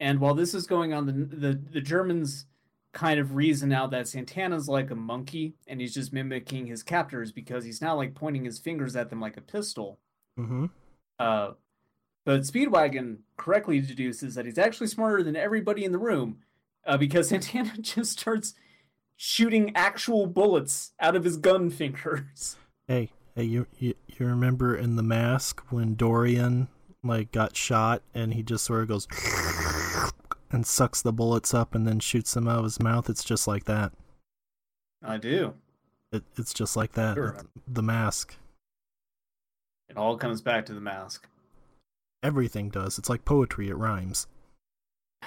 [0.00, 2.46] and while this is going on, the the the Germans
[2.92, 7.30] kind of reason out that Santana's like a monkey and he's just mimicking his captors
[7.30, 10.00] because he's not like pointing his fingers at them like a pistol.
[10.38, 10.66] Mm-hmm.
[11.18, 11.52] Uh,
[12.24, 16.38] but Speedwagon correctly deduces that he's actually smarter than everybody in the room
[16.84, 18.54] uh, because Santana just starts
[19.22, 22.56] shooting actual bullets out of his gun fingers.
[22.88, 26.68] Hey, hey, you, you you remember in the mask when Dorian
[27.04, 29.06] like got shot and he just sort of goes
[30.50, 33.10] and sucks the bullets up and then shoots them out of his mouth?
[33.10, 33.92] It's just like that.
[35.04, 35.52] I do.
[36.12, 37.14] It, it's just like that.
[37.14, 37.36] Sure.
[37.68, 38.36] The mask.
[39.90, 41.28] It all comes back to the mask.
[42.22, 42.98] Everything does.
[42.98, 43.68] It's like poetry.
[43.68, 44.26] It rhymes.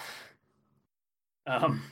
[1.45, 1.83] Um,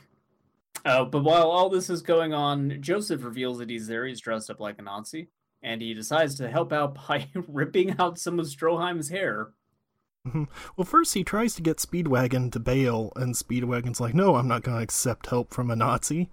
[0.84, 4.06] uh, but while all this is going on, Joseph reveals that he's there.
[4.06, 5.28] He's dressed up like a Nazi,
[5.62, 9.52] and he decides to help out by ripping out some of Stroheim's hair.
[10.26, 10.48] Mhm.
[10.76, 14.62] Well, first he tries to get Speedwagon to bail, and Speedwagon's like, "No, I'm not
[14.62, 16.30] going to accept help from a Nazi."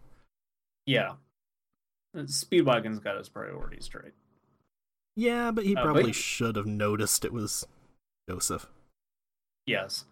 [0.86, 1.14] Yeah.
[2.16, 4.14] Speedwagon's got his priorities straight.
[5.16, 7.66] Yeah, but he Uh, but- probably should have noticed it was
[8.30, 8.68] Joseph.
[9.66, 10.06] Yes.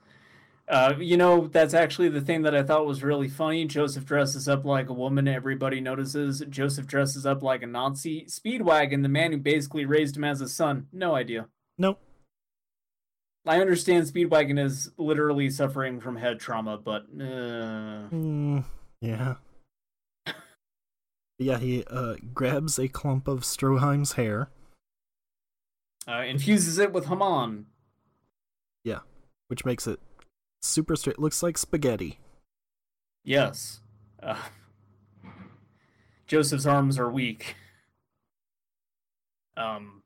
[0.69, 3.63] Uh, you know, that's actually the thing that I thought was really funny.
[3.65, 6.43] Joseph dresses up like a woman, everybody notices.
[6.49, 8.25] Joseph dresses up like a Nazi.
[8.25, 11.47] Speedwagon, the man who basically raised him as a son, no idea.
[11.77, 12.01] Nope.
[13.45, 18.65] I understand Speedwagon is literally suffering from head trauma, but uh, Mm,
[18.99, 19.35] yeah.
[21.39, 24.49] yeah, he uh, grabs a clump of Stroheim's hair
[26.05, 27.67] Uh, infuses it with Hamon.
[28.83, 28.99] Yeah,
[29.47, 30.01] which makes it
[30.67, 31.19] super straight.
[31.19, 32.19] Looks like spaghetti.
[33.23, 33.81] Yes.
[34.21, 34.35] Uh,
[36.27, 37.55] Joseph's arms are weak.
[39.55, 40.03] Um,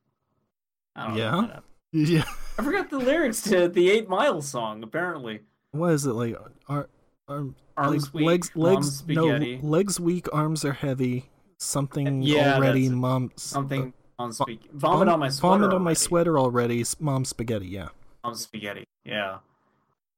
[0.96, 1.60] I don't Yeah?
[1.94, 2.24] Yeah.
[2.58, 4.82] I forgot the lyrics to the Eight Mile song.
[4.82, 5.40] Apparently,
[5.72, 6.36] What is it like?
[6.66, 6.88] Ar-
[7.28, 9.26] arm, arms like, weak, legs, legs, no,
[9.62, 11.28] legs weak, arms are heavy.
[11.58, 14.70] Something Yeah, already, mom's something on vo- speak.
[14.72, 15.58] Vomit on my sweater.
[15.58, 15.94] Vomit on my already.
[15.98, 16.84] sweater already.
[16.98, 17.66] Mom's spaghetti.
[17.66, 17.88] Yeah.
[18.24, 18.84] Mom spaghetti.
[19.04, 19.38] Yeah.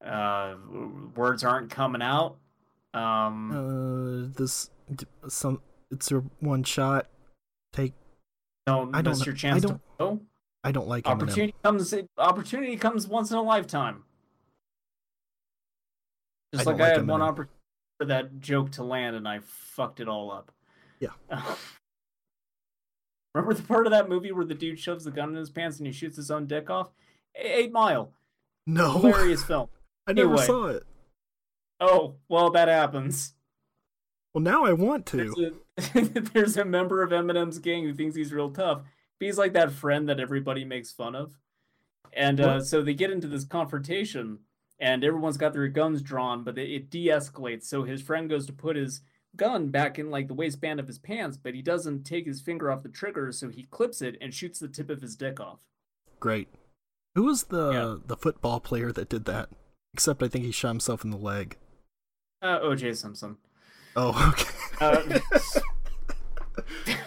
[0.04, 0.54] Uh,
[1.16, 2.36] words aren't coming out.
[2.94, 3.50] Um,
[4.32, 4.70] Uh, this
[5.28, 5.60] some.
[5.90, 7.06] It's a one shot.
[7.72, 7.92] Take.
[8.66, 10.20] don't I don't miss your chance I don't- go.
[10.62, 11.10] I don't like Eminem.
[11.12, 11.94] Opportunity comes.
[12.16, 14.04] Opportunity comes once in a lifetime.
[16.54, 17.52] Just I like I like had one opportunity
[17.98, 20.52] for that joke to land, and I fucked it all up.
[21.00, 21.10] Yeah.
[23.34, 25.78] Remember the part of that movie where the dude shoves the gun in his pants
[25.78, 26.90] and he shoots his own dick off?
[27.34, 28.12] Eight Mile,
[28.66, 29.68] No, hilarious film.
[30.06, 30.46] I never Anyway.
[30.46, 30.84] saw it.
[31.80, 33.34] Oh well, that happens.
[34.32, 35.60] Well, now I want There's to.
[35.94, 36.00] a,
[36.32, 38.82] there's a member of Eminem's gang who thinks he's real tough.
[39.18, 41.38] But he's like that friend that everybody makes fun of.
[42.12, 44.40] And uh, so they get into this confrontation,
[44.80, 47.64] and everyone's got their guns drawn, but it, it de escalates.
[47.64, 49.00] So his friend goes to put his
[49.36, 52.70] gun back in like the waistband of his pants, but he doesn't take his finger
[52.70, 55.60] off the trigger, so he clips it and shoots the tip of his dick off.
[56.20, 56.48] Great.
[57.14, 57.96] Who was the Yeah.
[58.06, 59.48] the football player that did that?
[59.94, 61.56] Except I think he shot himself in the leg.
[62.42, 63.36] Uh, OJ Simpson.
[63.96, 64.34] Oh,
[64.80, 65.20] okay.
[65.20, 65.20] Uh,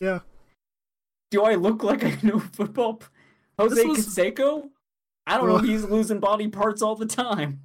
[0.00, 0.20] yeah.
[1.30, 3.02] do I look like I know football?
[3.58, 4.70] Jose This was- Canseco?
[5.26, 5.58] I don't know.
[5.58, 7.60] He's losing body parts all the time.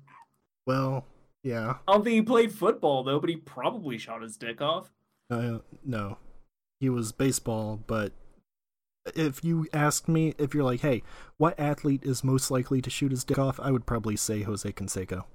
[0.65, 1.05] Well,
[1.43, 1.75] yeah.
[1.87, 4.91] I don't think he played football though, but he probably shot his dick off.
[5.29, 6.17] Uh, no,
[6.79, 7.81] he was baseball.
[7.85, 8.13] But
[9.15, 11.03] if you asked me, if you're like, hey,
[11.37, 14.71] what athlete is most likely to shoot his dick off, I would probably say Jose
[14.71, 15.25] Canseco.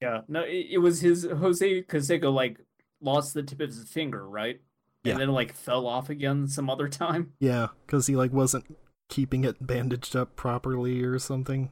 [0.00, 2.58] Yeah, no, it, it was his Jose Canseco like
[3.00, 4.60] lost the tip of his finger, right?
[5.04, 5.12] Yeah.
[5.12, 7.32] And then like fell off again some other time.
[7.40, 8.76] Yeah, because he like wasn't
[9.08, 11.70] keeping it bandaged up properly or something.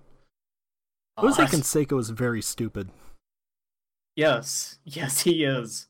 [1.19, 2.91] Jose Uh, Canseco is very stupid.
[4.15, 5.89] Yes, yes, he is.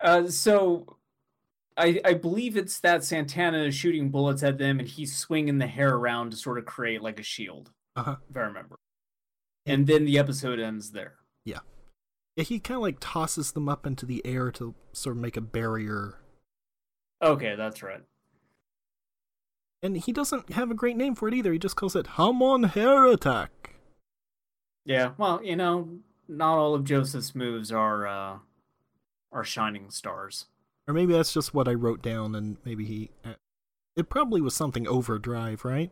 [0.00, 0.96] Uh, so
[1.76, 5.66] I I believe it's that Santana is shooting bullets at them, and he's swinging the
[5.66, 8.16] hair around to sort of create like a shield, Uh huh.
[8.30, 8.76] if I remember.
[9.66, 11.14] And then the episode ends there.
[11.44, 11.60] Yeah,
[12.36, 15.36] yeah he kind of like tosses them up into the air to sort of make
[15.36, 16.18] a barrier.
[17.22, 18.02] Okay, that's right.
[19.84, 21.52] And he doesn't have a great name for it either.
[21.52, 23.74] He just calls it Hamon Hair Attack.
[24.84, 28.38] Yeah, well, you know, not all of Joseph's moves are uh
[29.32, 30.46] are shining stars.
[30.92, 33.08] Or maybe that's just what I wrote down, and maybe he.
[33.24, 33.32] uh,
[33.96, 35.90] It probably was something overdrive, right?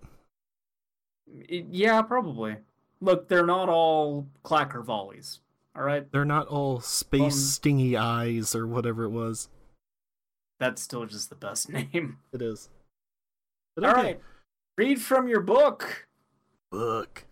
[1.48, 2.56] Yeah, probably.
[3.00, 5.40] Look, they're not all clacker volleys.
[5.74, 9.48] All right, They're not all space Um, stingy eyes or whatever it was.
[10.58, 12.18] that's still just the best name.
[12.34, 12.68] It is.
[13.76, 14.02] But All okay.
[14.02, 14.20] right,
[14.76, 16.08] read from your book.
[16.70, 17.24] Book.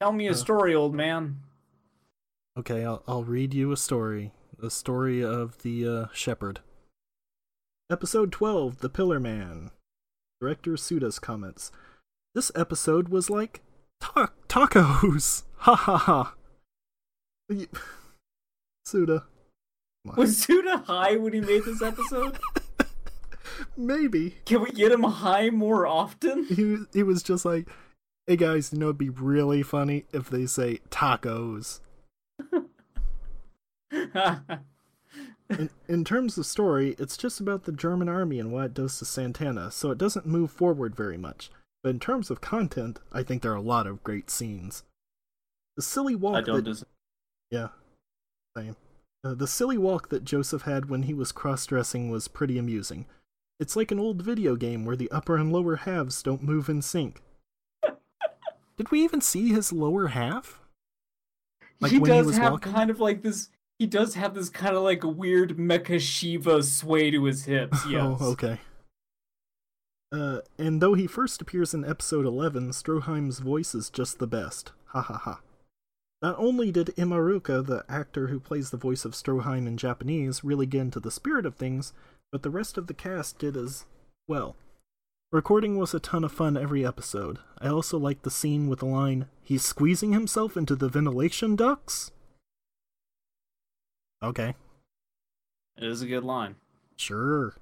[0.00, 0.34] Tell me a Uh.
[0.34, 1.40] story, old man.
[2.58, 4.32] Okay, I'll I'll read you a story.
[4.58, 6.60] The story of the uh, shepherd.
[7.88, 9.70] Episode 12, The Pillar Man.
[10.40, 11.70] Director Tsuda's comments.
[12.34, 13.62] This episode was like
[14.00, 15.44] ta- tacos.
[15.60, 16.34] Ha ha ha.
[18.86, 19.22] Tsuda.
[20.16, 22.38] Was Tsuda high when he made this episode?
[23.76, 24.36] Maybe.
[24.44, 26.44] Can we get him high more often?
[26.44, 27.68] He he was just like,
[28.26, 31.80] hey guys, you know it'd be really funny if they say tacos.
[35.48, 38.98] In, in terms of story, it's just about the German army and what it does
[38.98, 41.50] to Santana, so it doesn't move forward very much.
[41.82, 44.82] But in terms of content, I think there are a lot of great scenes.
[45.76, 46.56] The silly walk I don't.
[46.56, 46.84] that Dis-
[47.50, 47.68] yeah,
[48.56, 48.76] same.
[49.22, 53.06] Uh, the silly walk that Joseph had when he was cross-dressing was pretty amusing.
[53.60, 56.82] It's like an old video game where the upper and lower halves don't move in
[56.82, 57.22] sync.
[58.76, 60.60] Did we even see his lower half?
[61.80, 62.72] Like he when he does was have walking?
[62.72, 63.48] kind of like this.
[63.78, 67.84] He does have this kind of like weird mecha Shiva sway to his hips.
[67.88, 68.18] Yes.
[68.20, 68.58] Oh, okay.
[70.12, 74.72] Uh, and though he first appears in episode 11, Stroheim's voice is just the best.
[74.86, 75.40] Ha ha ha.
[76.22, 80.64] Not only did Imaruoka, the actor who plays the voice of Stroheim in Japanese, really
[80.64, 81.92] get into the spirit of things,
[82.32, 83.84] but the rest of the cast did as
[84.26, 84.56] well.
[85.32, 87.40] Recording was a ton of fun every episode.
[87.60, 92.10] I also liked the scene with the line, He's squeezing himself into the ventilation ducts?
[94.22, 94.54] Okay,
[95.76, 96.56] It is a good line.
[96.96, 97.54] sure.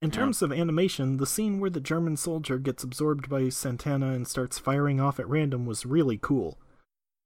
[0.00, 0.16] In Yeah.
[0.16, 4.58] terms of animation, the scene where the German soldier gets absorbed by Santana and starts
[4.58, 6.58] firing off at random was really cool.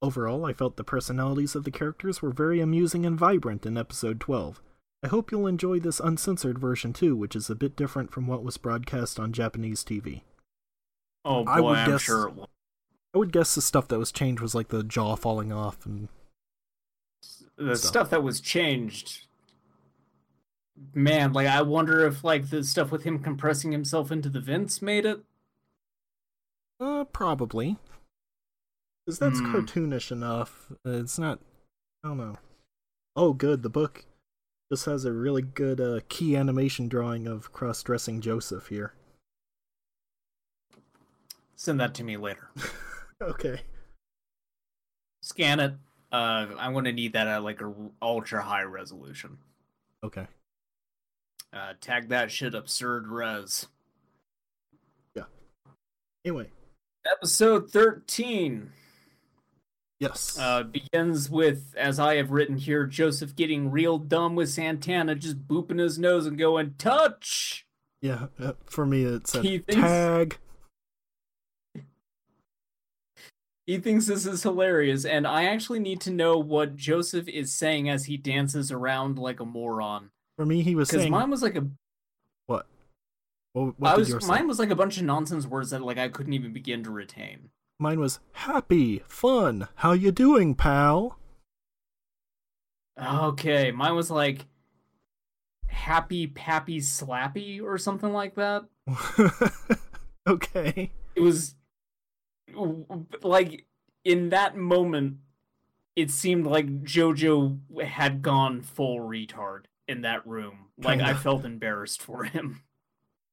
[0.02, 4.20] Overall, I felt the personalities of the characters were very amusing and vibrant in episode
[4.20, 4.60] 12.
[5.02, 8.42] I hope you'll enjoy this uncensored version too, which is a bit different from what
[8.42, 10.22] was broadcast on Japanese TV.
[11.24, 12.30] Oh boy, I would I'm guess- sure.
[13.14, 16.08] I would guess the stuff that was changed was like the jaw falling off and
[17.56, 17.90] the stuff.
[17.90, 19.26] stuff that was changed
[20.94, 24.82] man like i wonder if like the stuff with him compressing himself into the vents
[24.82, 25.20] made it
[26.78, 27.78] uh probably.
[29.08, 29.46] Cuz that's Hmm.
[29.54, 30.70] cartoonish enough.
[30.84, 31.40] Uh, It's not
[32.04, 32.36] I don't know.
[33.16, 34.04] Oh good, the book
[34.70, 38.92] just has a really good uh, key animation drawing of cross-dressing Joseph here.
[41.54, 42.50] send that to me later
[43.22, 43.62] Okay.
[45.22, 45.74] scan it
[46.16, 49.38] uh i'm gonna need that at like a ultra high resolution
[50.04, 50.26] Okay.
[51.52, 53.66] uh tag that shit absurd res
[55.14, 55.24] Yeah.
[56.24, 56.50] Anyway,
[57.10, 58.70] episode 13
[60.00, 60.38] yes.
[60.38, 65.46] uh begins with as i have written here joseph getting real dumb with santana just
[65.46, 67.64] booping his nose and going touch
[68.02, 70.38] yeah, uh, for me it's he thinks- tag.
[73.66, 77.88] He thinks this is hilarious, and I actually need to know what Joseph is saying
[77.88, 80.10] as he dances around like a moron.
[80.36, 81.66] For me he was Because saying mine was like a,
[82.46, 82.66] what?
[83.54, 84.28] What, what I was say?
[84.28, 86.90] mine was like a bunch of nonsense words that like I couldn't even begin to
[86.90, 87.50] retain.
[87.78, 89.66] Mine was happy, fun.
[89.76, 91.18] How you doing, pal?
[93.02, 94.46] Okay, mine was like
[95.66, 98.64] happy, pappy, slappy, or something like that.
[100.28, 100.90] okay.
[101.14, 101.54] It was
[103.22, 103.64] like
[104.04, 105.18] in that moment,
[105.94, 110.66] it seemed like JoJo had gone full retard in that room.
[110.78, 112.62] Like I felt embarrassed for him.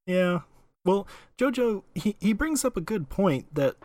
[0.06, 0.42] Yeah.
[0.86, 1.08] Well,
[1.38, 3.76] Jojo, he, he brings up a good point that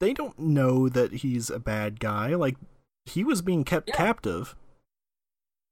[0.00, 2.34] they don't know that he's a bad guy.
[2.34, 2.56] Like,
[3.06, 3.96] he was being kept Yeah.
[3.96, 4.54] captive.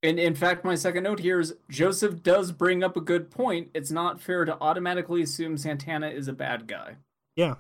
[0.03, 3.69] And in fact, my second note here is Joseph does bring up a good point.
[3.75, 6.97] It's not fair to automatically assume Santana is a bad guy.
[7.37, 7.57] Yeah.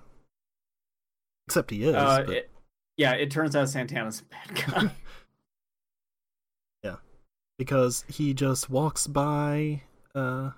[1.48, 1.94] Except he is.
[1.94, 2.50] Uh, but- it-
[2.98, 4.90] yeah, it turns out Santana's a bad guy.
[6.84, 6.96] Yeah,
[7.58, 9.82] because he just walks by
[10.14, 10.50] uh,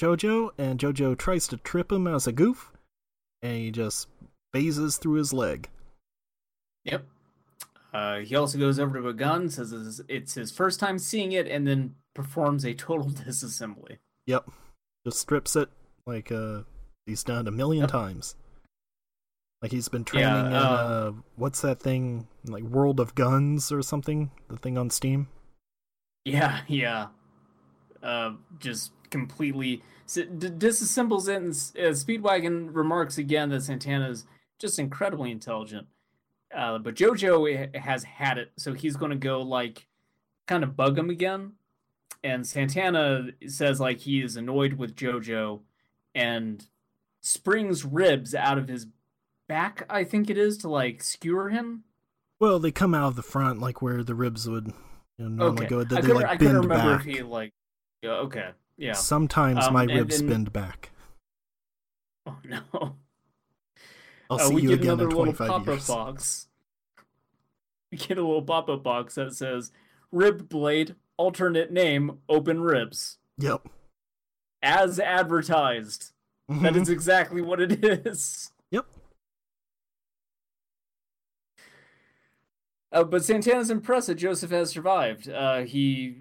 [0.00, 2.72] Jojo, and Jojo tries to trip him as a goof,
[3.42, 4.08] and he just
[4.52, 5.68] phases through his leg.
[6.84, 7.04] yep.
[7.92, 9.72] Uh, he also goes over to a gun, says
[10.08, 13.98] it's- his first time seeing it, and then performs a total disassembly.
[14.26, 14.48] Yep.
[15.04, 15.68] Just strips it
[16.06, 16.60] like uh,
[17.06, 17.90] he's done a million Yep.
[17.90, 18.36] times.
[19.64, 23.72] Like he's been training Yeah, in uh, uh, what's that thing like World of Guns
[23.72, 24.30] or something?
[24.48, 25.28] The thing on Steam.
[26.26, 27.06] Yeah, yeah.
[28.02, 29.82] Uh, just completely
[30.12, 34.26] d- disassembles it, and uh, Speedwagon remarks again that Santana is
[34.58, 35.86] just incredibly intelligent.
[36.54, 39.86] Uh, but JoJo has had it, so he's going to go like
[40.46, 41.52] kind of bug him again.
[42.22, 45.60] And Santana says like he is annoyed with JoJo,
[46.14, 46.66] and
[47.22, 48.86] springs ribs out of his
[49.48, 49.84] back.
[49.90, 51.84] I think it is to like skewer him.
[52.40, 54.68] Well, they come out of the front, like where the ribs would
[55.18, 55.80] you know, normally okay, go.
[55.80, 57.06] I They, they couldn't, like I bend remember back.
[57.06, 57.52] if he like.
[58.02, 58.92] Yeah, okay, yeah.
[58.92, 60.90] Sometimes Um, my ribs then- bend back.
[62.26, 62.96] Oh no.
[64.30, 65.86] I'll Uh, see we you again in 25 pop-up years.
[65.86, 66.48] box.
[67.92, 69.70] We get a little pop-up box that says
[70.10, 73.68] "Rib Blade, alternate name, open ribs," Yep.
[74.62, 76.12] as advertised.
[76.48, 76.80] That Mhm.
[76.82, 78.52] is exactly what it is.
[82.94, 85.28] Uh, but Santana's impressed that Joseph has survived.
[85.28, 86.20] Uh, he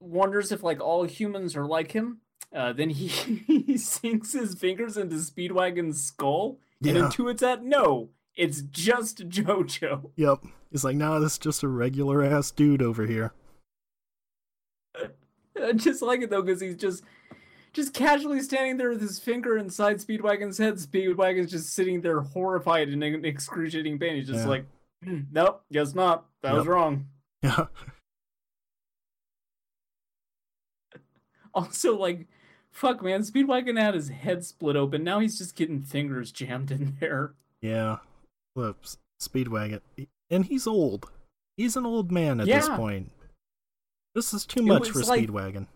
[0.00, 2.18] wonders if like all humans are like him.
[2.54, 3.06] Uh, then he,
[3.46, 10.10] he sinks his fingers into Speedwagon's skull and intuits that no, it's just JoJo.
[10.16, 10.44] Yep.
[10.70, 13.32] He's like, nah, this is just a regular ass dude over here.
[15.62, 17.02] I just like it though because he's just
[17.72, 20.76] just casually standing there with his finger inside Speedwagon's head.
[20.76, 24.16] Speedwagon's just sitting there horrified and in excruciating pain.
[24.16, 24.48] He's just Yeah.
[24.48, 24.66] like,
[25.04, 26.26] "Hmm, nope, guess not.
[26.42, 27.06] That was wrong.
[27.42, 27.66] Yeah.
[31.54, 32.26] Also, like,
[32.70, 35.02] fuck, man, Speedwagon had his head split open.
[35.02, 37.32] Now he's just getting fingers jammed in there.
[37.62, 37.98] Yeah.
[38.54, 38.98] Whoops.
[39.22, 39.80] Speedwagon.
[40.28, 41.10] And he's old.
[41.56, 42.76] He's an old man at this Yeah.
[42.76, 43.10] point.
[44.14, 45.66] This is too It much for like- Speedwagon.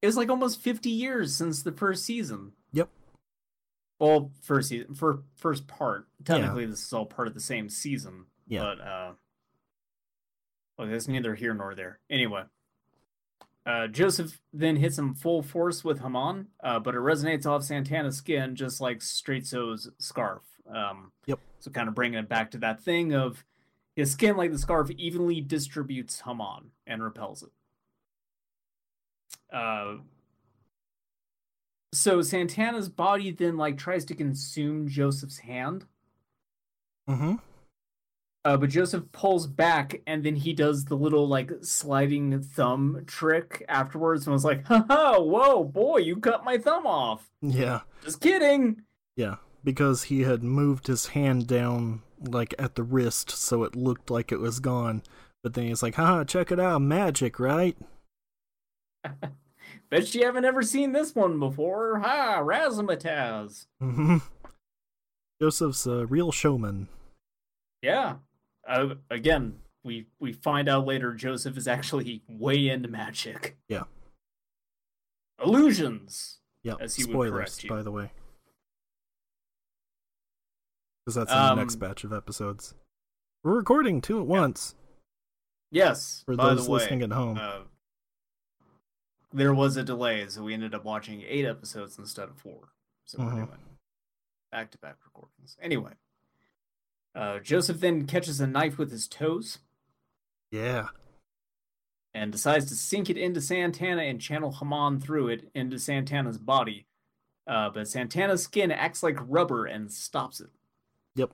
[0.00, 2.52] It was like almost 50 years since the first season.
[2.72, 2.88] Yep.
[4.02, 6.08] Well, first season, for first part.
[6.24, 8.24] Technically, this is all part of the same season.
[8.48, 8.62] Yeah.
[8.62, 9.12] But uh,
[10.76, 12.00] well, that's neither here nor there.
[12.10, 12.42] Anyway,
[13.64, 18.16] Uh, Joseph then hits him full force with Hamon, uh, but it resonates off Santana's
[18.16, 20.42] skin just like Straitso's scarf.
[20.68, 21.38] Um, Yep.
[21.60, 23.44] So kind of bringing it back to that thing of
[23.94, 27.50] his skin, like the scarf, evenly distributes Hamon and repels it.
[29.56, 29.98] Uh,
[31.92, 35.86] so Santana's body then like tries to consume Joseph's hand,
[37.08, 37.34] Mm-hmm.
[38.44, 43.64] uh, but Joseph pulls back, and then he does the little like sliding thumb trick
[43.68, 45.18] afterwards, and was like, "Ha ha!
[45.20, 47.80] Whoa, boy, you cut my thumb off." Yeah.
[48.04, 48.82] Just kidding.
[49.16, 49.36] Yeah.
[49.64, 54.32] Because he had moved his hand down like at the wrist so it looked like
[54.32, 55.02] it was gone.
[55.42, 57.76] But then he's like, haha, check it out, magic, right?
[59.92, 61.98] Bet you haven't ever seen this one before.
[61.98, 62.40] Ha!
[62.42, 63.66] Razzmatazz.
[63.82, 64.16] Mm-hmm.
[65.42, 66.88] Joseph's a real showman.
[67.82, 68.14] Yeah.
[68.66, 73.58] Uh, again, we we find out later Joseph is actually way into magic.
[73.68, 73.82] Yeah.
[75.44, 76.38] Illusions.
[76.64, 76.76] Yeah.
[76.80, 78.12] As he would Spoilers, by the way.
[81.04, 82.74] Because that's in the next Um, batch of episodes.
[83.44, 84.74] We're recording two at once
[85.70, 86.22] Yes.
[86.24, 87.36] for those listening at home.
[87.38, 87.62] uh,
[89.32, 92.72] there was a delay, so we ended up watching eight episodes instead of four.
[93.04, 93.46] So we're Mhm.
[93.46, 93.58] doing
[94.50, 95.56] back to back recordings.
[95.60, 95.94] Anyway,
[97.14, 99.58] uh, Joseph then catches a knife with his toes
[100.50, 100.88] yeah.
[102.14, 106.86] and decides to sink it into Santana and channel Hamon through it into Santana's body.
[107.46, 110.50] Uh, but Santana's skin acts like rubber and stops it.
[111.16, 111.32] Yep.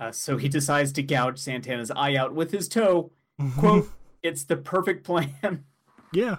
[0.00, 3.12] Uh, so he decides to gouge Santana's eye out with his toe.
[3.58, 3.90] Quote,
[4.22, 5.64] it's the perfect plan.
[6.12, 6.36] yeah.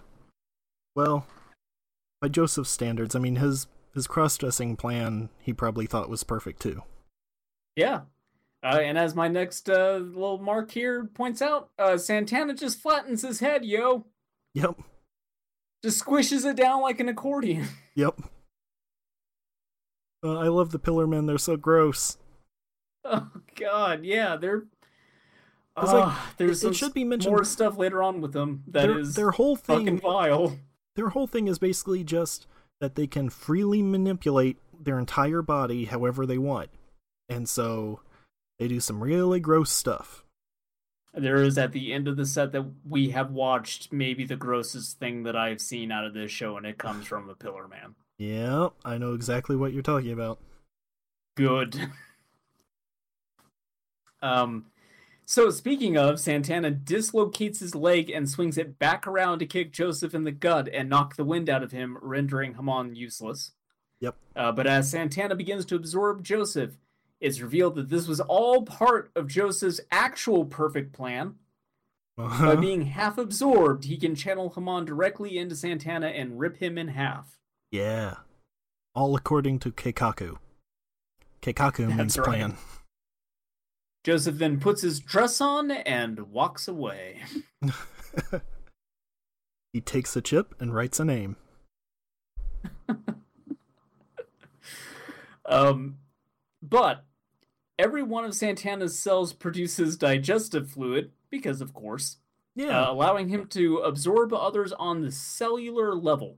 [0.95, 1.25] Well,
[2.21, 6.81] by Joseph's standards, I mean his his cross-dressing plan he probably thought was perfect too.
[7.75, 8.01] Yeah.
[8.63, 13.21] Uh, and as my next uh, little mark here points out, uh, Santana just flattens
[13.21, 14.05] his head, yo.
[14.53, 14.79] Yep.
[15.83, 17.67] Just squishes it down like an accordion.
[17.95, 18.21] Yep.
[20.23, 22.17] Uh, I love the pillar men, they're so gross.
[23.03, 24.03] oh, God.
[24.03, 24.63] Yeah, they're.
[25.75, 28.87] It's like, Ah, there's it should be mentioned- more stuff later on with them that
[28.87, 30.57] their, is their whole fucking thing vile.
[30.95, 32.45] their whole thing is basically just
[32.79, 36.69] that they can freely manipulate their entire body however they want.
[37.29, 38.01] And so
[38.59, 40.23] they do some really gross stuff.
[41.15, 44.99] There is at the end of the set that we have watched maybe the grossest
[44.99, 47.95] thing that I've seen out of this show, and it comes from a Pillar Man.
[48.17, 50.39] Yeah, I know exactly what you're talking about.
[51.35, 51.79] Good.
[54.21, 54.65] um,
[55.25, 60.13] so speaking of, Santana dislocates his leg and swings it back around to kick Joseph
[60.13, 63.51] in the gut and knock the wind out of him, rendering Hamon useless.
[63.99, 64.15] Yep.
[64.35, 66.77] Uh, but as Santana begins to absorb Joseph,
[67.21, 71.35] it's revealed that this was all part of Joseph's actual perfect plan.
[72.17, 72.55] By Uh-huh.
[72.57, 77.39] being half absorbed, he can channel Hamon directly into Santana and rip him in half.
[77.71, 78.15] yeah.
[78.95, 80.37] All according to Keikaku.
[81.41, 82.25] Keikaku means That's right.
[82.27, 82.57] plan.
[84.03, 87.21] Joseph then puts his dress on and walks away.
[89.73, 91.35] he takes a chip and writes a name.
[95.45, 95.97] Um,
[96.61, 97.03] but
[97.77, 102.17] every one of Santana's cells produces digestive fluid, because of course,
[102.55, 102.83] Yeah.
[102.83, 106.37] uh, allowing him to absorb others on the cellular level.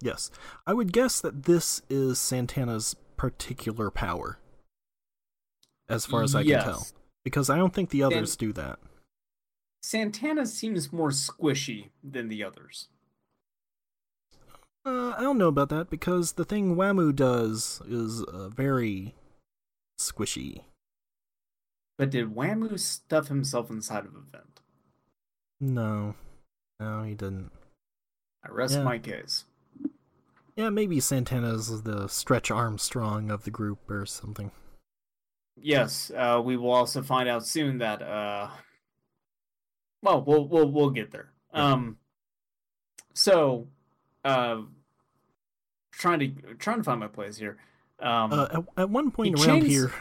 [0.00, 0.30] Yes.
[0.66, 4.38] I would guess that this is Santana's particular power.
[5.88, 6.86] As far as I can tell.
[7.24, 8.78] Because I don't think the others do that.
[9.82, 12.88] Santana seems more squishy than the others.
[14.84, 19.14] Uh, I don't know about that because the thing Wamuu does is uh, very
[19.98, 20.62] squishy.
[21.96, 24.60] But did Wamuu stuff himself inside of a vent?
[25.60, 26.14] No.
[26.80, 27.50] No, he didn't.
[28.44, 28.84] I rest Yeah.
[28.84, 29.44] my case.
[30.56, 34.50] Yeah, maybe Santana's the Stretch Armstrong of the group or something.
[35.62, 38.02] Yes, uh, we will also find out soon that.
[38.02, 38.48] Uh,
[40.02, 41.30] well, we'll we'll we'll get there.
[41.52, 41.96] Um,
[43.14, 43.66] so,
[44.24, 44.62] uh,
[45.92, 46.28] trying to
[46.58, 47.56] trying to find my place here.
[48.00, 49.92] Um, Uh, at, at one point he around chains- here,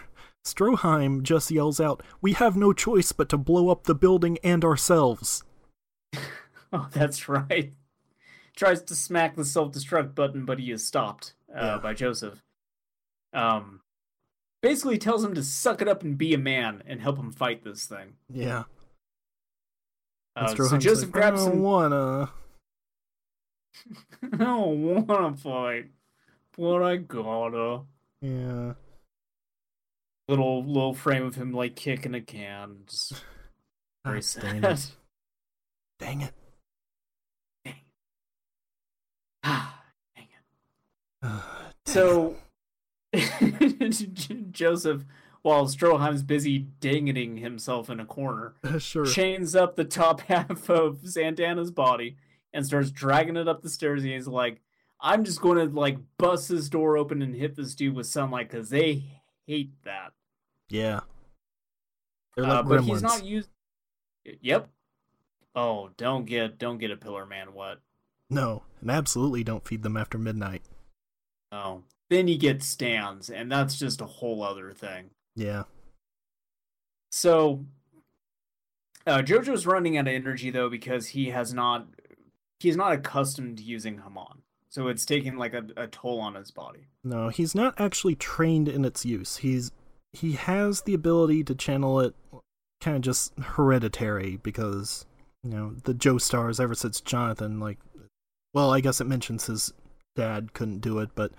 [0.45, 4.63] Stroheim just yells out, We have no choice but to blow up the building and
[4.63, 5.43] ourselves.
[6.71, 7.73] oh, that's right.
[8.55, 11.77] Tries to smack the self destruct button, but he is stopped uh, Yeah.
[11.79, 12.43] by Joseph.
[13.33, 13.81] Um,
[14.67, 17.63] basically tells him to suck it up and be a man and help him fight
[17.63, 18.15] this thing.
[18.29, 18.63] Yeah.
[20.35, 21.41] Uh, so Joseph like, grabs.
[21.41, 22.29] I don't wanna.
[24.33, 25.85] I don't wanna fight,
[26.57, 27.83] but I gotta.
[28.21, 28.73] Yeah.
[30.27, 32.79] Little little frame of him like kicking a can.
[32.89, 33.23] Just
[34.03, 34.41] very oh, sad.
[34.41, 34.91] Dang it.
[35.99, 36.33] Dang it.
[37.63, 37.83] Dang it.
[39.43, 39.81] Ah,
[40.15, 41.25] dang it.
[41.25, 41.41] Uh,
[41.85, 42.31] dang so.
[42.31, 42.46] It
[44.51, 45.05] Joseph,
[45.41, 49.05] while Stroheim's busy dinging himself in a corner, sure.
[49.05, 52.17] chains up the top half of Santana's body
[52.53, 54.03] and starts dragging it up the stairs.
[54.03, 54.61] And he's like,
[54.99, 58.49] I'm just going to like bust this door open and hit this dude with sunlight
[58.49, 59.03] because they
[59.45, 60.13] hate that.
[60.69, 61.01] Yeah.
[62.35, 63.49] They're Uh, like but he's not used.
[64.41, 64.69] Yep.
[65.55, 67.81] Oh, don't get don't get a pillar man What?
[68.29, 70.61] No, and absolutely don't feed them after midnight.
[71.51, 75.09] Oh, then you get stands, and that's just a whole other thing.
[75.35, 75.63] Yeah.
[77.11, 77.65] So,
[79.05, 81.87] uh, Jojo's running out of energy though because he has not
[82.59, 86.51] he's not accustomed to using Hamon, so it's taking like a, a toll on his
[86.51, 86.87] body.
[87.03, 89.37] No, he's not actually trained in its use.
[89.37, 89.71] He's
[90.11, 92.15] he has the ability to channel it
[92.81, 95.05] kind of just hereditary because
[95.43, 97.77] you know, the Joestars ever since Jonathan like
[98.53, 99.73] well, I guess it mentions his
[100.15, 101.31] dad couldn't do it, but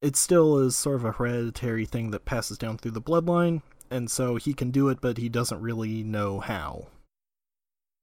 [0.00, 4.10] it still is sort of a hereditary thing that passes down through the bloodline, and
[4.10, 6.88] so he can do it, but he doesn't really know how.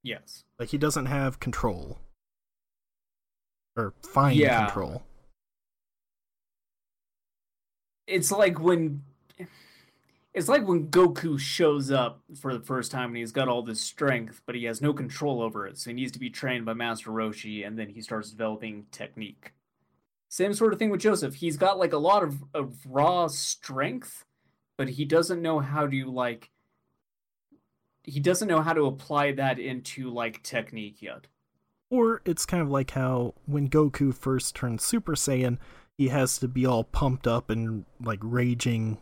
[0.03, 0.43] Yes.
[0.59, 1.99] Like he doesn't have control.
[3.75, 4.65] Or fine Yeah.
[4.65, 5.03] control.
[8.07, 9.03] It's like when
[10.33, 13.79] it's like when Goku shows up for the first time and he's got all this
[13.79, 15.77] strength, but he has no control over it.
[15.77, 19.53] So he needs to be trained by Master Roshi, and then he starts developing technique.
[20.35, 21.35] Same sort of thing with Joseph.
[21.35, 24.25] He's got like a lot of, of raw strength,
[24.77, 26.51] but he doesn't know how to like
[28.03, 31.27] he doesn't know how to apply that into like technique yet.
[31.89, 35.57] Or it's kind of like how when Goku first turns Super Saiyan,
[35.97, 38.97] he has to be all pumped up and like raging,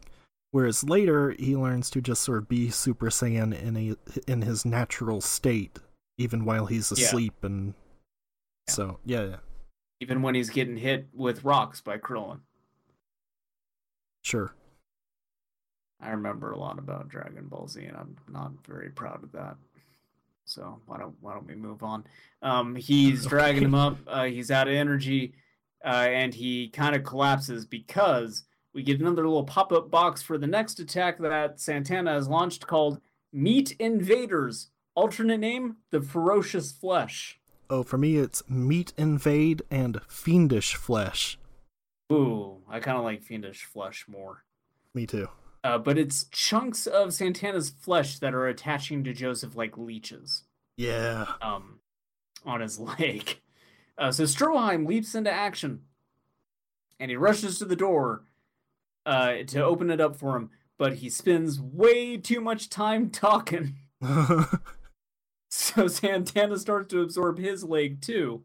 [0.51, 3.95] whereas later he learns to just sort of be Super Saiyan in a
[4.31, 5.79] in his natural state,
[6.19, 7.07] even while he's Yeah.
[7.07, 7.43] asleep.
[7.43, 7.73] And
[8.67, 8.73] Yeah.
[8.75, 9.35] so, yeah, yeah,
[10.03, 12.39] Even when he's getting hit with rocks by Krillin.
[14.21, 14.53] sure.
[16.01, 19.55] I remember a lot about Dragon Ball Z, and I'm not very proud of that.
[20.43, 22.03] So why don't why don't we move on?
[22.41, 23.97] Um, he's dragging him up.
[24.05, 25.35] Uh, he's out of energy,
[25.85, 28.43] uh, and he kind of collapses because
[28.73, 32.67] we get another little pop up box for the next attack that Santana has launched
[32.67, 32.99] called
[33.31, 34.67] Meat Invaders.
[34.95, 37.39] Alternate name: the Ferocious Flesh.
[37.69, 41.37] Oh, for me, it's Meat Invade and Fiendish Flesh.
[42.11, 44.43] Ooh, I kind of like Fiendish Flesh more.
[44.93, 45.27] Me too.
[45.63, 50.43] Uh, but it's chunks of Santana's flesh that are attaching to Joseph like leeches.
[50.77, 51.25] Yeah.
[51.41, 51.79] um,
[52.45, 53.39] on his leg.
[53.97, 55.81] Uh, so Stroheim leaps into action,
[56.99, 58.23] and he rushes to the door
[59.05, 60.49] uh, to open it up for him.
[60.77, 63.75] But he spends way too much time talking,
[65.75, 68.43] so Santana starts to absorb his leg too.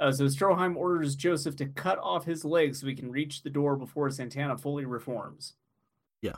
[0.00, 3.50] Uh, so Stroheim orders Joseph to cut off his leg so he can reach the
[3.50, 5.54] door before Santana fully reforms.
[6.22, 6.36] Yeah.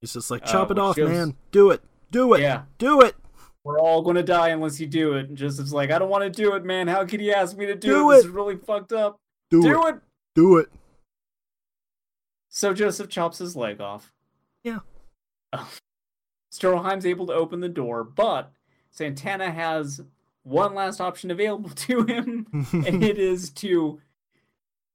[0.00, 1.34] He's just like, Uh, chop it off, shows- man.
[1.50, 1.82] Do it.
[2.10, 2.40] Do it.
[2.40, 3.16] Yeah, Do it.
[3.64, 5.28] we're all gonna die unless you do it.
[5.28, 6.88] And Joseph's like, I don't want to do it, man.
[6.88, 8.14] How could you ask me to do, Do it?
[8.16, 8.28] This it.
[8.28, 9.18] is really fucked up.
[9.50, 9.94] Do, do it.
[9.96, 10.00] it.
[10.34, 10.68] Do it.
[12.48, 14.12] So Joseph chops his leg off.
[14.62, 14.78] Yeah.
[16.52, 18.52] Stroheim's able to open the door, but
[18.90, 20.00] Santana has
[20.42, 24.00] one last option available to him, and it is to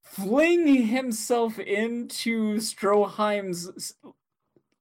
[0.02, 3.94] fling himself into Stroheim's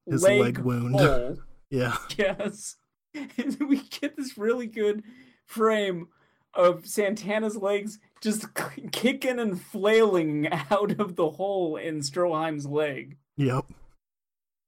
[0.05, 0.99] His leg, leg wound.
[0.99, 1.37] hole.
[1.69, 1.97] yeah.
[2.17, 2.77] Yes.
[3.15, 5.03] And we get this really good
[5.45, 6.07] frame
[6.55, 8.47] of Santana's legs just
[8.91, 13.17] kicking and flailing out of the hole in Stroheim's leg.
[13.37, 13.65] Yep.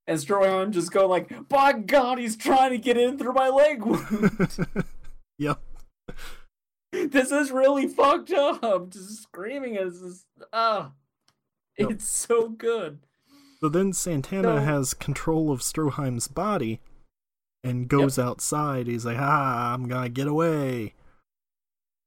[0.08, 3.84] And Stroheim just go like, by God, he's trying to get in through my leg
[3.84, 4.68] wound.
[5.40, 5.60] yep.
[6.92, 8.92] this is really fucked up.
[8.92, 10.92] Just screaming as this, ah,
[11.78, 11.92] Yep.
[11.92, 13.00] it's so good.
[13.62, 16.82] So then Santana So- has control of Stroheim's body
[17.64, 18.86] and goes outside.
[18.88, 20.94] He's like, ah, I'm gonna get away.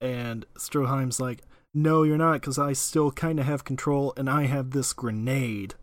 [0.01, 1.43] And Stroheim's like,
[1.75, 5.75] no, you're not, because I still kind of have control and I have this grenade.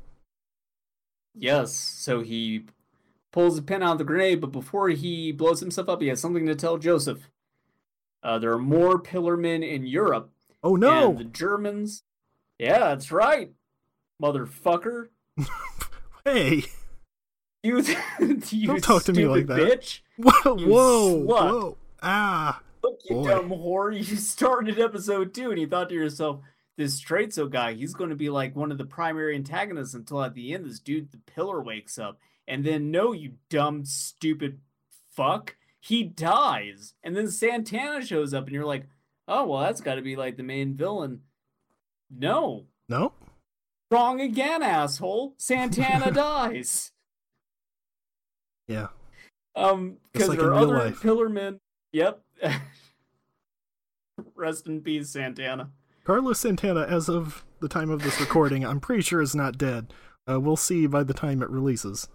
[1.37, 2.65] Yes, so he
[3.31, 6.19] pulls a pin out of the grenade, but before he blows himself up, he has
[6.21, 7.29] something to tell Joseph.
[8.23, 10.31] Uh, there are more Pillarmen in Europe,
[10.63, 11.09] Oh no!
[11.11, 12.03] and the Germans.
[12.57, 13.51] Yeah, that's right,
[14.21, 15.09] motherfucker.
[16.27, 16.63] Hey!
[17.61, 17.83] You,
[18.49, 19.59] you Don't talk to me like that.
[19.59, 19.99] bitch.
[20.17, 20.55] Whoa!
[20.55, 21.13] Whoa!
[21.23, 21.77] Whoa!
[22.01, 22.61] Ah!
[22.83, 23.95] Look, you dumb whore.
[23.95, 26.39] You started episode two, and you thought to yourself,
[26.77, 30.33] "This Straitso guy, he's going to be like one of the primary antagonists." Until at
[30.33, 34.59] the end, this dude, the Pillar, wakes up, and then no, you dumb, stupid
[35.13, 38.87] fuck, he dies, and then Santana shows up, and you're like,
[39.27, 41.21] "Oh well, that's got to be like the main villain."
[42.09, 43.13] No, No?
[43.91, 45.35] Wrong again, asshole.
[45.37, 46.91] Santana dies.
[48.67, 48.87] Yeah.
[49.55, 51.01] Um, because like there are other life.
[51.01, 51.59] pillarmen.
[51.93, 52.21] Yep.
[54.35, 55.69] Rest in peace, Santana.
[56.05, 59.93] Carlos Santana, as of the time of this recording, I'm pretty sure is not dead.
[60.29, 62.07] Uh, we'll see by the time it releases.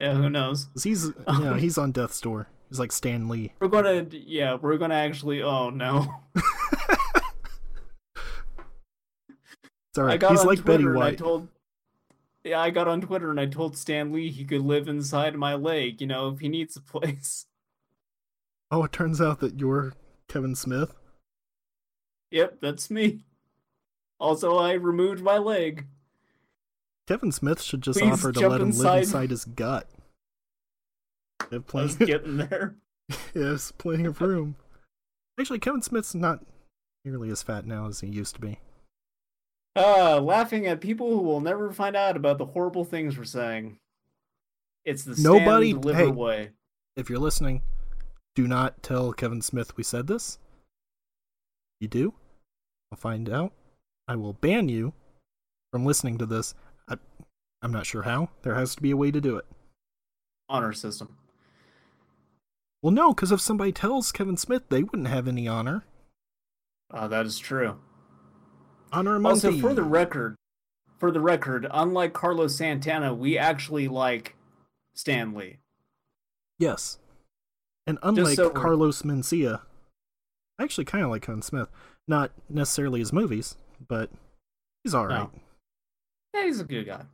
[0.00, 0.68] Yeah, who knows?
[0.82, 2.48] he's, you know, he's on death's door.
[2.68, 3.52] He's like Stan Lee.
[3.60, 5.42] We're gonna, yeah, we're gonna actually.
[5.42, 6.06] Oh no!
[9.92, 10.30] It's all I right.
[10.30, 11.18] He's like Twitter Betty and I White.
[11.18, 11.48] told.
[12.44, 15.52] Yeah, I got on Twitter and I told Stan Lee he could live inside my
[15.54, 16.00] leg.
[16.00, 17.44] You know, if he needs a place.
[18.70, 19.92] Oh, it turns out that you're
[20.28, 20.94] Kevin Smith.
[22.32, 23.24] Yep, that's me.
[24.18, 25.86] Also, I removed my leg.
[27.06, 28.84] Kevin Smith should just Please offer to let him inside.
[28.94, 29.88] live inside his gut.
[31.50, 32.76] They have I plenty, was getting there.
[33.34, 34.54] yes, plenty of room.
[35.38, 36.40] Actually, Kevin Smith's not
[37.04, 38.58] nearly as fat now as he used to be.
[39.76, 43.78] Uh, laughing at people who will never find out about the horrible things we're saying.
[44.84, 46.06] It's the Nobody- deliver hey.
[46.06, 46.50] way.
[46.96, 47.62] If you're listening,
[48.34, 50.38] do not tell Kevin Smith we said this.
[51.80, 52.14] You do?
[52.92, 53.52] I'll find out.
[54.06, 54.92] I will ban you
[55.72, 56.54] from listening to this.
[56.88, 56.96] I,
[57.62, 58.28] I'm not sure how.
[58.42, 59.46] There has to be a way to do it.
[60.48, 61.16] honor system.
[62.82, 65.84] Well, no, because if somebody tells Kevin Smith, they wouldn't have any honor.
[66.92, 67.78] Uh, that is true.
[68.92, 70.36] Honor among Also, for the record,
[70.98, 74.36] for the record, unlike Carlos Santana, we actually like
[74.94, 75.58] Stan Lee.
[76.58, 76.98] Yes.
[77.86, 79.62] And unlike so Carlos Mencia,
[80.58, 81.68] I actually kind of like Kevin Smith.
[82.08, 83.56] Not necessarily his movies,
[83.88, 84.10] but
[84.84, 85.28] he's alright.
[86.34, 87.04] Yeah, he's a good guy.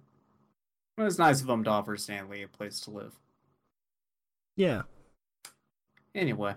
[0.97, 3.12] It was nice of him to offer Stan Lee a place to live.
[4.56, 4.82] Yeah.
[6.15, 6.55] Anyway,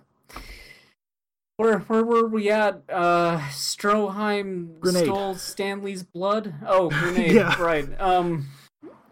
[1.58, 2.82] where where were we at?
[2.90, 5.04] Uh, Stroheim Grenade.
[5.04, 6.56] stole Stan Lee's blood.
[6.66, 7.34] Oh, grenade.
[7.34, 7.62] Yeah.
[7.62, 7.88] Right.
[8.02, 8.48] Um.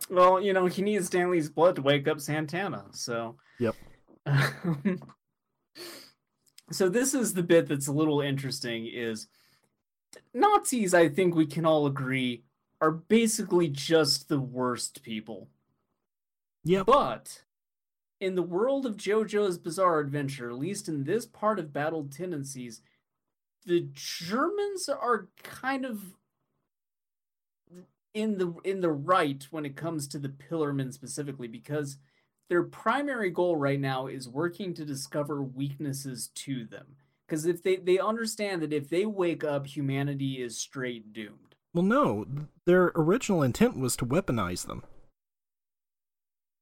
[0.10, 2.86] Well, you know, he needs Stan Lee's blood to wake up Santana.
[2.91, 3.36] So.
[3.60, 3.76] Yep.
[6.72, 8.88] so this is the bit that's a little interesting.
[8.88, 9.28] Is
[10.34, 10.94] Nazis?
[10.94, 12.44] I think we can all agree
[12.82, 15.50] are basically just the worst people.
[16.64, 16.84] Yeah.
[16.84, 17.44] But
[18.20, 22.72] in the world of JoJo's Bizarre Adventure, at least in this part of Battle Tendency,
[23.66, 26.02] the Germans are kind of
[28.14, 31.98] in the in the right when it comes to the Pillarmen specifically because
[32.49, 36.95] their primary goal right now is working to discover weaknesses to them.
[37.27, 41.55] Because if they, they understand that if they wake up, humanity is straight doomed.
[41.73, 42.26] Well, no.
[42.65, 44.84] Their original intent was to weaponize them.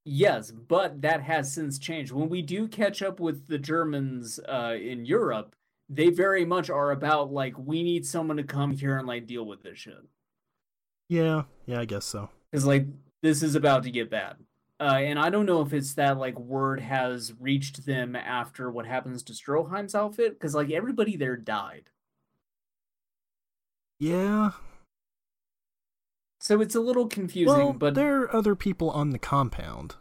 [0.04, 2.12] Yes, but that has since changed.
[2.12, 5.56] When we do catch up with the Germans uh, in Europe,
[5.90, 9.46] they very much are about like we need someone to come here and like deal
[9.46, 10.04] with this shit
[11.08, 11.44] Yeah.
[11.66, 12.30] Yeah, I guess so.
[12.52, 12.86] because like
[13.22, 14.36] this is about to get bad.
[14.80, 18.86] Uh, and I don't know if it's that like word has reached them after what
[18.86, 21.90] happens to Stroheim's outfit because like everybody there died,
[24.00, 24.52] Yeah.
[26.40, 27.58] so it's a little confusing.
[27.58, 29.96] Well, but there are other people on the compound.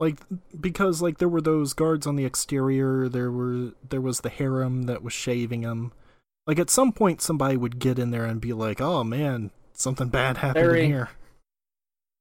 [0.00, 0.18] Like
[0.60, 4.82] because like there were those guards on the exterior, there were there was the harem
[4.82, 5.92] that was shaving them.
[6.46, 10.08] Like at some point somebody would get in there and be like, "Oh man, something
[10.08, 11.08] bad happened in here."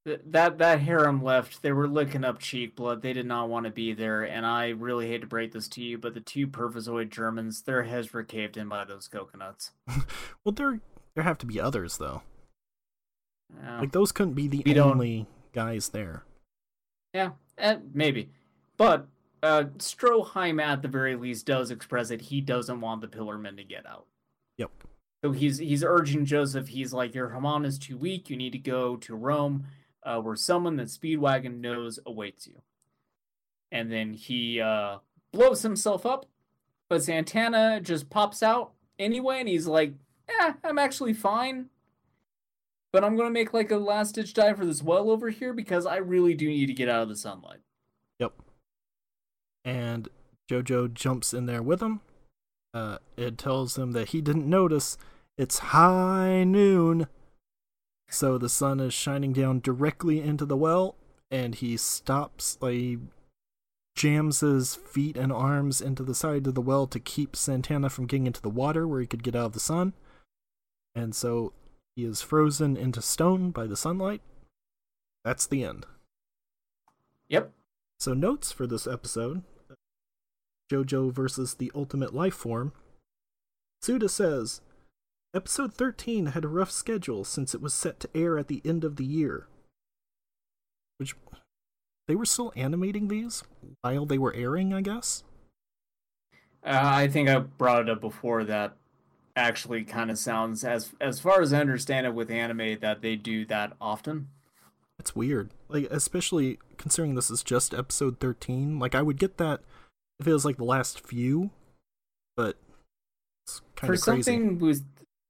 [0.05, 1.61] Th- that that harem left.
[1.61, 3.01] They were licking up cheek blood.
[3.01, 5.81] They did not want to be there, and I really hate to break this to
[5.81, 9.71] you, but the two Pervisoid Germans, their heads were caved in by those coconuts.
[10.45, 10.79] Well, there
[11.15, 12.21] there have to be others though.
[13.61, 16.23] Yeah, Like those couldn't be the We don't- only guys there.
[17.13, 18.29] yeah eh, maybe.
[18.75, 19.07] But
[19.41, 23.63] uh, Stroheim, at the very least, does express that he doesn't want the Pillarmen to
[23.63, 24.05] get out.
[24.57, 24.71] Yep.
[25.23, 26.67] So he's he's urging Joseph.
[26.69, 28.29] He's like, "Your Hamon is too weak.
[28.29, 29.65] You need to go to Rome,
[30.05, 32.61] uh, where someone that Speedwagon knows awaits you."
[33.71, 34.99] And then he uh,
[35.31, 36.27] blows himself up,
[36.89, 39.93] but Santana just pops out anyway, and he's like,
[40.29, 41.69] "Yeah, I'm actually fine."
[42.91, 45.85] But I'm gonna make like a last ditch dive for this well over here because
[45.85, 47.61] I really do need to get out of the sunlight.
[48.19, 48.33] Yep.
[49.65, 50.09] And
[50.49, 52.01] Jojo jumps in there with him.
[52.73, 54.97] Uh, it tells him that he didn't notice
[55.37, 57.07] it's high noon.
[58.13, 60.95] So the sun is shining down directly into the well,
[61.31, 62.99] and he stops, like, he
[63.95, 68.05] jams his feet and arms into the side of the well to keep Santana from
[68.05, 69.93] getting into the water where he could get out of the sun.
[70.93, 71.53] And so
[71.95, 74.21] he is frozen into stone by the sunlight.
[75.25, 75.87] That's the end.
[77.29, 77.51] Yep.
[77.99, 79.41] So, notes for this episode
[80.71, 82.73] JoJo versus the Ultimate Life Form.
[83.81, 84.61] Tsuda says,
[85.35, 88.83] Episode 13 had a rough schedule since it was set to air at the end
[88.83, 89.47] of the year.
[90.97, 91.15] Which
[92.07, 93.43] they were still animating these
[93.81, 95.23] while they were airing, I guess.
[96.63, 98.77] Uh, I think I brought it up before that
[99.35, 103.15] actually kind of sounds as as far as I understand it with anime that they
[103.15, 104.29] do that often.
[104.99, 105.49] It's weird.
[105.67, 108.77] Like especially considering this is just episode 13.
[108.77, 109.61] Like I would get that
[110.19, 111.49] if it was like the last few,
[112.37, 112.55] but
[113.47, 114.21] it's kind for of crazy.
[114.21, 114.85] something with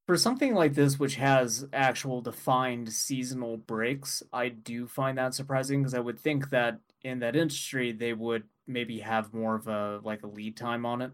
[0.05, 5.81] for something like this which has actual defined seasonal breaks i do find that surprising
[5.81, 9.99] because i would think that in that industry they would maybe have more of a
[10.03, 11.11] like a lead time on it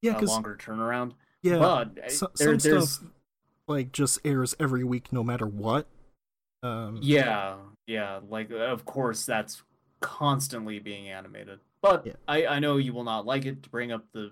[0.00, 1.12] yeah, a longer turnaround
[1.42, 3.08] yeah, but uh, so- there, some there's stuff
[3.68, 5.86] like just airs every week no matter what.
[6.64, 9.62] Um, yeah yeah like of course that's
[10.00, 12.12] constantly being animated but Yeah.
[12.28, 14.30] i i know you will not like it to bring up the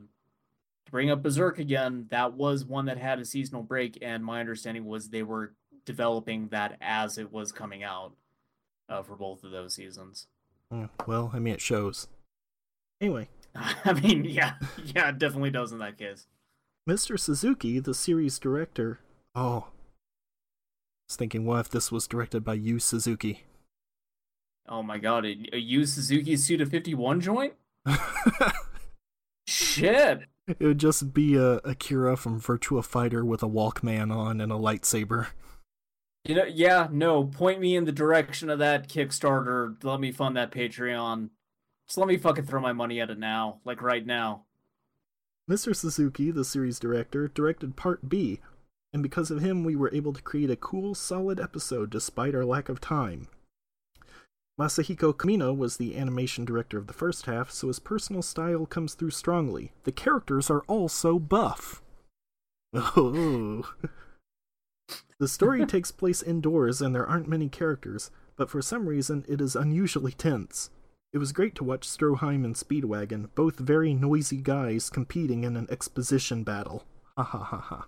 [0.90, 4.84] bring up berserk again that was one that had a seasonal break and my understanding
[4.84, 5.54] was they were
[5.84, 8.12] developing that as it was coming out
[8.88, 10.26] uh, for both of those seasons
[10.72, 12.08] mm, well, I mean, it shows.
[13.00, 14.54] Anyway, i mean yeah
[14.84, 16.26] yeah it definitely does in that case
[16.88, 17.20] Mr.
[17.20, 19.00] Suzuki, the series director.
[19.34, 19.72] Oh, I
[21.08, 23.44] was thinking, what if this was directed by Yu Suzuki?
[24.70, 27.54] oh my god a, a Yu suzuki suda 51 joint
[29.46, 30.20] shit
[30.58, 34.56] it would just be a Akira from Virtua Fighter with a Walkman on and a
[34.56, 35.28] lightsaber.
[36.24, 39.82] You know, yeah, no, point me in the direction of that Kickstarter.
[39.82, 41.30] Let me fund that Patreon.
[41.86, 44.44] Just let me fucking throw my money at it now, like right now.
[45.50, 45.74] Mr.
[45.74, 48.40] Suzuki, the series director, directed Part B,
[48.92, 52.44] and because of him, we were able to create a cool, solid episode despite our
[52.44, 53.28] lack of time.
[54.58, 58.94] Masahiko Kamino was the animation director of the first half, so his personal style comes
[58.94, 59.72] through strongly.
[59.84, 61.82] The characters are all so buff.
[62.72, 63.74] Oh.
[65.18, 69.40] the story takes place indoors and there aren't many characters, but for some reason it
[69.40, 70.70] is unusually tense.
[71.12, 75.66] It was great to watch Stroheim and Speedwagon, both very noisy guys competing in an
[75.68, 76.84] exposition battle.
[77.16, 77.86] Ha ha ha ha.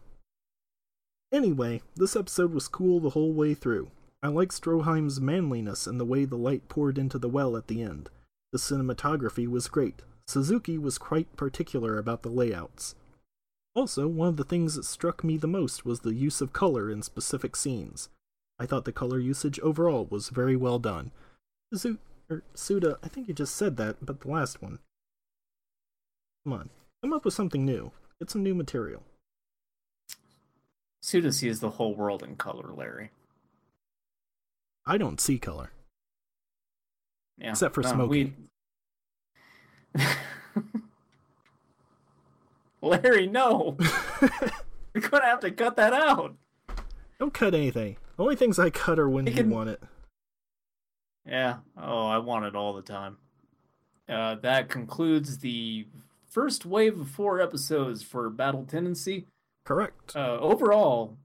[1.33, 3.91] Anyway, this episode was cool the whole way through.
[4.23, 7.83] I like Stroheim's manliness and the way the light poured into the well at the
[7.83, 8.09] end.
[8.53, 10.03] The cinematography was great.
[10.29, 12.95] Suzuki was quite particular about the layouts.
[13.75, 16.91] Also, one of the things that struck me the most was the use of color
[16.91, 18.11] in specific scenes.
[18.59, 21.11] I thought the color usage overall was very well done.
[22.31, 24.79] Or Tsuda, I think you just said that, but the last one.
[26.45, 26.71] Come on,
[27.03, 27.93] come up with something new.
[28.21, 29.03] Get some new material.
[31.03, 33.11] Tsuda sees the whole world in color, Larry.
[34.87, 35.71] I don't see color.
[37.39, 37.51] Yeah.
[37.51, 38.35] Except for no, Smokey.
[39.95, 40.03] we-
[42.83, 43.77] Larry, no.
[44.95, 46.35] We're gonna have to cut that out.
[47.19, 47.97] don't cut anything.
[48.17, 49.83] The only things I cut are when You you can- want it.
[51.27, 51.59] Yeah.
[51.81, 53.17] Oh, I want it all the time.
[54.09, 55.87] Uh, that concludes the
[56.29, 59.27] first wave of four episodes for Battle Tendency.
[59.65, 60.17] Correct.
[60.17, 61.17] Uh, overall,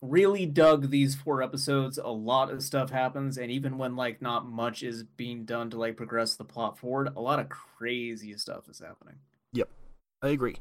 [0.00, 1.98] really dug these four episodes.
[1.98, 5.78] A lot of stuff happens, and even when like not much is being done to
[5.78, 9.16] like progress the plot forward, a lot of crazy stuff is happening.
[9.52, 9.68] Yep,
[10.22, 10.56] I agree.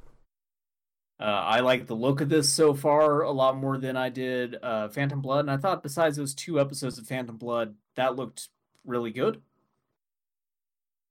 [1.20, 4.56] Uh, I like the look of this so far a lot more than I did
[4.62, 8.50] uh, Phantom Blood, and I thought besides those two episodes of Phantom Blood, that looked
[8.86, 9.42] really good.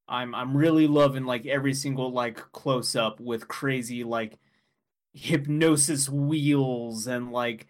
[0.09, 4.39] I'm I'm really loving like every single like close up with crazy like
[5.13, 7.67] hypnosis wheels and like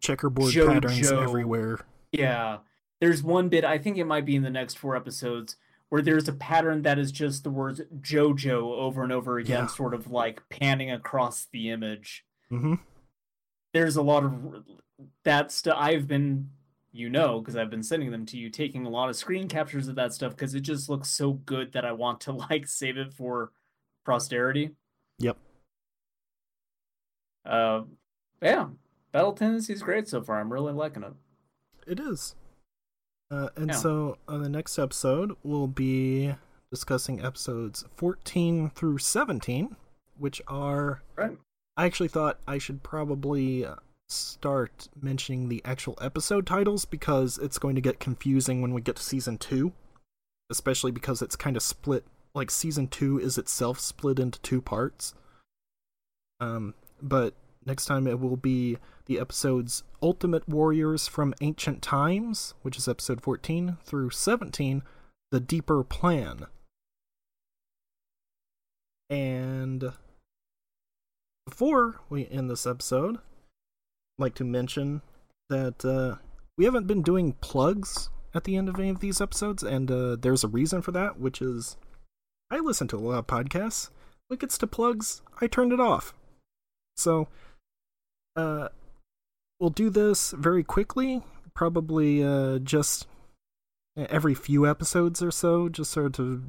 [0.00, 1.80] Checkerboard patterns everywhere.
[2.12, 2.58] yeah.
[3.00, 5.56] There's one bit I think it might be in the next four episodes
[5.88, 9.66] where there's a pattern that is just the words JoJo over and over again, Yeah.
[9.68, 12.24] sort of like panning across the image.
[12.48, 12.74] hmm
[13.72, 14.64] there's a lot of
[15.24, 16.50] that stuff I've been
[16.92, 19.86] you know because I've been sending them to you taking a lot of screen captures
[19.86, 22.98] of that stuff because it just looks so good that I want to like save
[22.98, 23.52] it for
[24.04, 24.70] posterity.
[25.20, 25.36] Yep.
[27.44, 27.82] Uh
[28.42, 28.66] yeah.
[29.12, 30.40] Battle Tendency is great so far.
[30.40, 31.12] I'm really liking it.
[31.86, 32.34] It is.
[33.30, 33.76] Uh, and Yeah.
[33.76, 36.34] so on the next episode, we'll be
[36.70, 39.76] discussing episodes 14 through 17,
[40.16, 41.02] which are.
[41.16, 41.38] Right.
[41.76, 43.66] I actually thought I should probably
[44.08, 48.96] start mentioning the actual episode titles because it's going to get confusing when we get
[48.96, 49.72] to season 2,
[50.50, 52.04] especially because it's kind of split.
[52.34, 55.14] Like, season 2 is itself split into two parts.
[56.40, 57.34] Um, but
[57.66, 63.20] next time it will be the episodes Ultimate Warriors from Ancient Times, which is episode
[63.20, 64.82] 14, through 17,
[65.30, 66.46] The Deeper Plan.
[69.08, 69.92] And
[71.46, 75.02] before we end this episode, I'd like to mention
[75.48, 76.16] that uh,
[76.56, 80.16] we haven't been doing plugs at the end of any of these episodes, and uh,
[80.16, 81.76] there's a reason for that, which is
[82.50, 83.90] I listen to a lot of podcasts.
[84.28, 86.14] When it gets to plugs, I turned it off.
[86.96, 87.28] So,
[88.40, 88.68] uh,
[89.58, 91.22] we'll do this very quickly,
[91.54, 93.06] probably uh, just
[93.96, 96.42] every few episodes or so, just sort of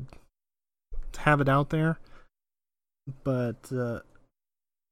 [1.17, 1.99] have it out there.
[3.23, 3.99] But uh,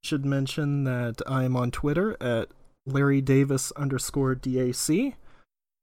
[0.04, 2.50] should mention that I'm on Twitter at
[2.86, 5.14] Larry Davis underscore DAC.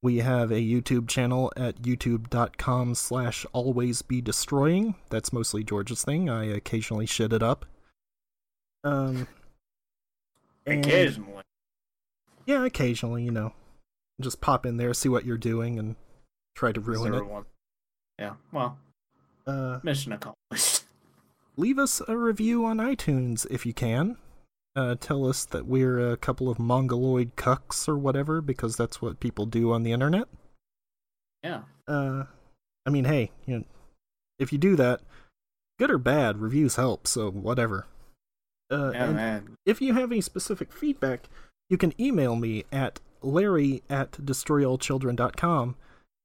[0.02, 4.94] We have a YouTube channel at youtube.com slash always be destroying.
[5.10, 6.28] That's mostly George's thing.
[6.28, 7.64] I occasionally shit it up.
[8.84, 9.26] Um,
[10.66, 11.42] Occasionally.
[12.46, 13.52] yeah, occasionally, you know.
[14.20, 15.96] Just pop in there, see what you're doing, and
[16.54, 17.26] try to ruin Zero it.
[17.28, 17.44] one.
[18.18, 18.78] Yeah, well,
[19.46, 20.84] Uh, mission accomplished.
[21.56, 24.16] leave us a review on iTunes if you can.
[24.74, 29.20] Uh, tell us that we're a couple of mongoloid cucks or whatever, because that's what
[29.20, 30.28] people do on the internet.
[31.42, 31.62] Yeah.
[31.86, 32.24] Uh,
[32.84, 33.64] I mean, hey, you know,
[34.38, 35.00] if you do that,
[35.78, 37.86] good or bad, reviews help, so whatever.
[38.70, 39.56] Uh, Yeah, and man.
[39.64, 41.28] if you have any specific feedback,
[41.70, 45.76] you can email me at larry at destroyallchildren.com,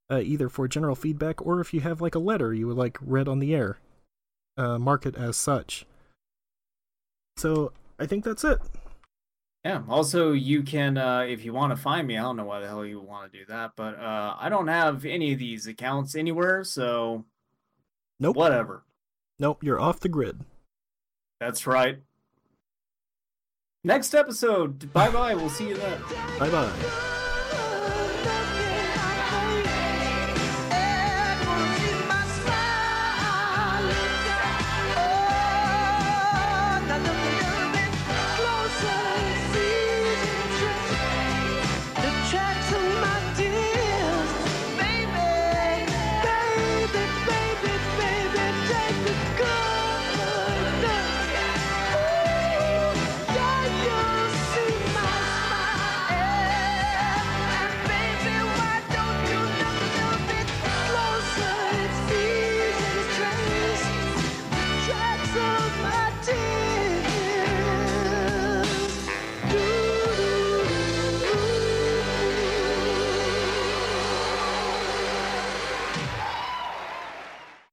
[0.09, 2.97] uh, either for general feedback or if you have like a letter you would like
[3.01, 3.77] read on the air.
[4.57, 5.85] Uh, mark it as such.
[7.37, 8.59] So I think that's it.
[9.63, 9.83] Yeah.
[9.87, 12.67] Also, you can, uh, if you want to find me, I don't know why the
[12.67, 16.15] hell you want to do that, but uh, I don't have any of these accounts
[16.15, 17.25] anywhere, so
[18.19, 18.35] Nope.
[18.35, 18.83] whatever.
[19.39, 20.41] Nope, you're off the grid.
[21.39, 21.99] That's right.
[23.83, 24.93] Next episode.
[24.93, 25.33] Bye bye.
[25.33, 26.01] We'll see you then.
[26.37, 27.07] Bye bye.